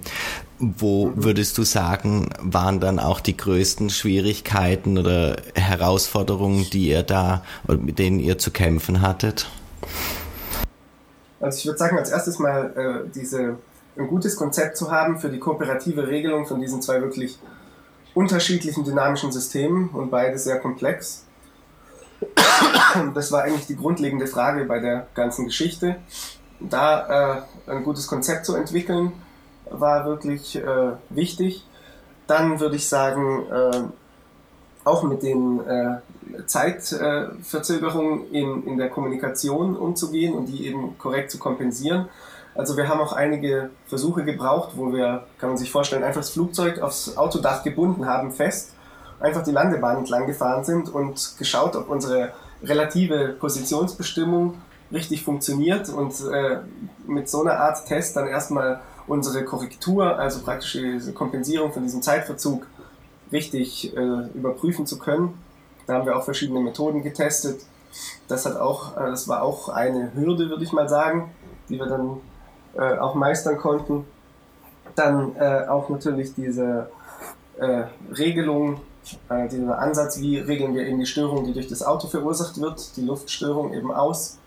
wo 0.60 1.12
würdest 1.16 1.58
du 1.58 1.64
sagen, 1.64 2.30
waren 2.40 2.80
dann 2.80 3.00
auch 3.00 3.20
die 3.20 3.36
größten 3.36 3.90
Schwierigkeiten 3.90 4.98
oder 4.98 5.38
Herausforderungen, 5.54 6.66
die 6.72 6.90
ihr 6.90 7.04
da 7.04 7.44
oder 7.68 7.78
mit 7.78 8.00
denen 8.00 8.20
ihr 8.20 8.38
zu 8.38 8.52
kämpfen 8.52 9.02
hattet? 9.02 9.50
Also 11.40 11.60
ich 11.60 11.66
würde 11.66 11.78
sagen, 11.78 11.98
als 11.98 12.10
erstes 12.10 12.40
mal 12.40 13.06
äh, 13.06 13.12
diese 13.14 13.58
ein 13.98 14.08
gutes 14.08 14.36
Konzept 14.36 14.78
zu 14.78 14.92
haben 14.92 15.20
für 15.20 15.30
die 15.30 15.40
kooperative 15.40 16.08
Regelung 16.08 16.46
von 16.46 16.60
diesen 16.60 16.82
zwei 16.82 17.02
wirklich 17.02 17.40
unterschiedlichen 18.14 18.84
dynamischen 18.84 19.32
Systemen 19.32 19.90
und 19.90 20.10
beide 20.10 20.38
sehr 20.38 20.60
komplex. 20.60 21.26
Das 23.14 23.32
war 23.32 23.44
eigentlich 23.44 23.68
die 23.68 23.76
grundlegende 23.76 24.28
Frage 24.28 24.64
bei 24.66 24.80
der 24.80 25.08
ganzen 25.14 25.46
Geschichte. 25.46 25.98
Da 26.60 27.46
äh, 27.68 27.72
ein 27.72 27.84
gutes 27.84 28.08
Konzept 28.08 28.46
zu 28.46 28.56
entwickeln, 28.56 29.12
war 29.70 30.06
wirklich 30.06 30.56
äh, 30.56 30.92
wichtig. 31.10 31.66
Dann 32.28 32.60
würde 32.60 32.76
ich 32.76 32.88
sagen, 32.88 33.46
äh, 33.52 33.82
auch 34.84 35.04
mit 35.04 35.24
den 35.24 35.60
äh, 35.68 35.98
Zeitverzögerungen 36.46 38.32
in, 38.32 38.64
in 38.66 38.78
der 38.78 38.90
Kommunikation 38.90 39.76
umzugehen 39.76 40.34
und 40.34 40.46
die 40.46 40.68
eben 40.68 40.98
korrekt 40.98 41.32
zu 41.32 41.40
kompensieren. 41.40 42.08
Also 42.56 42.78
wir 42.78 42.88
haben 42.88 43.02
auch 43.02 43.12
einige 43.12 43.72
Versuche 43.88 44.24
gebraucht, 44.24 44.72
wo 44.76 44.94
wir, 44.94 45.26
kann 45.40 45.50
man 45.50 45.58
sich 45.58 45.72
vorstellen, 45.72 46.04
einfach 46.04 46.22
das 46.22 46.30
Flugzeug 46.30 46.80
aufs 46.80 47.18
Autodach 47.18 47.64
gebunden 47.64 48.06
haben, 48.06 48.32
fest, 48.32 48.74
einfach 49.20 49.44
die 49.44 49.52
Landebahn 49.52 49.98
entlang 49.98 50.26
gefahren 50.26 50.64
sind 50.64 50.90
und 50.90 51.36
geschaut, 51.38 51.76
ob 51.76 51.90
unsere 51.90 52.32
relative 52.64 53.36
Positionsbestimmung 53.40 54.56
richtig 54.92 55.24
funktioniert 55.24 55.90
und 55.90 56.14
äh, 56.32 56.60
mit 57.08 57.30
so 57.30 57.42
einer 57.42 57.60
Art 57.60 57.86
Test 57.88 58.16
dann 58.16 58.28
erstmal 58.28 58.80
unsere 59.08 59.46
Korrektur, 59.46 60.18
also 60.18 60.42
praktisch 60.42 60.74
diese 60.74 61.14
Kompensierung 61.14 61.72
von 61.72 61.84
diesem 61.84 62.02
Zeitverzug 62.02 62.66
richtig 63.32 63.96
äh, 63.96 64.28
überprüfen 64.34 64.86
zu 64.86 64.98
können. 64.98 65.38
Da 65.88 65.96
haben 65.96 66.06
wir 66.06 66.18
auch 66.18 66.24
verschiedene 66.24 66.60
Methoden 66.60 67.04
getestet. 67.04 67.62
Das 68.28 68.46
hat 68.46 68.58
auch, 68.58 68.98
äh, 68.98 69.06
das 69.06 69.28
war 69.28 69.44
auch 69.44 69.70
eine 69.70 70.14
Hürde, 70.16 70.50
würde 70.50 70.64
ich 70.64 70.74
mal 70.74 70.90
sagen, 70.90 71.32
die 71.70 71.80
wir 71.80 71.88
dann 71.88 72.18
äh, 72.76 72.98
auch 72.98 73.16
meistern 73.16 73.58
konnten. 73.58 74.06
Dann 74.96 75.36
äh, 75.36 75.66
auch 75.68 75.90
natürlich 75.90 76.34
diese 76.34 76.90
äh, 77.58 77.84
Regelung, 78.18 78.80
äh, 79.30 79.48
dieser 79.48 79.80
Ansatz, 79.80 80.20
wie 80.20 80.38
regeln 80.40 80.74
wir 80.74 80.86
eben 80.86 81.00
die 81.00 81.06
Störung, 81.06 81.46
die 81.46 81.54
durch 81.54 81.68
das 81.68 81.84
Auto 81.84 82.08
verursacht 82.08 82.60
wird, 82.60 82.96
die 82.98 83.02
Luftstörung 83.02 83.74
eben 83.74 83.92
aus. 83.92 84.40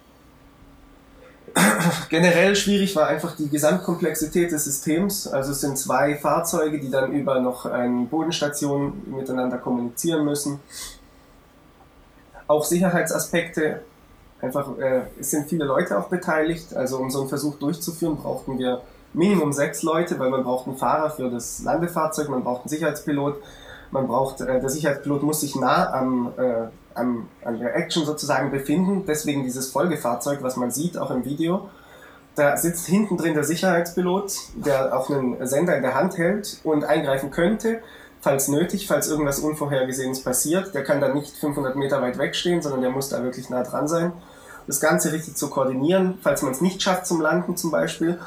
Generell 2.08 2.56
schwierig 2.56 2.94
war 2.96 3.06
einfach 3.06 3.36
die 3.36 3.48
Gesamtkomplexität 3.48 4.52
des 4.52 4.64
Systems. 4.64 5.26
Also 5.26 5.52
es 5.52 5.60
sind 5.60 5.78
zwei 5.78 6.16
Fahrzeuge, 6.16 6.80
die 6.80 6.90
dann 6.90 7.12
über 7.12 7.40
noch 7.40 7.66
eine 7.66 8.06
Bodenstation 8.06 9.02
miteinander 9.06 9.58
kommunizieren 9.58 10.24
müssen. 10.24 10.60
Auch 12.46 12.64
Sicherheitsaspekte 12.64 13.82
einfach, 14.40 14.78
äh, 14.78 15.02
es 15.18 15.30
sind 15.30 15.48
viele 15.48 15.64
Leute 15.64 15.98
auch 15.98 16.08
beteiligt. 16.08 16.74
Also 16.74 16.98
um 16.98 17.10
so 17.10 17.20
einen 17.20 17.28
Versuch 17.28 17.56
durchzuführen, 17.56 18.16
brauchten 18.16 18.58
wir 18.58 18.82
Minimum 19.12 19.52
sechs 19.52 19.82
Leute, 19.82 20.18
weil 20.18 20.30
man 20.30 20.44
braucht 20.44 20.66
einen 20.66 20.76
Fahrer 20.76 21.10
für 21.10 21.30
das 21.30 21.62
Landefahrzeug, 21.62 22.28
man 22.28 22.44
braucht 22.44 22.62
einen 22.62 22.68
Sicherheitspilot, 22.68 23.36
man 23.90 24.06
braucht, 24.06 24.40
äh, 24.40 24.60
der 24.60 24.68
Sicherheitspilot 24.68 25.22
muss 25.22 25.40
sich 25.40 25.56
nah 25.56 25.92
am, 25.92 26.32
äh, 26.36 26.68
am, 26.98 27.28
an 27.44 27.58
der 27.58 27.76
Action 27.76 28.04
sozusagen 28.04 28.50
befinden, 28.50 29.04
deswegen 29.06 29.44
dieses 29.44 29.70
Folgefahrzeug, 29.70 30.42
was 30.42 30.56
man 30.56 30.70
sieht, 30.70 30.98
auch 30.98 31.10
im 31.10 31.24
Video. 31.24 31.68
Da 32.34 32.56
sitzt 32.56 32.86
hinten 32.86 33.16
drin 33.16 33.34
der 33.34 33.44
Sicherheitspilot, 33.44 34.32
der 34.54 34.96
auch 34.96 35.10
einen 35.10 35.44
Sender 35.46 35.76
in 35.76 35.82
der 35.82 35.94
Hand 35.94 36.18
hält 36.18 36.60
und 36.62 36.84
eingreifen 36.84 37.30
könnte, 37.30 37.80
falls 38.20 38.48
nötig, 38.48 38.86
falls 38.86 39.08
irgendwas 39.08 39.40
Unvorhergesehenes 39.40 40.22
passiert. 40.22 40.74
Der 40.74 40.84
kann 40.84 41.00
dann 41.00 41.14
nicht 41.14 41.36
500 41.36 41.74
Meter 41.76 42.00
weit 42.00 42.18
wegstehen, 42.18 42.62
sondern 42.62 42.82
der 42.82 42.90
muss 42.90 43.08
da 43.08 43.22
wirklich 43.22 43.50
nah 43.50 43.62
dran 43.62 43.88
sein 43.88 44.12
das 44.68 44.80
Ganze 44.80 45.12
richtig 45.12 45.34
zu 45.34 45.50
koordinieren. 45.50 46.18
Falls 46.22 46.42
man 46.42 46.52
es 46.52 46.60
nicht 46.60 46.80
schafft 46.80 47.06
zum 47.06 47.20
Landen 47.20 47.56
zum 47.56 47.72
Beispiel, 47.72 48.20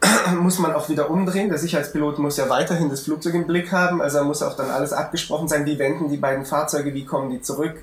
muss 0.40 0.58
man 0.58 0.72
auch 0.72 0.88
wieder 0.88 1.10
umdrehen. 1.10 1.50
Der 1.50 1.58
Sicherheitspilot 1.58 2.18
muss 2.18 2.38
ja 2.38 2.48
weiterhin 2.48 2.88
das 2.88 3.02
Flugzeug 3.02 3.34
im 3.34 3.46
Blick 3.46 3.72
haben, 3.72 4.00
also 4.00 4.24
muss 4.24 4.42
auch 4.42 4.56
dann 4.56 4.70
alles 4.70 4.92
abgesprochen 4.94 5.48
sein, 5.48 5.66
wie 5.66 5.78
wenden 5.78 6.08
die 6.08 6.16
beiden 6.16 6.46
Fahrzeuge, 6.46 6.94
wie 6.94 7.04
kommen 7.04 7.30
die 7.30 7.42
zurück. 7.42 7.82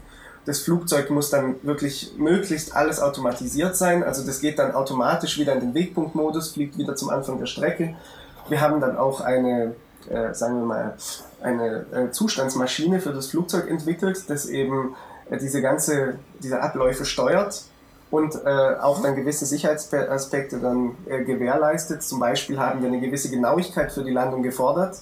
Das 0.50 0.62
Flugzeug 0.62 1.12
muss 1.12 1.30
dann 1.30 1.58
wirklich 1.62 2.16
möglichst 2.18 2.76
alles 2.76 3.00
automatisiert 3.00 3.78
sein, 3.78 4.04
also 4.04 4.26
das 4.26 4.42
geht 4.42 4.58
dann 4.58 4.72
automatisch 4.72 5.38
wieder 5.38 5.54
in 5.54 5.60
den 5.60 5.74
Wegpunktmodus, 5.76 6.54
fliegt 6.54 6.76
wieder 6.80 6.96
zum 6.96 7.12
Anfang 7.12 7.38
der 7.38 7.46
Strecke. 7.46 7.96
Wir 8.48 8.60
haben 8.60 8.82
dann 8.82 8.98
auch 8.98 9.22
eine, 9.22 9.76
äh, 10.10 10.34
sagen 10.34 10.56
wir 10.62 10.66
mal, 10.66 10.94
eine 11.44 11.86
äh, 11.92 12.10
Zustandsmaschine 12.10 13.00
für 13.00 13.14
das 13.14 13.28
Flugzeug 13.28 13.70
entwickelt, 13.70 14.24
das 14.28 14.48
eben 14.48 14.96
äh, 15.30 15.38
diese 15.38 15.62
ganze, 15.62 16.16
diese 16.42 16.64
Abläufe 16.64 17.06
steuert 17.06 17.66
und 18.10 18.34
äh, 18.44 18.50
auch 18.82 19.04
dann 19.04 19.16
gewisse 19.16 19.46
Sicherheitsaspekte 19.46 20.58
dann 20.58 20.96
äh, 21.08 21.24
gewährleistet. 21.26 22.02
Zum 22.02 22.20
Beispiel 22.20 22.58
haben 22.58 22.82
wir 22.82 22.88
eine 22.88 23.00
gewisse 23.00 23.30
Genauigkeit 23.30 23.92
für 23.92 24.04
die 24.04 24.14
Landung 24.14 24.42
gefordert. 24.42 24.98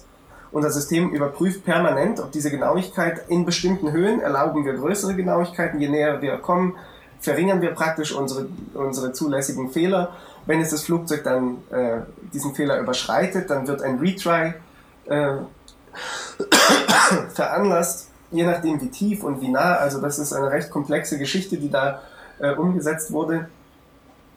Unser 0.50 0.70
System 0.70 1.10
überprüft 1.10 1.64
permanent, 1.64 2.20
ob 2.20 2.32
diese 2.32 2.50
Genauigkeit 2.50 3.22
in 3.28 3.44
bestimmten 3.44 3.92
Höhen 3.92 4.20
erlauben 4.20 4.64
wir 4.64 4.74
größere 4.74 5.14
Genauigkeiten. 5.14 5.80
Je 5.80 5.88
näher 5.88 6.22
wir 6.22 6.38
kommen, 6.38 6.74
verringern 7.20 7.60
wir 7.60 7.72
praktisch 7.72 8.14
unsere, 8.14 8.46
unsere 8.74 9.12
zulässigen 9.12 9.70
Fehler. 9.70 10.14
Wenn 10.46 10.60
es 10.60 10.70
das 10.70 10.84
Flugzeug 10.84 11.24
dann 11.24 11.58
äh, 11.70 12.00
diesen 12.32 12.54
Fehler 12.54 12.80
überschreitet, 12.80 13.50
dann 13.50 13.66
wird 13.68 13.82
ein 13.82 13.98
Retry 13.98 14.54
äh, 15.06 15.36
veranlasst, 17.34 18.08
je 18.30 18.44
nachdem 18.44 18.80
wie 18.80 18.88
tief 18.88 19.24
und 19.24 19.42
wie 19.42 19.48
nah. 19.48 19.76
Also 19.76 20.00
das 20.00 20.18
ist 20.18 20.32
eine 20.32 20.50
recht 20.50 20.70
komplexe 20.70 21.18
Geschichte, 21.18 21.58
die 21.58 21.70
da 21.70 22.00
äh, 22.38 22.54
umgesetzt 22.54 23.12
wurde. 23.12 23.48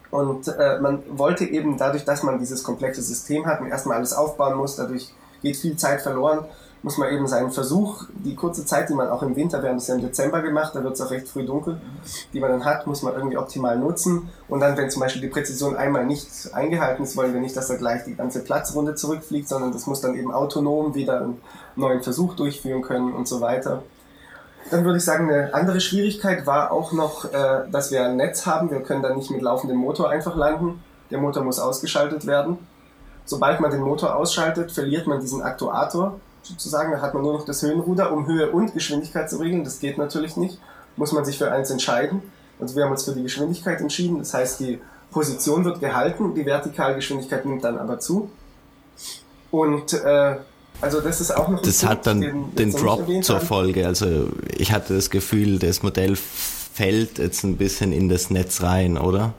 Und 0.10 0.50
äh, 0.50 0.80
man 0.82 1.04
wollte 1.08 1.46
eben 1.46 1.78
dadurch, 1.78 2.04
dass 2.04 2.22
man 2.24 2.38
dieses 2.38 2.64
komplexe 2.64 3.02
System 3.02 3.46
hat 3.46 3.62
und 3.62 3.70
erstmal 3.70 3.96
alles 3.96 4.12
aufbauen 4.12 4.58
muss, 4.58 4.76
dadurch 4.76 5.14
geht 5.42 5.58
viel 5.58 5.76
Zeit 5.78 6.02
verloren, 6.02 6.46
muss 6.84 6.98
man 6.98 7.14
eben 7.14 7.28
seinen 7.28 7.52
Versuch, 7.52 8.06
die 8.10 8.36
kurze 8.36 8.66
Zeit, 8.66 8.90
die 8.90 8.94
man 8.94 9.10
auch 9.10 9.22
im 9.22 9.36
Winter, 9.36 9.62
wir 9.62 9.70
haben 9.70 9.78
das 9.78 9.88
ja 9.88 9.96
im 9.96 10.02
Dezember 10.02 10.42
gemacht, 10.42 10.74
da 10.74 10.84
wird 10.84 10.94
es 10.94 11.02
auch 11.02 11.12
recht 11.12 11.28
früh 11.28 11.46
dunkel, 11.46 11.80
die 12.34 12.40
man 12.40 12.50
dann 12.50 12.66
hat, 12.66 12.88
muss 12.88 13.04
man 13.04 13.14
irgendwie 13.14 13.38
optimal 13.38 13.78
nutzen. 13.78 14.30
Und 14.48 14.62
dann, 14.62 14.76
wenn 14.78 14.90
zum 14.90 15.02
Beispiel 15.02 15.22
die 15.22 15.28
Präzision 15.28 15.76
einmal 15.76 16.06
nicht 16.06 16.28
eingehalten 16.54 17.04
ist, 17.04 17.16
wollen 17.16 17.34
wir 17.34 17.42
nicht, 17.42 17.56
dass 17.56 17.70
er 17.70 17.78
gleich 17.78 18.04
die 18.06 18.16
ganze 18.16 18.44
Platzrunde 18.44 18.96
zurückfliegt, 18.96 19.48
sondern 19.48 19.72
das 19.72 19.86
muss 19.86 20.02
dann 20.02 20.16
eben 20.16 20.32
autonom 20.32 20.96
wieder 20.96 21.22
einen 21.22 21.42
neuen 21.76 22.02
Versuch 22.02 22.36
durchführen 22.36 22.82
können 22.82 23.14
und 23.14 23.28
so 23.28 23.42
weiter. 23.42 23.84
Dann 24.72 24.86
würde 24.86 24.98
ich 24.98 25.06
sagen, 25.06 25.30
eine 25.30 25.54
andere 25.54 25.82
Schwierigkeit 25.82 26.48
war 26.48 26.72
auch 26.72 26.94
noch, 26.94 27.26
äh, 27.26 27.70
dass 27.72 27.92
wir 27.92 28.06
ein 28.06 28.16
Netz 28.16 28.46
haben. 28.46 28.72
Wir 28.72 28.82
können 28.82 29.04
dann 29.04 29.18
nicht 29.18 29.30
mit 29.30 29.42
laufendem 29.42 29.78
Motor 29.78 30.10
einfach 30.10 30.36
landen. 30.36 30.82
Der 31.12 31.20
Motor 31.20 31.44
muss 31.44 31.60
ausgeschaltet 31.60 32.26
werden. 32.26 32.58
Sobald 33.26 33.60
man 33.60 33.72
den 33.72 33.82
Motor 33.82 34.16
ausschaltet, 34.16 34.72
verliert 34.72 35.08
man 35.08 35.20
diesen 35.22 35.42
Aktuator 35.42 36.20
sozusagen. 36.44 36.92
Da 36.92 37.02
hat 37.02 37.14
man 37.14 37.24
nur 37.24 37.34
noch 37.34 37.46
das 37.46 37.62
Höhenruder, 37.62 38.12
um 38.12 38.26
Höhe 38.26 38.52
und 38.52 38.74
Geschwindigkeit 38.74 39.30
zu 39.30 39.38
regeln. 39.38 39.64
Das 39.64 39.80
geht 39.80 39.98
natürlich 39.98 40.38
nicht. 40.38 40.60
Muss 40.98 41.12
man 41.12 41.24
sich 41.24 41.38
für 41.38 41.52
eins 41.52 41.70
entscheiden. 41.70 42.22
Also 42.60 42.76
wir 42.76 42.84
haben 42.84 42.92
uns 42.92 43.06
für 43.06 43.14
die 43.14 43.24
Geschwindigkeit 43.24 43.80
entschieden. 43.80 44.20
Das 44.20 44.34
heißt, 44.34 44.60
die 44.60 44.80
Position 45.12 45.66
wird 45.66 45.80
gehalten, 45.80 46.34
die 46.36 46.46
Vertikalgeschwindigkeit 46.46 47.46
nimmt 47.46 47.64
dann 47.64 47.78
aber 47.78 48.00
zu. 48.00 48.30
Und 49.50 49.94
äh, 49.94 50.36
Also 50.82 51.00
das 51.02 51.22
ist 51.22 51.36
auch 51.36 51.48
noch 51.48 51.62
Das 51.62 51.86
hat 51.86 52.08
dann 52.08 52.22
den, 52.22 52.56
den 52.56 52.72
Drop 52.72 53.08
zur 53.24 53.40
Folge. 53.40 53.86
Also 53.86 54.30
ich 54.58 54.72
hatte 54.72 54.96
das 54.96 55.10
Gefühl, 55.10 55.60
das 55.60 55.84
Modell 55.84 56.16
fällt 56.16 57.20
jetzt 57.20 57.44
ein 57.44 57.58
bisschen 57.58 57.92
in 57.92 58.10
das 58.10 58.30
Netz 58.30 58.62
rein, 58.62 58.98
oder? 58.98 59.34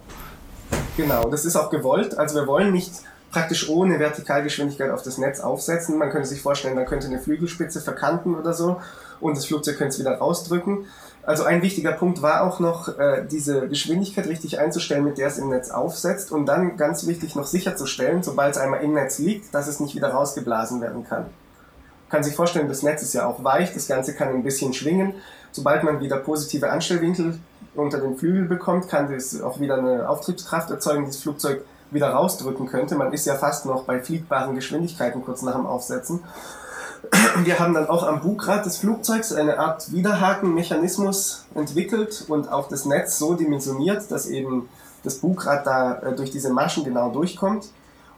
Genau, 0.96 1.28
das 1.30 1.44
ist 1.44 1.56
auch 1.56 1.70
gewollt. 1.70 2.16
Also 2.18 2.36
wir 2.36 2.46
wollen 2.46 2.72
nicht 2.72 2.92
praktisch 3.32 3.68
ohne 3.68 3.98
Vertikalgeschwindigkeit 3.98 4.90
auf 4.90 5.02
das 5.02 5.18
Netz 5.18 5.40
aufsetzen. 5.40 5.98
Man 5.98 6.10
könnte 6.10 6.28
sich 6.28 6.42
vorstellen, 6.42 6.76
man 6.76 6.86
könnte 6.86 7.06
eine 7.08 7.18
Flügelspitze 7.18 7.80
verkanten 7.80 8.34
oder 8.34 8.52
so 8.52 8.80
und 9.20 9.36
das 9.36 9.46
Flugzeug 9.46 9.78
könnte 9.78 9.94
es 9.94 9.98
wieder 9.98 10.18
rausdrücken. 10.18 10.86
Also 11.24 11.44
ein 11.44 11.62
wichtiger 11.62 11.92
Punkt 11.92 12.20
war 12.20 12.42
auch 12.42 12.60
noch, 12.60 12.98
äh, 12.98 13.24
diese 13.30 13.68
Geschwindigkeit 13.68 14.26
richtig 14.26 14.58
einzustellen, 14.58 15.04
mit 15.04 15.18
der 15.18 15.28
es 15.28 15.38
im 15.38 15.48
Netz 15.48 15.70
aufsetzt 15.70 16.30
und 16.30 16.46
dann 16.46 16.76
ganz 16.76 17.06
wichtig 17.06 17.34
noch 17.34 17.46
sicherzustellen, 17.46 18.22
sobald 18.22 18.54
es 18.54 18.60
einmal 18.60 18.82
im 18.82 18.92
Netz 18.92 19.18
liegt, 19.18 19.54
dass 19.54 19.66
es 19.66 19.80
nicht 19.80 19.94
wieder 19.94 20.08
rausgeblasen 20.08 20.80
werden 20.80 21.04
kann. 21.04 21.22
Man 21.22 22.10
kann 22.10 22.24
sich 22.24 22.34
vorstellen, 22.34 22.68
das 22.68 22.82
Netz 22.82 23.02
ist 23.02 23.14
ja 23.14 23.26
auch 23.26 23.42
weich, 23.42 23.72
das 23.72 23.88
Ganze 23.88 24.14
kann 24.14 24.28
ein 24.28 24.42
bisschen 24.42 24.74
schwingen. 24.74 25.14
Sobald 25.52 25.84
man 25.84 26.00
wieder 26.00 26.16
positive 26.18 26.70
Anstellwinkel 26.70 27.38
unter 27.74 27.98
den 27.98 28.18
Flügel 28.18 28.44
bekommt, 28.44 28.88
kann 28.88 29.10
das 29.10 29.40
auch 29.40 29.60
wieder 29.60 29.78
eine 29.78 30.08
Auftriebskraft 30.08 30.70
erzeugen, 30.70 31.06
das 31.06 31.18
Flugzeug 31.18 31.64
wieder 31.92 32.10
rausdrücken 32.10 32.66
könnte. 32.66 32.96
Man 32.96 33.12
ist 33.12 33.26
ja 33.26 33.34
fast 33.34 33.66
noch 33.66 33.84
bei 33.84 34.00
fliegbaren 34.00 34.54
Geschwindigkeiten 34.54 35.24
kurz 35.24 35.42
nach 35.42 35.54
dem 35.54 35.66
Aufsetzen. 35.66 36.24
Wir 37.44 37.58
haben 37.58 37.74
dann 37.74 37.88
auch 37.88 38.04
am 38.04 38.20
Bugrad 38.20 38.64
des 38.64 38.78
Flugzeugs 38.78 39.32
eine 39.32 39.58
Art 39.58 39.92
Widerhakenmechanismus 39.92 41.46
entwickelt 41.54 42.24
und 42.28 42.50
auch 42.50 42.68
das 42.68 42.84
Netz 42.84 43.18
so 43.18 43.34
dimensioniert, 43.34 44.10
dass 44.10 44.26
eben 44.26 44.68
das 45.02 45.16
Bugrad 45.16 45.66
da 45.66 45.98
äh, 45.98 46.14
durch 46.14 46.30
diese 46.30 46.52
Maschen 46.52 46.84
genau 46.84 47.10
durchkommt 47.10 47.70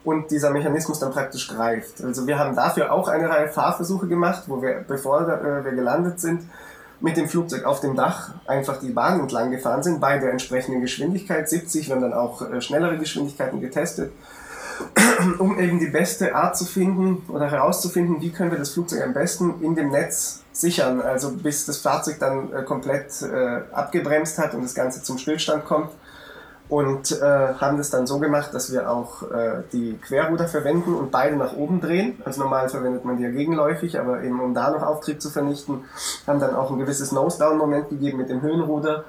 und 0.05 0.31
dieser 0.31 0.51
Mechanismus 0.51 0.99
dann 0.99 1.13
praktisch 1.13 1.49
greift. 1.49 2.05
Also 2.05 2.27
wir 2.27 2.39
haben 2.39 2.55
dafür 2.55 2.93
auch 2.93 3.09
eine 3.09 3.29
Reihe 3.31 3.49
Fahrversuche 3.49 4.07
gemacht, 4.07 4.45
wo 4.49 4.61
wir, 4.61 4.85
bevor 4.87 5.23
äh, 5.23 5.65
wir 5.65 5.73
gelandet 5.73 6.21
sind, 6.21 6.43
mit 7.05 7.19
dem 7.19 7.29
Flugzeug 7.29 7.65
auf 7.67 7.81
dem 7.81 7.95
Dach 7.95 8.31
einfach 8.47 8.81
die 8.81 8.89
Bahn 8.89 9.21
entlang 9.21 9.51
gefahren 9.51 9.83
sind, 9.83 10.01
bei 10.01 10.17
der 10.17 10.31
entsprechenden 10.31 10.81
Geschwindigkeit, 10.81 11.51
70, 11.51 11.87
wir 11.87 11.95
haben 11.95 12.03
dann 12.03 12.15
auch 12.15 12.41
äh, 12.41 12.63
schnellere 12.63 12.97
Geschwindigkeiten 12.97 13.61
getestet 13.61 14.11
um 15.39 15.59
eben 15.59 15.79
die 15.79 15.87
beste 15.87 16.35
Art 16.35 16.57
zu 16.57 16.65
finden 16.65 17.23
oder 17.29 17.51
herauszufinden, 17.51 18.23
wie 18.23 18.31
können 18.31 18.51
wir 18.51 18.59
das 18.59 18.71
Flugzeug 18.71 19.03
am 19.03 19.13
besten 19.13 19.63
in 19.63 19.75
dem 19.75 19.91
Netz 19.91 20.41
sichern, 20.53 21.03
also 21.03 21.31
bis 21.31 21.67
das 21.67 21.77
Fahrzeug 21.77 22.19
dann 22.19 22.53
äh, 22.53 22.63
komplett 22.63 23.21
äh, 23.21 23.61
abgebremst 23.71 24.39
hat 24.39 24.55
und 24.55 24.63
das 24.63 24.75
Ganze 24.75 25.03
zum 25.03 25.19
Stillstand 25.19 25.67
kommt. 25.67 25.91
Und 26.69 27.13
äh, 27.13 27.55
haben 27.55 27.77
das 27.77 27.91
dann 27.91 28.07
so 28.07 28.19
gemacht, 28.19 28.55
dass 28.55 28.73
wir 28.73 28.91
auch 28.91 29.23
äh, 29.31 29.63
die 29.73 29.99
Querruder 29.99 30.49
verwenden 30.49 30.95
und 30.95 31.11
beide 31.11 31.37
nach 31.37 31.55
oben 31.55 31.81
drehen. 31.81 32.23
Also 32.25 32.41
normal 32.41 32.71
verwendet 32.71 33.05
man 33.05 33.19
die 33.19 33.25
ja 33.25 33.31
gegenläufig, 33.31 34.01
aber 34.01 34.23
eben 34.23 34.41
um 34.41 34.55
da 34.55 34.71
noch 34.71 34.83
Auftrieb 34.83 35.21
zu 35.21 35.29
vernichten, 35.29 35.85
haben 36.27 36.41
dann 36.41 36.57
auch 36.57 36.71
ein 36.71 36.79
gewisses 36.79 37.13
Nose-Down-Moment 37.13 37.91
gegeben 37.91 38.19
mit 38.19 38.31
dem 38.31 38.41
Höhenruder 38.41 39.05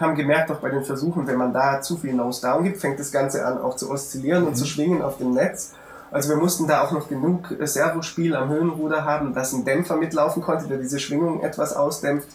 haben 0.00 0.14
gemerkt, 0.14 0.50
auch 0.50 0.60
bei 0.60 0.70
den 0.70 0.84
Versuchen, 0.84 1.26
wenn 1.26 1.36
man 1.36 1.52
da 1.52 1.80
zu 1.80 1.96
viel 1.96 2.14
Nose-Down 2.14 2.64
gibt, 2.64 2.78
fängt 2.78 2.98
das 2.98 3.10
Ganze 3.10 3.44
an 3.44 3.58
auch 3.58 3.76
zu 3.76 3.90
oszillieren 3.90 4.42
mhm. 4.42 4.48
und 4.48 4.54
zu 4.56 4.64
mhm. 4.64 4.68
schwingen 4.68 5.02
auf 5.02 5.18
dem 5.18 5.32
Netz. 5.32 5.74
Also 6.10 6.30
wir 6.30 6.36
mussten 6.36 6.66
da 6.66 6.82
auch 6.82 6.92
noch 6.92 7.08
genug 7.08 7.54
Servospiel 7.60 8.34
am 8.34 8.48
Höhenruder 8.48 9.04
haben, 9.04 9.34
dass 9.34 9.52
ein 9.52 9.64
Dämpfer 9.64 9.96
mitlaufen 9.96 10.42
konnte, 10.42 10.66
der 10.66 10.78
diese 10.78 10.98
Schwingung 10.98 11.42
etwas 11.42 11.74
ausdämpft. 11.74 12.28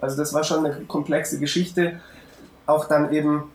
Also 0.00 0.16
das 0.16 0.32
war 0.32 0.42
schon 0.44 0.64
eine 0.64 0.84
komplexe 0.86 1.38
Geschichte. 1.38 2.00
Auch 2.66 2.86
dann 2.86 3.12
eben 3.12 3.50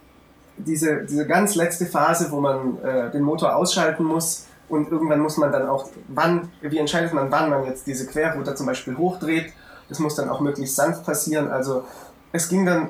diese, 0.65 1.03
diese 1.05 1.25
ganz 1.25 1.55
letzte 1.55 1.85
Phase, 1.85 2.31
wo 2.31 2.39
man 2.39 2.81
äh, 2.83 3.11
den 3.11 3.23
Motor 3.23 3.55
ausschalten 3.55 4.03
muss 4.03 4.47
und 4.69 4.91
irgendwann 4.91 5.19
muss 5.19 5.37
man 5.37 5.51
dann 5.51 5.67
auch, 5.67 5.89
wann, 6.07 6.49
wie 6.61 6.77
entscheidet 6.77 7.13
man, 7.13 7.31
wann 7.31 7.49
man 7.49 7.65
jetzt 7.65 7.87
diese 7.87 8.05
Querruder 8.05 8.55
zum 8.55 8.67
Beispiel 8.67 8.97
hochdreht. 8.97 9.51
Das 9.89 9.99
muss 9.99 10.15
dann 10.15 10.29
auch 10.29 10.39
möglichst 10.39 10.75
sanft 10.75 11.03
passieren. 11.05 11.49
Also 11.49 11.83
es 12.31 12.47
ging 12.47 12.65
dann 12.65 12.89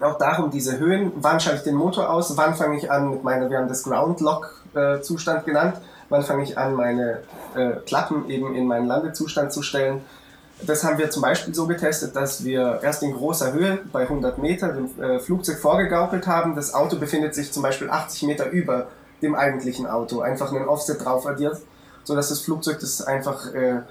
auch 0.00 0.18
darum, 0.18 0.50
diese 0.50 0.78
Höhen, 0.78 1.12
wann 1.16 1.40
schalte 1.40 1.58
ich 1.58 1.64
den 1.64 1.74
Motor 1.76 2.10
aus, 2.10 2.36
wann 2.36 2.54
fange 2.54 2.76
ich 2.76 2.90
an 2.90 3.10
mit 3.10 3.24
meiner, 3.24 3.48
wir 3.50 3.58
haben 3.58 3.68
das 3.68 3.84
Ground 3.84 4.20
Lock 4.20 4.64
äh, 4.74 5.00
Zustand 5.00 5.44
genannt, 5.44 5.80
wann 6.08 6.22
fange 6.22 6.42
ich 6.42 6.58
an, 6.58 6.74
meine 6.74 7.22
äh, 7.54 7.76
Klappen 7.86 8.28
eben 8.28 8.54
in 8.54 8.66
meinen 8.66 8.86
Landezustand 8.86 9.52
zu 9.52 9.62
stellen. 9.62 10.02
Das 10.60 10.82
haben 10.82 10.98
wir 10.98 11.10
zum 11.10 11.22
Beispiel 11.22 11.54
so 11.54 11.66
getestet, 11.66 12.16
dass 12.16 12.44
wir 12.44 12.80
erst 12.82 13.02
in 13.02 13.12
großer 13.12 13.52
Höhe 13.52 13.78
bei 13.92 14.02
100 14.02 14.38
Meter 14.38 14.72
dem 14.72 15.00
äh, 15.00 15.20
Flugzeug 15.20 15.58
vorgegaukelt 15.58 16.26
haben. 16.26 16.56
Das 16.56 16.74
Auto 16.74 16.98
befindet 16.98 17.34
sich 17.34 17.52
zum 17.52 17.62
Beispiel 17.62 17.88
80 17.90 18.24
Meter 18.24 18.50
über 18.50 18.88
dem 19.22 19.34
eigentlichen 19.34 19.86
Auto, 19.86 20.20
einfach 20.20 20.52
einen 20.52 20.66
Offset 20.66 21.04
drauf 21.04 21.26
addiert, 21.26 21.58
sodass 22.04 22.28
das 22.28 22.40
Flugzeug 22.40 22.80
das 22.80 23.02
einfach 23.02 23.52
äh, 23.54 23.82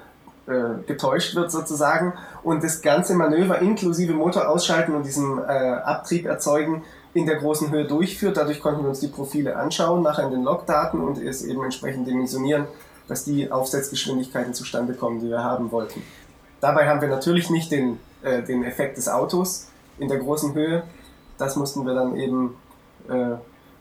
äh, 0.47 0.81
getäuscht 0.85 1.35
wird 1.35 1.51
sozusagen 1.51 2.13
und 2.43 2.63
das 2.63 2.81
ganze 2.81 3.15
Manöver 3.15 3.59
inklusive 3.59 4.13
Motor 4.13 4.47
ausschalten 4.47 4.95
und 4.95 5.05
diesen 5.05 5.39
äh, 5.39 5.41
Abtrieb 5.41 6.25
erzeugen 6.25 6.83
in 7.13 7.25
der 7.25 7.35
großen 7.35 7.71
Höhe 7.71 7.85
durchführt. 7.85 8.37
Dadurch 8.37 8.61
konnten 8.61 8.83
wir 8.83 8.89
uns 8.89 9.01
die 9.01 9.09
Profile 9.09 9.57
anschauen, 9.57 10.03
nachher 10.03 10.25
in 10.25 10.31
den 10.31 10.43
Logdaten 10.43 11.01
und 11.01 11.17
es 11.17 11.43
eben 11.43 11.63
entsprechend 11.63 12.07
dimensionieren, 12.07 12.65
dass 13.07 13.25
die 13.25 13.51
Aufsetzgeschwindigkeiten 13.51 14.53
zustande 14.53 14.93
kommen, 14.93 15.19
die 15.19 15.29
wir 15.29 15.43
haben 15.43 15.71
wollten. 15.71 16.01
Dabei 16.61 16.87
haben 16.87 17.01
wir 17.01 17.07
natürlich 17.07 17.49
nicht 17.49 17.71
den, 17.71 17.99
äh, 18.23 18.41
den 18.43 18.63
Effekt 18.63 18.97
des 18.97 19.07
Autos 19.07 19.67
in 19.99 20.07
der 20.07 20.17
großen 20.17 20.53
Höhe. 20.53 20.83
Das 21.37 21.55
mussten 21.55 21.85
wir 21.85 21.93
dann 21.93 22.15
eben 22.15 22.55
äh, 23.09 23.35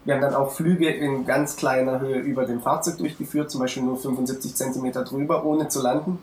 wir 0.05 0.15
haben 0.15 0.21
dann 0.21 0.35
auch 0.35 0.53
Flüge 0.53 0.89
in 0.89 1.27
ganz 1.27 1.57
kleiner 1.57 1.99
Höhe 1.99 2.19
über 2.21 2.45
dem 2.45 2.61
Fahrzeug 2.61 2.99
durchgeführt, 2.99 3.51
zum 3.51 3.61
Beispiel 3.61 3.83
nur 3.83 3.97
75 3.97 4.55
cm 4.55 4.93
drüber, 4.93 5.45
ohne 5.45 5.67
zu 5.67 5.83
landen 5.83 6.21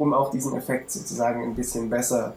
um 0.00 0.14
auch 0.14 0.30
diesen 0.30 0.56
Effekt 0.56 0.90
sozusagen 0.90 1.42
ein 1.42 1.54
bisschen 1.54 1.90
besser 1.90 2.34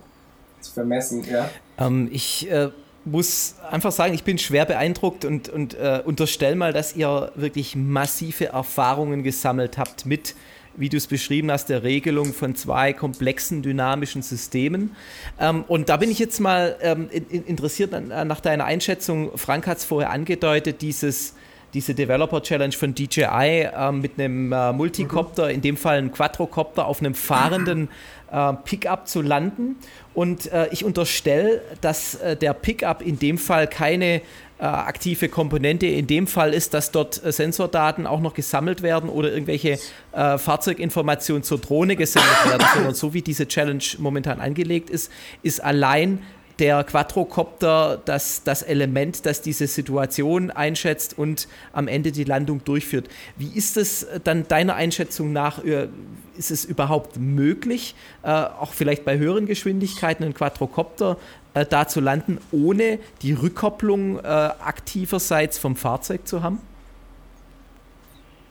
zu 0.61 0.73
vermessen. 0.73 1.25
Ja? 1.29 1.49
Ähm, 1.77 2.09
ich 2.11 2.49
äh, 2.51 2.69
muss 3.05 3.55
einfach 3.69 3.91
sagen, 3.91 4.13
ich 4.13 4.23
bin 4.23 4.37
schwer 4.37 4.65
beeindruckt 4.65 5.25
und, 5.25 5.49
und 5.49 5.73
äh, 5.73 6.01
unterstelle 6.05 6.55
mal, 6.55 6.73
dass 6.73 6.95
ihr 6.95 7.31
wirklich 7.35 7.75
massive 7.75 8.47
Erfahrungen 8.47 9.23
gesammelt 9.23 9.77
habt 9.77 10.05
mit 10.05 10.35
wie 10.76 10.89
du 10.89 10.97
es 10.97 11.07
beschrieben 11.07 11.51
hast, 11.51 11.67
der 11.69 11.84
Regelung 11.84 12.34
von 12.34 12.55
zwei 12.55 12.93
komplexen 12.93 13.61
dynamischen 13.61 14.21
Systemen. 14.21 14.95
Ähm, 15.39 15.63
und 15.67 15.89
da 15.89 15.97
bin 15.97 16.09
ich 16.09 16.19
jetzt 16.19 16.39
mal 16.39 16.78
ähm, 16.82 17.09
in, 17.11 17.45
interessiert 17.45 17.93
nach 18.07 18.39
deiner 18.39 18.65
Einschätzung. 18.65 19.38
Frank 19.38 19.67
hat 19.67 19.78
es 19.78 19.86
vorher 19.86 20.11
angedeutet, 20.11 20.82
dieses 20.82 21.36
diese 21.74 21.95
Developer 21.95 22.41
Challenge 22.41 22.74
von 22.74 22.93
DJI 22.93 23.69
äh, 23.76 23.91
mit 23.91 24.19
einem 24.19 24.51
äh, 24.51 24.71
Multicopter, 24.74 25.49
in 25.49 25.61
dem 25.61 25.78
Fall 25.78 25.97
ein 25.97 26.11
Quadrocopter, 26.11 26.86
auf 26.86 26.99
einem 26.99 27.15
fahrenden 27.15 27.89
äh, 28.32 28.53
Pickup 28.63 29.07
zu 29.07 29.21
landen. 29.21 29.78
Und 30.13 30.51
äh, 30.51 30.67
ich 30.71 30.86
unterstelle, 30.86 31.61
dass 31.82 32.15
äh, 32.15 32.36
der 32.38 32.53
Pickup 32.53 33.01
in 33.01 33.17
dem 33.17 33.38
Fall 33.38 33.67
keine 33.67 34.21
äh, 34.64 34.66
aktive 34.66 35.28
Komponente 35.28 35.88
in 35.88 36.07
dem 36.07 36.26
Fall 36.26 36.53
ist, 36.53 36.74
dass 36.74 36.91
dort 36.91 37.16
Sensordaten 37.16 38.07
auch 38.07 38.22
noch 38.22 38.34
gesammelt 38.34 38.82
werden 38.82 39.09
oder 39.09 39.30
irgendwelche 39.30 39.78
Fahrzeuginformationen 40.14 41.43
zur 41.43 41.57
Drohne 41.57 41.97
gesendet 41.97 42.45
werden, 42.45 42.66
sondern 42.74 42.93
so 42.93 43.14
wie 43.14 43.22
diese 43.22 43.47
Challenge 43.47 43.84
momentan 43.97 44.39
angelegt 44.39 44.89
ist, 44.89 45.11
ist 45.41 45.61
allein 45.61 46.20
der 46.64 46.86
Quadrocopter 46.86 47.99
das, 48.05 48.43
das 48.45 48.61
Element, 48.61 49.26
das 49.26 49.41
diese 49.41 49.68
Situation 49.68 50.49
einschätzt 50.49 51.18
und 51.18 51.49
am 51.74 51.89
Ende 51.89 52.14
die 52.14 52.24
Landung 52.24 52.64
durchführt. 52.64 53.09
Wie 53.36 53.49
ist 53.53 53.76
es 53.76 54.07
dann 54.24 54.47
deiner 54.47 54.76
Einschätzung 54.76 55.34
nach? 55.34 55.61
Äh, 55.66 55.89
ist 56.38 56.51
es 56.51 56.64
überhaupt 56.64 57.18
möglich, 57.20 57.95
äh, 58.24 58.30
auch 58.30 58.72
vielleicht 58.72 59.03
bei 59.03 59.18
höheren 59.18 59.45
Geschwindigkeiten 59.45 60.24
einen 60.24 60.34
Quadrocopter 60.34 61.18
äh, 61.53 61.66
da 61.66 61.86
zu 61.86 61.99
landen, 61.99 62.39
ohne 62.53 62.97
die 63.24 63.34
Rückkopplung 63.34 64.20
äh, 64.20 64.22
aktiverseits 64.22 65.57
vom 65.57 65.76
Fahrzeug 65.76 66.26
zu 66.26 66.43
haben? 66.43 66.59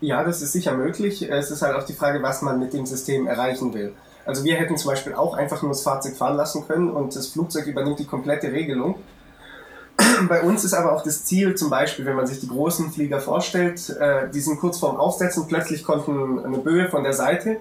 Ja, 0.03 0.23
das 0.23 0.43
ist 0.43 0.53
sicher 0.53 0.77
möglich. 0.77 1.23
Es 1.31 1.51
ist 1.51 1.63
halt 1.63 1.77
auch 1.77 1.87
die 1.87 1.95
Frage, 1.95 2.23
was 2.23 2.43
man 2.43 2.59
mit 2.59 2.75
dem 2.75 2.85
System 2.85 3.27
erreichen 3.27 3.73
will. 3.73 3.95
Also 4.25 4.45
wir 4.45 4.57
hätten 4.57 4.77
zum 4.77 4.91
Beispiel 4.91 5.15
auch 5.15 5.35
einfach 5.35 5.63
nur 5.63 5.73
das 5.73 5.83
Fahrzeug 5.83 6.17
fahren 6.17 6.37
lassen 6.37 6.67
können 6.67 6.91
und 6.91 7.17
das 7.17 7.29
Flugzeug 7.29 7.67
übernimmt 7.67 7.99
die 7.99 8.07
komplette 8.07 8.53
Regelung. 8.53 8.97
Bei 10.29 10.43
uns 10.43 10.65
ist 10.65 10.75
aber 10.75 10.93
auch 10.93 11.03
das 11.03 11.25
Ziel, 11.25 11.55
zum 11.55 11.71
Beispiel, 11.71 12.07
wenn 12.07 12.17
man 12.17 12.27
sich 12.27 12.41
die 12.41 12.49
großen 12.49 12.93
Flieger 12.93 13.21
vorstellt, 13.21 13.91
äh, 13.91 14.29
die 14.31 14.41
sind 14.41 14.61
kurz 14.61 14.79
vorm 14.79 14.97
Aufsetzen, 14.97 15.47
plötzlich 15.49 15.85
kommt 15.85 16.09
eine 16.09 16.59
Böe 16.59 16.89
von 16.89 17.03
der 17.03 17.13
Seite. 17.13 17.59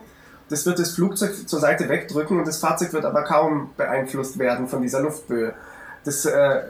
Das 0.49 0.66
wird 0.66 0.80
das 0.80 0.91
Flugzeug 0.91 1.47
zur 1.47 1.59
Seite 1.59 1.88
wegdrücken 1.88 2.38
und 2.38 2.47
das 2.47 2.57
Fahrzeug 2.57 2.93
wird 2.93 3.05
aber 3.05 3.24
kaum 3.24 3.70
beeinflusst 3.78 4.38
werden 4.38 4.68
von 4.68 4.82
dieser 4.82 5.01
Luftböe. 5.01 5.53
Das, 6.03 6.26
äh, 6.26 6.62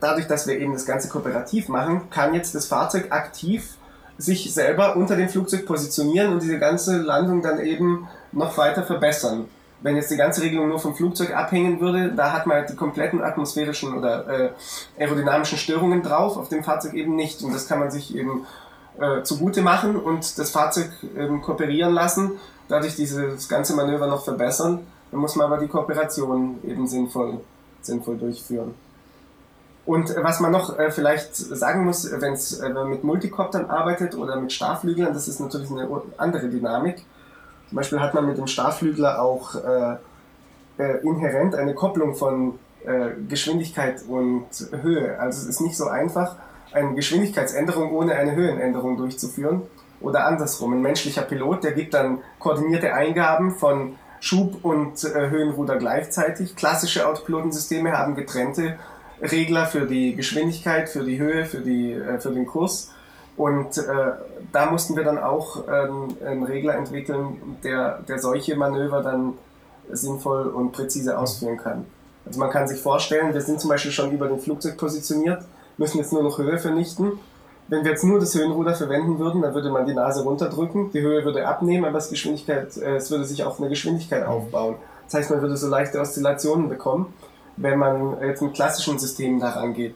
dadurch, 0.00 0.26
dass 0.26 0.46
wir 0.46 0.58
eben 0.58 0.72
das 0.72 0.86
Ganze 0.86 1.08
kooperativ 1.08 1.68
machen, 1.68 2.10
kann 2.10 2.34
jetzt 2.34 2.54
das 2.54 2.66
Fahrzeug 2.66 3.12
aktiv 3.12 3.76
sich 4.18 4.52
selber 4.52 4.96
unter 4.96 5.14
dem 5.14 5.28
Flugzeug 5.28 5.64
positionieren 5.66 6.32
und 6.32 6.42
diese 6.42 6.58
ganze 6.58 6.98
Landung 6.98 7.40
dann 7.40 7.60
eben 7.60 8.08
noch 8.32 8.56
weiter 8.58 8.82
verbessern. 8.82 9.48
Wenn 9.80 9.94
jetzt 9.94 10.10
die 10.10 10.16
ganze 10.16 10.42
Regelung 10.42 10.68
nur 10.68 10.80
vom 10.80 10.96
Flugzeug 10.96 11.34
abhängen 11.36 11.80
würde, 11.80 12.12
da 12.12 12.32
hat 12.32 12.46
man 12.46 12.58
halt 12.58 12.70
die 12.70 12.76
kompletten 12.76 13.22
atmosphärischen 13.22 13.96
oder 13.96 14.28
äh, 14.28 14.50
aerodynamischen 14.98 15.56
Störungen 15.56 16.02
drauf, 16.02 16.36
auf 16.36 16.48
dem 16.48 16.64
Fahrzeug 16.64 16.94
eben 16.94 17.14
nicht. 17.14 17.42
Und 17.42 17.54
das 17.54 17.68
kann 17.68 17.78
man 17.78 17.90
sich 17.90 18.16
eben 18.16 18.44
äh, 18.98 19.22
zugute 19.22 19.62
machen 19.62 19.94
und 19.94 20.38
das 20.38 20.50
Fahrzeug 20.50 20.90
ähm, 21.16 21.42
kooperieren 21.42 21.94
lassen 21.94 22.32
dadurch 22.68 22.94
dieses 22.94 23.48
ganze 23.48 23.74
Manöver 23.74 24.06
noch 24.06 24.22
verbessern. 24.22 24.86
Dann 25.10 25.20
muss 25.20 25.36
man 25.36 25.46
aber 25.46 25.58
die 25.58 25.68
Kooperation 25.68 26.58
eben 26.64 26.86
sinnvoll, 26.86 27.40
sinnvoll 27.80 28.18
durchführen. 28.18 28.74
Und 29.86 30.14
äh, 30.14 30.22
was 30.22 30.40
man 30.40 30.52
noch 30.52 30.78
äh, 30.78 30.90
vielleicht 30.90 31.34
sagen 31.34 31.84
muss, 31.84 32.08
wenn's, 32.20 32.58
äh, 32.58 32.64
wenn 32.64 32.74
man 32.74 32.90
mit 32.90 33.04
Multikoptern 33.04 33.66
arbeitet 33.66 34.14
oder 34.14 34.36
mit 34.36 34.52
Starflüglern, 34.52 35.14
das 35.14 35.28
ist 35.28 35.40
natürlich 35.40 35.70
eine 35.70 35.88
andere 36.18 36.48
Dynamik. 36.48 37.04
Zum 37.68 37.76
Beispiel 37.76 38.00
hat 38.00 38.14
man 38.14 38.26
mit 38.26 38.38
dem 38.38 38.46
Starflügler 38.46 39.20
auch 39.20 39.54
äh, 39.54 39.96
äh, 40.78 40.98
inhärent 41.02 41.54
eine 41.54 41.74
Kopplung 41.74 42.14
von 42.14 42.58
äh, 42.84 43.10
Geschwindigkeit 43.28 44.02
und 44.08 44.46
Höhe. 44.82 45.18
Also 45.18 45.42
es 45.42 45.48
ist 45.48 45.60
nicht 45.60 45.76
so 45.76 45.86
einfach, 45.86 46.36
eine 46.72 46.94
Geschwindigkeitsänderung 46.94 47.92
ohne 47.92 48.14
eine 48.14 48.34
Höhenänderung 48.34 48.96
durchzuführen. 48.96 49.62
Oder 50.00 50.26
andersrum, 50.26 50.74
ein 50.74 50.82
menschlicher 50.82 51.22
Pilot, 51.22 51.64
der 51.64 51.72
gibt 51.72 51.94
dann 51.94 52.18
koordinierte 52.38 52.94
Eingaben 52.94 53.50
von 53.50 53.96
Schub- 54.20 54.64
und 54.64 55.02
Höhenruder 55.02 55.76
gleichzeitig. 55.76 56.54
Klassische 56.56 57.08
Autopilotensysteme 57.08 57.92
haben 57.92 58.14
getrennte 58.14 58.78
Regler 59.20 59.66
für 59.66 59.86
die 59.86 60.14
Geschwindigkeit, 60.14 60.88
für 60.88 61.04
die 61.04 61.18
Höhe, 61.18 61.44
für, 61.44 61.60
die, 61.60 61.92
äh, 61.92 62.18
für 62.18 62.30
den 62.30 62.46
Kurs. 62.46 62.92
Und 63.36 63.78
äh, 63.78 63.82
da 64.52 64.70
mussten 64.70 64.96
wir 64.96 65.04
dann 65.04 65.18
auch 65.18 65.64
ähm, 65.68 66.08
einen 66.24 66.44
Regler 66.44 66.74
entwickeln, 66.74 67.58
der, 67.62 68.00
der 68.08 68.18
solche 68.18 68.56
Manöver 68.56 69.02
dann 69.02 69.34
sinnvoll 69.90 70.48
und 70.48 70.72
präzise 70.72 71.18
ausführen 71.18 71.56
kann. 71.56 71.86
Also 72.26 72.40
man 72.40 72.50
kann 72.50 72.68
sich 72.68 72.80
vorstellen, 72.80 73.32
wir 73.32 73.40
sind 73.40 73.60
zum 73.60 73.70
Beispiel 73.70 73.92
schon 73.92 74.12
über 74.12 74.28
dem 74.28 74.38
Flugzeug 74.38 74.76
positioniert, 74.76 75.44
müssen 75.78 75.98
jetzt 75.98 76.12
nur 76.12 76.22
noch 76.22 76.38
Höhe 76.38 76.58
vernichten. 76.58 77.12
Wenn 77.68 77.84
wir 77.84 77.92
jetzt 77.92 78.04
nur 78.04 78.20
das 78.20 78.34
Höhenruder 78.34 78.74
verwenden 78.74 79.18
würden, 79.18 79.42
dann 79.42 79.54
würde 79.54 79.70
man 79.70 79.86
die 79.86 79.94
Nase 79.94 80.22
runterdrücken, 80.24 80.90
die 80.92 81.00
Höhe 81.00 81.24
würde 81.24 81.46
abnehmen, 81.46 81.84
aber 81.84 81.94
das 81.94 82.10
Geschwindigkeit, 82.10 82.76
äh, 82.76 82.96
es 82.96 83.10
würde 83.10 83.24
sich 83.24 83.44
auf 83.44 83.60
eine 83.60 83.68
Geschwindigkeit 83.68 84.26
aufbauen. 84.26 84.76
Das 85.04 85.14
heißt, 85.14 85.30
man 85.30 85.40
würde 85.40 85.56
so 85.56 85.68
leichte 85.68 86.00
Oszillationen 86.00 86.68
bekommen 86.68 87.14
wenn 87.58 87.78
man 87.78 88.20
jetzt 88.22 88.42
mit 88.42 88.54
klassischen 88.54 88.98
Systemen 88.98 89.40
daran 89.40 89.74
geht. 89.74 89.94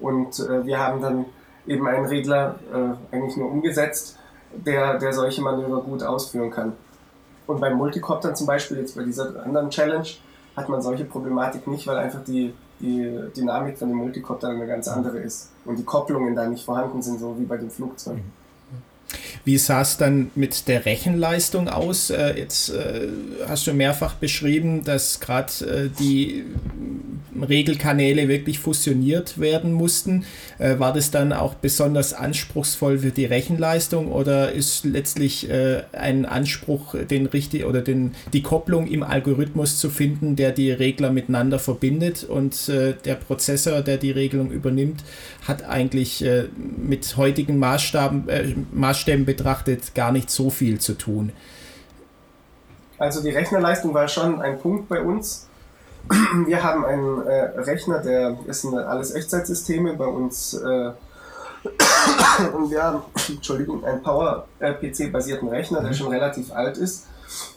Und 0.00 0.38
äh, 0.40 0.64
wir 0.64 0.78
haben 0.78 1.02
dann 1.02 1.26
eben 1.66 1.86
einen 1.86 2.06
Regler 2.06 2.56
äh, 2.72 3.14
eigentlich 3.14 3.36
nur 3.36 3.50
umgesetzt, 3.50 4.18
der, 4.52 4.98
der 4.98 5.12
solche 5.12 5.42
Manöver 5.42 5.80
gut 5.82 6.02
ausführen 6.02 6.50
kann. 6.50 6.72
Und 7.46 7.60
beim 7.60 7.76
Multicoptern 7.76 8.34
zum 8.34 8.46
Beispiel, 8.46 8.78
jetzt 8.78 8.96
bei 8.96 9.02
dieser 9.02 9.42
anderen 9.44 9.70
Challenge, 9.70 10.06
hat 10.56 10.68
man 10.68 10.82
solche 10.82 11.04
Problematik 11.04 11.66
nicht, 11.66 11.86
weil 11.86 11.98
einfach 11.98 12.22
die, 12.24 12.54
die 12.80 13.18
Dynamik 13.36 13.78
von 13.78 13.88
dem 13.88 13.98
Multicopter 13.98 14.48
eine 14.48 14.66
ganz 14.66 14.88
andere 14.88 15.18
ist 15.18 15.52
und 15.64 15.78
die 15.78 15.84
Kopplungen 15.84 16.34
da 16.34 16.46
nicht 16.46 16.64
vorhanden 16.64 17.02
sind, 17.02 17.20
so 17.20 17.38
wie 17.38 17.44
bei 17.44 17.56
dem 17.56 17.70
Flugzeug. 17.70 18.16
Mhm. 18.16 18.39
Wie 19.44 19.58
sah 19.58 19.82
es 19.82 19.96
dann 19.96 20.30
mit 20.34 20.68
der 20.68 20.84
Rechenleistung 20.84 21.68
aus? 21.68 22.10
Äh, 22.10 22.38
jetzt 22.38 22.70
äh, 22.70 23.08
hast 23.48 23.66
du 23.66 23.72
mehrfach 23.72 24.14
beschrieben, 24.14 24.84
dass 24.84 25.20
gerade 25.20 25.52
äh, 25.64 25.88
die 25.98 26.44
Regelkanäle 27.48 28.28
wirklich 28.28 28.58
fusioniert 28.58 29.38
werden 29.38 29.72
mussten. 29.72 30.24
Äh, 30.58 30.78
war 30.78 30.92
das 30.92 31.10
dann 31.10 31.32
auch 31.32 31.54
besonders 31.54 32.12
anspruchsvoll 32.12 32.98
für 32.98 33.10
die 33.10 33.24
Rechenleistung 33.24 34.10
oder 34.10 34.52
ist 34.52 34.84
letztlich 34.84 35.48
äh, 35.48 35.82
ein 35.92 36.26
Anspruch, 36.26 36.94
den 36.94 37.26
richtig 37.26 37.64
oder 37.64 37.82
den, 37.82 38.12
die 38.32 38.42
Kopplung 38.42 38.86
im 38.86 39.02
Algorithmus 39.02 39.78
zu 39.78 39.90
finden, 39.90 40.36
der 40.36 40.52
die 40.52 40.70
Regler 40.70 41.10
miteinander 41.10 41.58
verbindet 41.58 42.24
und 42.24 42.68
äh, 42.68 42.94
der 43.04 43.14
Prozessor, 43.14 43.82
der 43.82 43.96
die 43.96 44.10
Regelung 44.10 44.50
übernimmt, 44.50 45.04
hat 45.46 45.64
eigentlich 45.64 46.24
mit 46.76 47.16
heutigen 47.16 47.58
Maßstaben, 47.58 48.24
Maßstäben 48.72 49.24
betrachtet 49.36 49.94
gar 49.94 50.10
nicht 50.10 50.28
so 50.28 50.50
viel 50.50 50.80
zu 50.80 50.94
tun. 50.94 51.32
Also 52.98 53.22
die 53.22 53.30
Rechnerleistung 53.30 53.94
war 53.94 54.08
schon 54.08 54.42
ein 54.42 54.58
Punkt 54.58 54.88
bei 54.88 55.00
uns. 55.00 55.46
Wir 56.46 56.62
haben 56.62 56.84
einen 56.84 57.22
äh, 57.26 57.60
Rechner, 57.60 58.00
der 58.00 58.36
ist 58.46 58.64
ein 58.64 58.76
alles 58.76 59.14
Echtzeitsysteme 59.14 59.94
bei 59.94 60.06
uns 60.06 60.54
äh, 60.54 60.92
und 62.54 62.70
wir 62.70 62.82
haben, 62.82 63.02
Entschuldigung, 63.28 63.84
einen 63.84 64.02
Power-PC-basierten 64.02 65.48
Rechner, 65.48 65.80
der 65.80 65.90
mhm. 65.90 65.94
schon 65.94 66.08
relativ 66.08 66.52
alt 66.52 66.78
ist. 66.78 67.06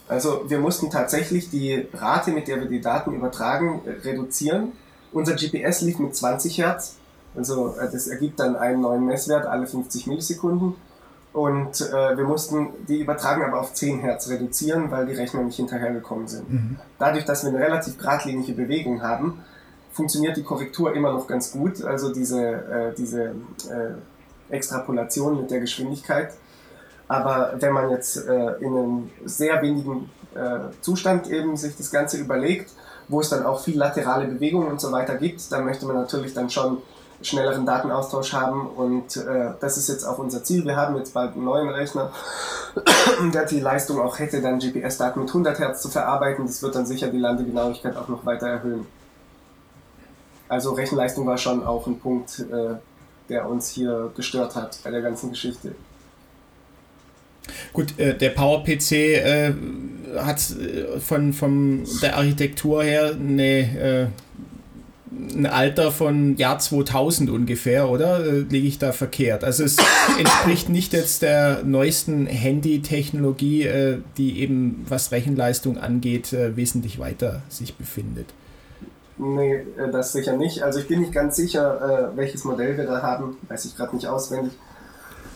Also 0.10 0.44
wir 0.50 0.60
mussten 0.60 0.92
tatsächlich 0.92 1.50
die 1.50 1.88
Rate, 1.94 2.32
mit 2.32 2.48
der 2.48 2.60
wir 2.60 2.68
die 2.68 2.82
Daten 2.82 3.14
übertragen, 3.14 3.82
reduzieren. 4.04 4.74
Unser 5.14 5.36
GPS 5.36 5.82
lief 5.82 6.00
mit 6.00 6.16
20 6.16 6.58
Hertz, 6.58 6.98
also 7.36 7.76
äh, 7.78 7.90
das 7.92 8.08
ergibt 8.08 8.40
dann 8.40 8.56
einen 8.56 8.82
neuen 8.82 9.06
Messwert 9.06 9.46
alle 9.46 9.68
50 9.68 10.08
Millisekunden. 10.08 10.76
Und 11.34 11.82
äh, 11.82 12.16
wir 12.16 12.26
mussten 12.26 12.70
die 12.88 13.02
Übertragung 13.02 13.44
aber 13.44 13.60
auf 13.60 13.74
10 13.74 14.02
Hertz 14.02 14.30
reduzieren, 14.30 14.92
weil 14.92 15.08
die 15.08 15.14
Rechner 15.14 15.42
nicht 15.42 15.56
hinterhergekommen 15.56 16.28
sind. 16.28 16.50
Mhm. 16.50 16.78
Dadurch, 17.00 17.26
dass 17.26 17.44
wir 17.44 17.50
eine 17.50 17.60
relativ 17.60 17.98
geradlinige 17.98 18.54
Bewegung 18.54 19.02
haben, 19.02 19.44
funktioniert 19.92 20.38
die 20.38 20.44
Korrektur 20.44 20.96
immer 20.96 21.12
noch 21.12 21.28
ganz 21.28 21.52
gut. 21.52 21.84
Also 21.84 22.14
diese, 22.14 22.40
äh, 22.40 22.94
diese 22.96 23.24
äh, 23.70 24.54
Extrapolation 24.54 25.42
mit 25.42 25.50
der 25.50 25.60
Geschwindigkeit. 25.60 26.34
Aber 27.08 27.54
wenn 27.60 27.74
man 27.74 27.90
jetzt 27.90 28.18
äh, 28.28 28.54
in 28.60 28.78
einem 28.78 29.12
sehr 29.26 29.62
wenigen 29.62 30.12
äh, 30.36 30.72
Zustand 30.82 31.30
eben 31.30 31.58
sich 31.58 31.76
das 31.76 31.92
Ganze 31.92 32.18
überlegt, 32.18 32.72
wo 33.08 33.20
es 33.20 33.30
dann 33.30 33.44
auch 33.46 33.60
viel 33.60 33.78
laterale 33.78 34.28
Bewegungen 34.28 34.68
und 34.68 34.80
so 34.80 34.92
weiter 34.92 35.16
gibt, 35.16 35.52
dann 35.52 35.66
möchte 35.66 35.86
man 35.86 35.96
natürlich 35.96 36.34
dann 36.34 36.50
schon 36.50 36.78
schnelleren 37.24 37.66
Datenaustausch 37.66 38.34
haben 38.34 38.68
und 38.68 39.18
äh, 39.18 39.52
das 39.60 39.78
ist 39.78 39.90
jetzt 39.90 40.04
auch 40.04 40.18
unser 40.18 40.44
Ziel. 40.44 40.66
Wir 40.66 40.76
haben 40.76 40.96
jetzt 40.98 41.14
bald 41.14 41.34
einen 41.34 41.46
neuen 41.46 41.70
Rechner, 41.70 42.12
der 43.34 43.46
die 43.46 43.60
Leistung 43.60 44.00
auch 44.02 44.20
hätte, 44.20 44.42
dann 44.42 44.60
GPS-Daten 44.60 45.22
mit 45.22 45.30
100 45.30 45.60
Hertz 45.60 45.82
zu 45.82 45.90
verarbeiten. 45.90 46.46
Das 46.46 46.62
wird 46.62 46.76
dann 46.76 46.86
sicher 46.86 47.08
die 47.08 47.20
Landegenauigkeit 47.20 47.96
auch 47.96 48.08
noch 48.08 48.26
weiter 48.26 48.48
erhöhen. 48.48 48.86
Also 50.50 50.74
Rechenleistung 50.74 51.26
war 51.26 51.38
schon 51.38 51.66
auch 51.66 51.88
ein 51.88 52.00
Punkt, 52.00 52.40
äh, 52.40 52.76
der 53.30 53.50
uns 53.50 53.70
hier 53.70 54.12
gestört 54.16 54.56
hat 54.56 54.80
bei 54.84 54.92
der 54.92 55.02
ganzen 55.02 55.30
Geschichte. 55.30 55.74
Gut, 57.72 57.98
äh, 58.00 58.18
der 58.18 58.30
PowerPC 58.30 58.92
äh, 58.92 59.54
hat 60.18 60.52
äh, 60.52 61.00
von, 61.00 61.34
von 61.34 61.88
der 62.02 62.18
Architektur 62.18 62.84
her 62.84 63.16
eine 63.20 63.44
äh, 64.04 64.08
ein 65.36 65.46
Alter 65.46 65.92
von 65.92 66.36
Jahr 66.38 66.60
2000 66.60 67.30
ungefähr, 67.30 67.90
oder? 67.90 68.26
Äh, 68.26 68.40
liege 68.42 68.68
ich 68.68 68.80
da 68.80 68.92
verkehrt? 68.92 69.44
Also 69.44 69.64
es 69.64 69.78
entspricht 70.20 70.70
nicht 70.70 70.94
jetzt 70.94 71.22
der 71.22 71.64
neuesten 71.64 72.26
Handy-Technologie, 72.28 73.64
äh, 73.64 73.98
die 74.18 74.40
eben, 74.40 74.86
was 74.88 75.12
Rechenleistung 75.12 75.78
angeht, 75.78 76.34
äh, 76.34 76.56
wesentlich 76.56 77.00
weiter 77.00 77.42
sich 77.50 77.76
befindet. 77.76 78.28
Nee, 79.18 79.64
das 79.92 80.12
sicher 80.12 80.36
nicht. 80.36 80.64
Also 80.64 80.80
ich 80.80 80.88
bin 80.88 81.02
nicht 81.02 81.14
ganz 81.14 81.36
sicher, 81.36 82.12
welches 82.16 82.46
Modell 82.46 82.76
wir 82.78 82.86
da 82.86 83.04
haben. 83.04 83.38
Weiß 83.48 83.64
ich 83.64 83.78
gerade 83.78 83.96
nicht 83.96 84.08
auswendig. 84.08 84.54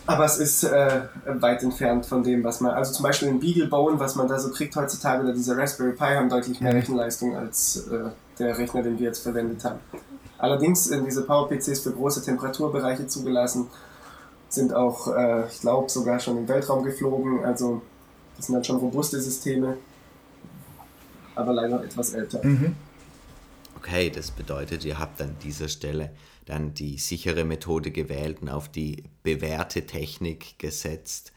Aber 0.08 0.24
es 0.24 0.38
ist 0.38 0.64
äh, 0.64 1.02
weit 1.26 1.62
entfernt 1.62 2.06
von 2.06 2.24
dem, 2.24 2.42
was 2.42 2.62
man, 2.62 2.72
also 2.72 2.92
zum 2.94 3.02
Beispiel 3.02 3.28
ein 3.28 3.40
Beaglebone, 3.40 4.00
was 4.00 4.16
man 4.16 4.26
da 4.26 4.38
so 4.38 4.50
kriegt 4.50 4.74
heutzutage, 4.74 5.22
oder 5.22 5.34
diese 5.34 5.54
Raspberry 5.54 5.92
Pi 5.92 6.14
haben 6.16 6.30
deutlich 6.30 6.62
mehr 6.62 6.72
Rechenleistung 6.72 7.36
als 7.36 7.88
äh, 7.92 8.08
der 8.38 8.56
Rechner, 8.56 8.82
den 8.82 8.98
wir 8.98 9.06
jetzt 9.06 9.22
verwendet 9.22 9.64
haben. 9.64 9.80
Allerdings 10.38 10.84
sind 10.84 11.04
diese 11.04 11.22
Power-PCs 11.22 11.80
für 11.80 11.92
große 11.92 12.22
Temperaturbereiche 12.22 13.06
zugelassen, 13.06 13.66
sind 14.48 14.72
auch, 14.72 15.08
äh, 15.14 15.46
ich 15.48 15.60
glaube, 15.60 15.90
sogar 15.90 16.20
schon 16.20 16.38
im 16.38 16.48
Weltraum 16.48 16.84
geflogen, 16.84 17.44
also 17.44 17.82
das 18.36 18.46
sind 18.46 18.54
dann 18.54 18.64
schon 18.64 18.76
robuste 18.76 19.20
Systeme, 19.20 19.76
aber 21.34 21.52
leider 21.52 21.82
etwas 21.84 22.14
älter. 22.14 22.44
Mhm. 22.44 22.76
Okay, 23.76 24.10
das 24.10 24.30
bedeutet, 24.30 24.84
ihr 24.84 24.98
habt 24.98 25.20
an 25.20 25.36
dieser 25.42 25.68
Stelle 25.68 26.10
dann 26.46 26.72
die 26.74 26.98
sichere 26.98 27.44
Methode 27.44 27.90
gewählt 27.90 28.40
und 28.40 28.48
auf 28.48 28.68
die 28.68 29.04
bewährte 29.22 29.86
Technik 29.86 30.58
gesetzt. 30.58 31.32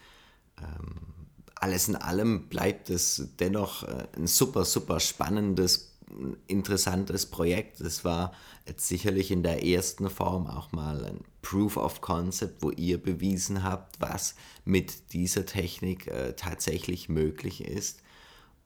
Ähm, 0.57 0.95
alles 1.55 1.87
in 1.87 1.95
allem 1.95 2.47
bleibt 2.49 2.89
es 2.89 3.29
dennoch 3.39 3.83
äh, 3.83 4.07
ein 4.15 4.27
super, 4.27 4.65
super 4.65 4.99
spannendes, 4.99 5.90
interessantes 6.47 7.26
Projekt. 7.26 7.82
Es 7.82 8.03
war 8.03 8.34
jetzt 8.68 8.88
sicherlich 8.88 9.32
in 9.32 9.43
der 9.43 9.66
ersten 9.66 10.09
Form 10.09 10.47
auch 10.47 10.72
mal 10.72 11.03
ein 11.05 11.20
Proof 11.41 11.78
of 11.78 12.01
Concept, 12.01 12.62
wo 12.62 12.72
ihr 12.72 13.01
bewiesen 13.01 13.64
habt, 13.64 13.99
was 13.99 14.36
mit 14.66 15.14
dieser 15.14 15.45
Technik 15.45 16.07
äh, 16.07 16.34
tatsächlich 16.34 17.09
möglich 17.09 17.64
ist. 17.64 18.01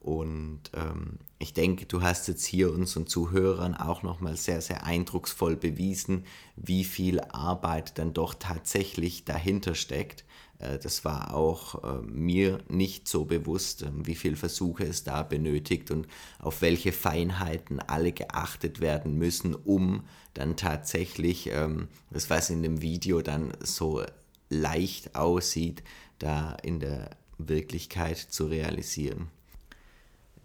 Und 0.00 0.60
ähm, 0.74 1.18
ich 1.38 1.52
denke, 1.52 1.86
du 1.86 2.00
hast 2.00 2.28
jetzt 2.28 2.44
hier 2.44 2.72
unseren 2.72 3.08
Zuhörern 3.08 3.74
auch 3.74 4.04
nochmal 4.04 4.36
sehr, 4.36 4.60
sehr 4.60 4.84
eindrucksvoll 4.84 5.56
bewiesen, 5.56 6.24
wie 6.54 6.84
viel 6.84 7.20
Arbeit 7.20 7.98
dann 7.98 8.12
doch 8.12 8.34
tatsächlich 8.34 9.24
dahinter 9.24 9.74
steckt. 9.74 10.24
Äh, 10.58 10.78
das 10.78 11.04
war 11.04 11.34
auch 11.34 11.82
äh, 11.84 12.02
mir 12.02 12.58
nicht 12.68 13.08
so 13.08 13.24
bewusst, 13.24 13.82
äh, 13.82 13.90
wie 13.94 14.14
viele 14.14 14.36
Versuche 14.36 14.84
es 14.84 15.04
da 15.04 15.22
benötigt 15.22 15.90
und 15.90 16.06
auf 16.38 16.62
welche 16.62 16.92
Feinheiten 16.92 17.80
alle 17.80 18.12
geachtet 18.12 18.80
werden 18.80 19.16
müssen, 19.18 19.54
um 19.54 20.04
dann 20.34 20.56
tatsächlich 20.56 21.50
ähm, 21.52 21.88
das, 22.10 22.30
was 22.30 22.50
in 22.50 22.62
dem 22.62 22.82
Video 22.82 23.22
dann 23.22 23.52
so 23.60 24.02
leicht 24.48 25.16
aussieht, 25.16 25.82
da 26.18 26.56
in 26.62 26.80
der 26.80 27.10
Wirklichkeit 27.38 28.18
zu 28.18 28.46
realisieren. 28.46 29.28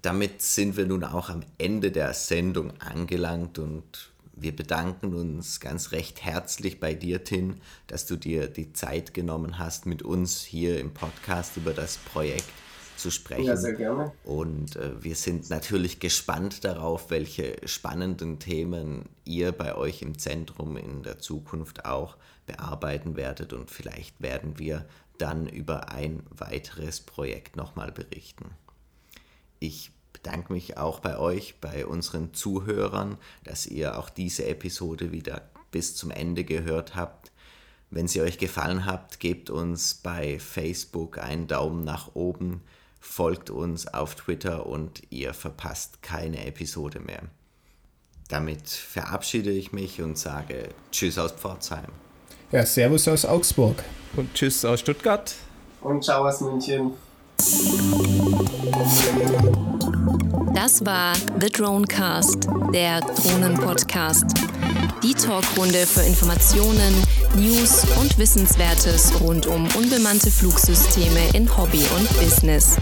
Damit 0.01 0.41
sind 0.41 0.77
wir 0.77 0.87
nun 0.87 1.03
auch 1.03 1.29
am 1.29 1.43
Ende 1.57 1.91
der 1.91 2.13
Sendung 2.13 2.73
angelangt 2.81 3.59
und 3.59 4.10
wir 4.33 4.55
bedanken 4.55 5.13
uns 5.13 5.59
ganz 5.59 5.91
recht 5.91 6.23
herzlich 6.23 6.79
bei 6.79 6.93
dir, 6.93 7.23
Tin, 7.23 7.61
dass 7.87 8.05
du 8.05 8.15
dir 8.15 8.47
die 8.47 8.73
Zeit 8.73 9.13
genommen 9.13 9.59
hast, 9.59 9.85
mit 9.85 10.03
uns 10.03 10.41
hier 10.41 10.79
im 10.79 10.93
Podcast 10.93 11.57
über 11.57 11.73
das 11.73 11.97
Projekt 11.97 12.49
zu 12.97 13.09
sprechen. 13.09 13.45
Ja, 13.45 13.57
sehr 13.57 13.73
gerne. 13.73 14.11
Und 14.23 14.75
äh, 14.75 15.03
wir 15.03 15.15
sind 15.15 15.49
natürlich 15.49 15.99
gespannt 15.99 16.63
darauf, 16.63 17.09
welche 17.09 17.55
spannenden 17.65 18.39
Themen 18.39 19.09
ihr 19.25 19.51
bei 19.51 19.75
euch 19.75 20.01
im 20.01 20.17
Zentrum 20.17 20.77
in 20.77 21.03
der 21.03 21.19
Zukunft 21.19 21.85
auch 21.85 22.17
bearbeiten 22.45 23.15
werdet. 23.15 23.53
Und 23.53 23.71
vielleicht 23.71 24.21
werden 24.21 24.59
wir 24.59 24.85
dann 25.17 25.47
über 25.47 25.89
ein 25.89 26.23
weiteres 26.29 27.01
Projekt 27.01 27.55
nochmal 27.55 27.91
berichten. 27.91 28.51
Ich 29.59 29.91
bedanke 30.21 30.53
mich 30.53 30.77
auch 30.77 30.99
bei 30.99 31.17
euch, 31.17 31.55
bei 31.61 31.85
unseren 31.85 32.33
Zuhörern, 32.33 33.17
dass 33.43 33.65
ihr 33.65 33.97
auch 33.97 34.09
diese 34.09 34.45
Episode 34.45 35.11
wieder 35.11 35.43
bis 35.71 35.95
zum 35.95 36.11
Ende 36.11 36.43
gehört 36.43 36.95
habt. 36.95 37.31
Wenn 37.89 38.07
sie 38.07 38.21
euch 38.21 38.37
gefallen 38.37 38.85
hat, 38.85 39.19
gebt 39.19 39.49
uns 39.49 39.95
bei 39.95 40.39
Facebook 40.39 41.17
einen 41.17 41.47
Daumen 41.47 41.83
nach 41.83 42.15
oben 42.15 42.61
folgt 43.01 43.49
uns 43.49 43.87
auf 43.87 44.15
Twitter 44.15 44.67
und 44.67 45.01
ihr 45.09 45.33
verpasst 45.33 46.01
keine 46.01 46.45
Episode 46.45 46.99
mehr. 46.99 47.23
Damit 48.29 48.69
verabschiede 48.69 49.51
ich 49.51 49.73
mich 49.73 50.01
und 50.01 50.17
sage 50.17 50.69
Tschüss 50.91 51.17
aus 51.17 51.33
Pforzheim. 51.33 51.91
Ja, 52.51 52.65
Servus 52.65 53.07
aus 53.07 53.25
Augsburg. 53.25 53.83
Und 54.15 54.33
Tschüss 54.33 54.63
aus 54.63 54.79
Stuttgart. 54.79 55.35
Und 55.81 56.03
Ciao 56.03 56.25
aus 56.25 56.39
München. 56.39 56.93
Das 60.53 60.85
war 60.85 61.15
The 61.39 61.49
Dronecast, 61.49 62.47
der 62.71 63.01
Drohnen-Podcast. 63.01 64.25
Die 65.01 65.15
Talkrunde 65.15 65.87
für 65.87 66.01
Informationen, 66.01 66.93
News 67.35 67.83
und 67.99 68.15
Wissenswertes 68.19 69.19
rund 69.21 69.47
um 69.47 69.67
unbemannte 69.75 70.29
Flugsysteme 70.29 71.29
in 71.33 71.49
Hobby 71.57 71.83
und 71.97 72.07
Business. 72.19 72.77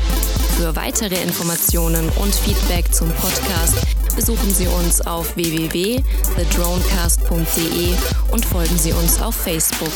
Für 0.58 0.76
weitere 0.76 1.24
Informationen 1.24 2.10
und 2.22 2.36
Feedback 2.36 2.94
zum 2.94 3.10
Podcast 3.12 3.78
besuchen 4.14 4.54
Sie 4.54 4.68
uns 4.68 5.00
auf 5.00 5.38
www.thedronecast.de 5.38 7.94
und 8.34 8.46
folgen 8.46 8.78
Sie 8.78 8.92
uns 8.92 9.22
auf 9.22 9.36
Facebook. 9.36 9.94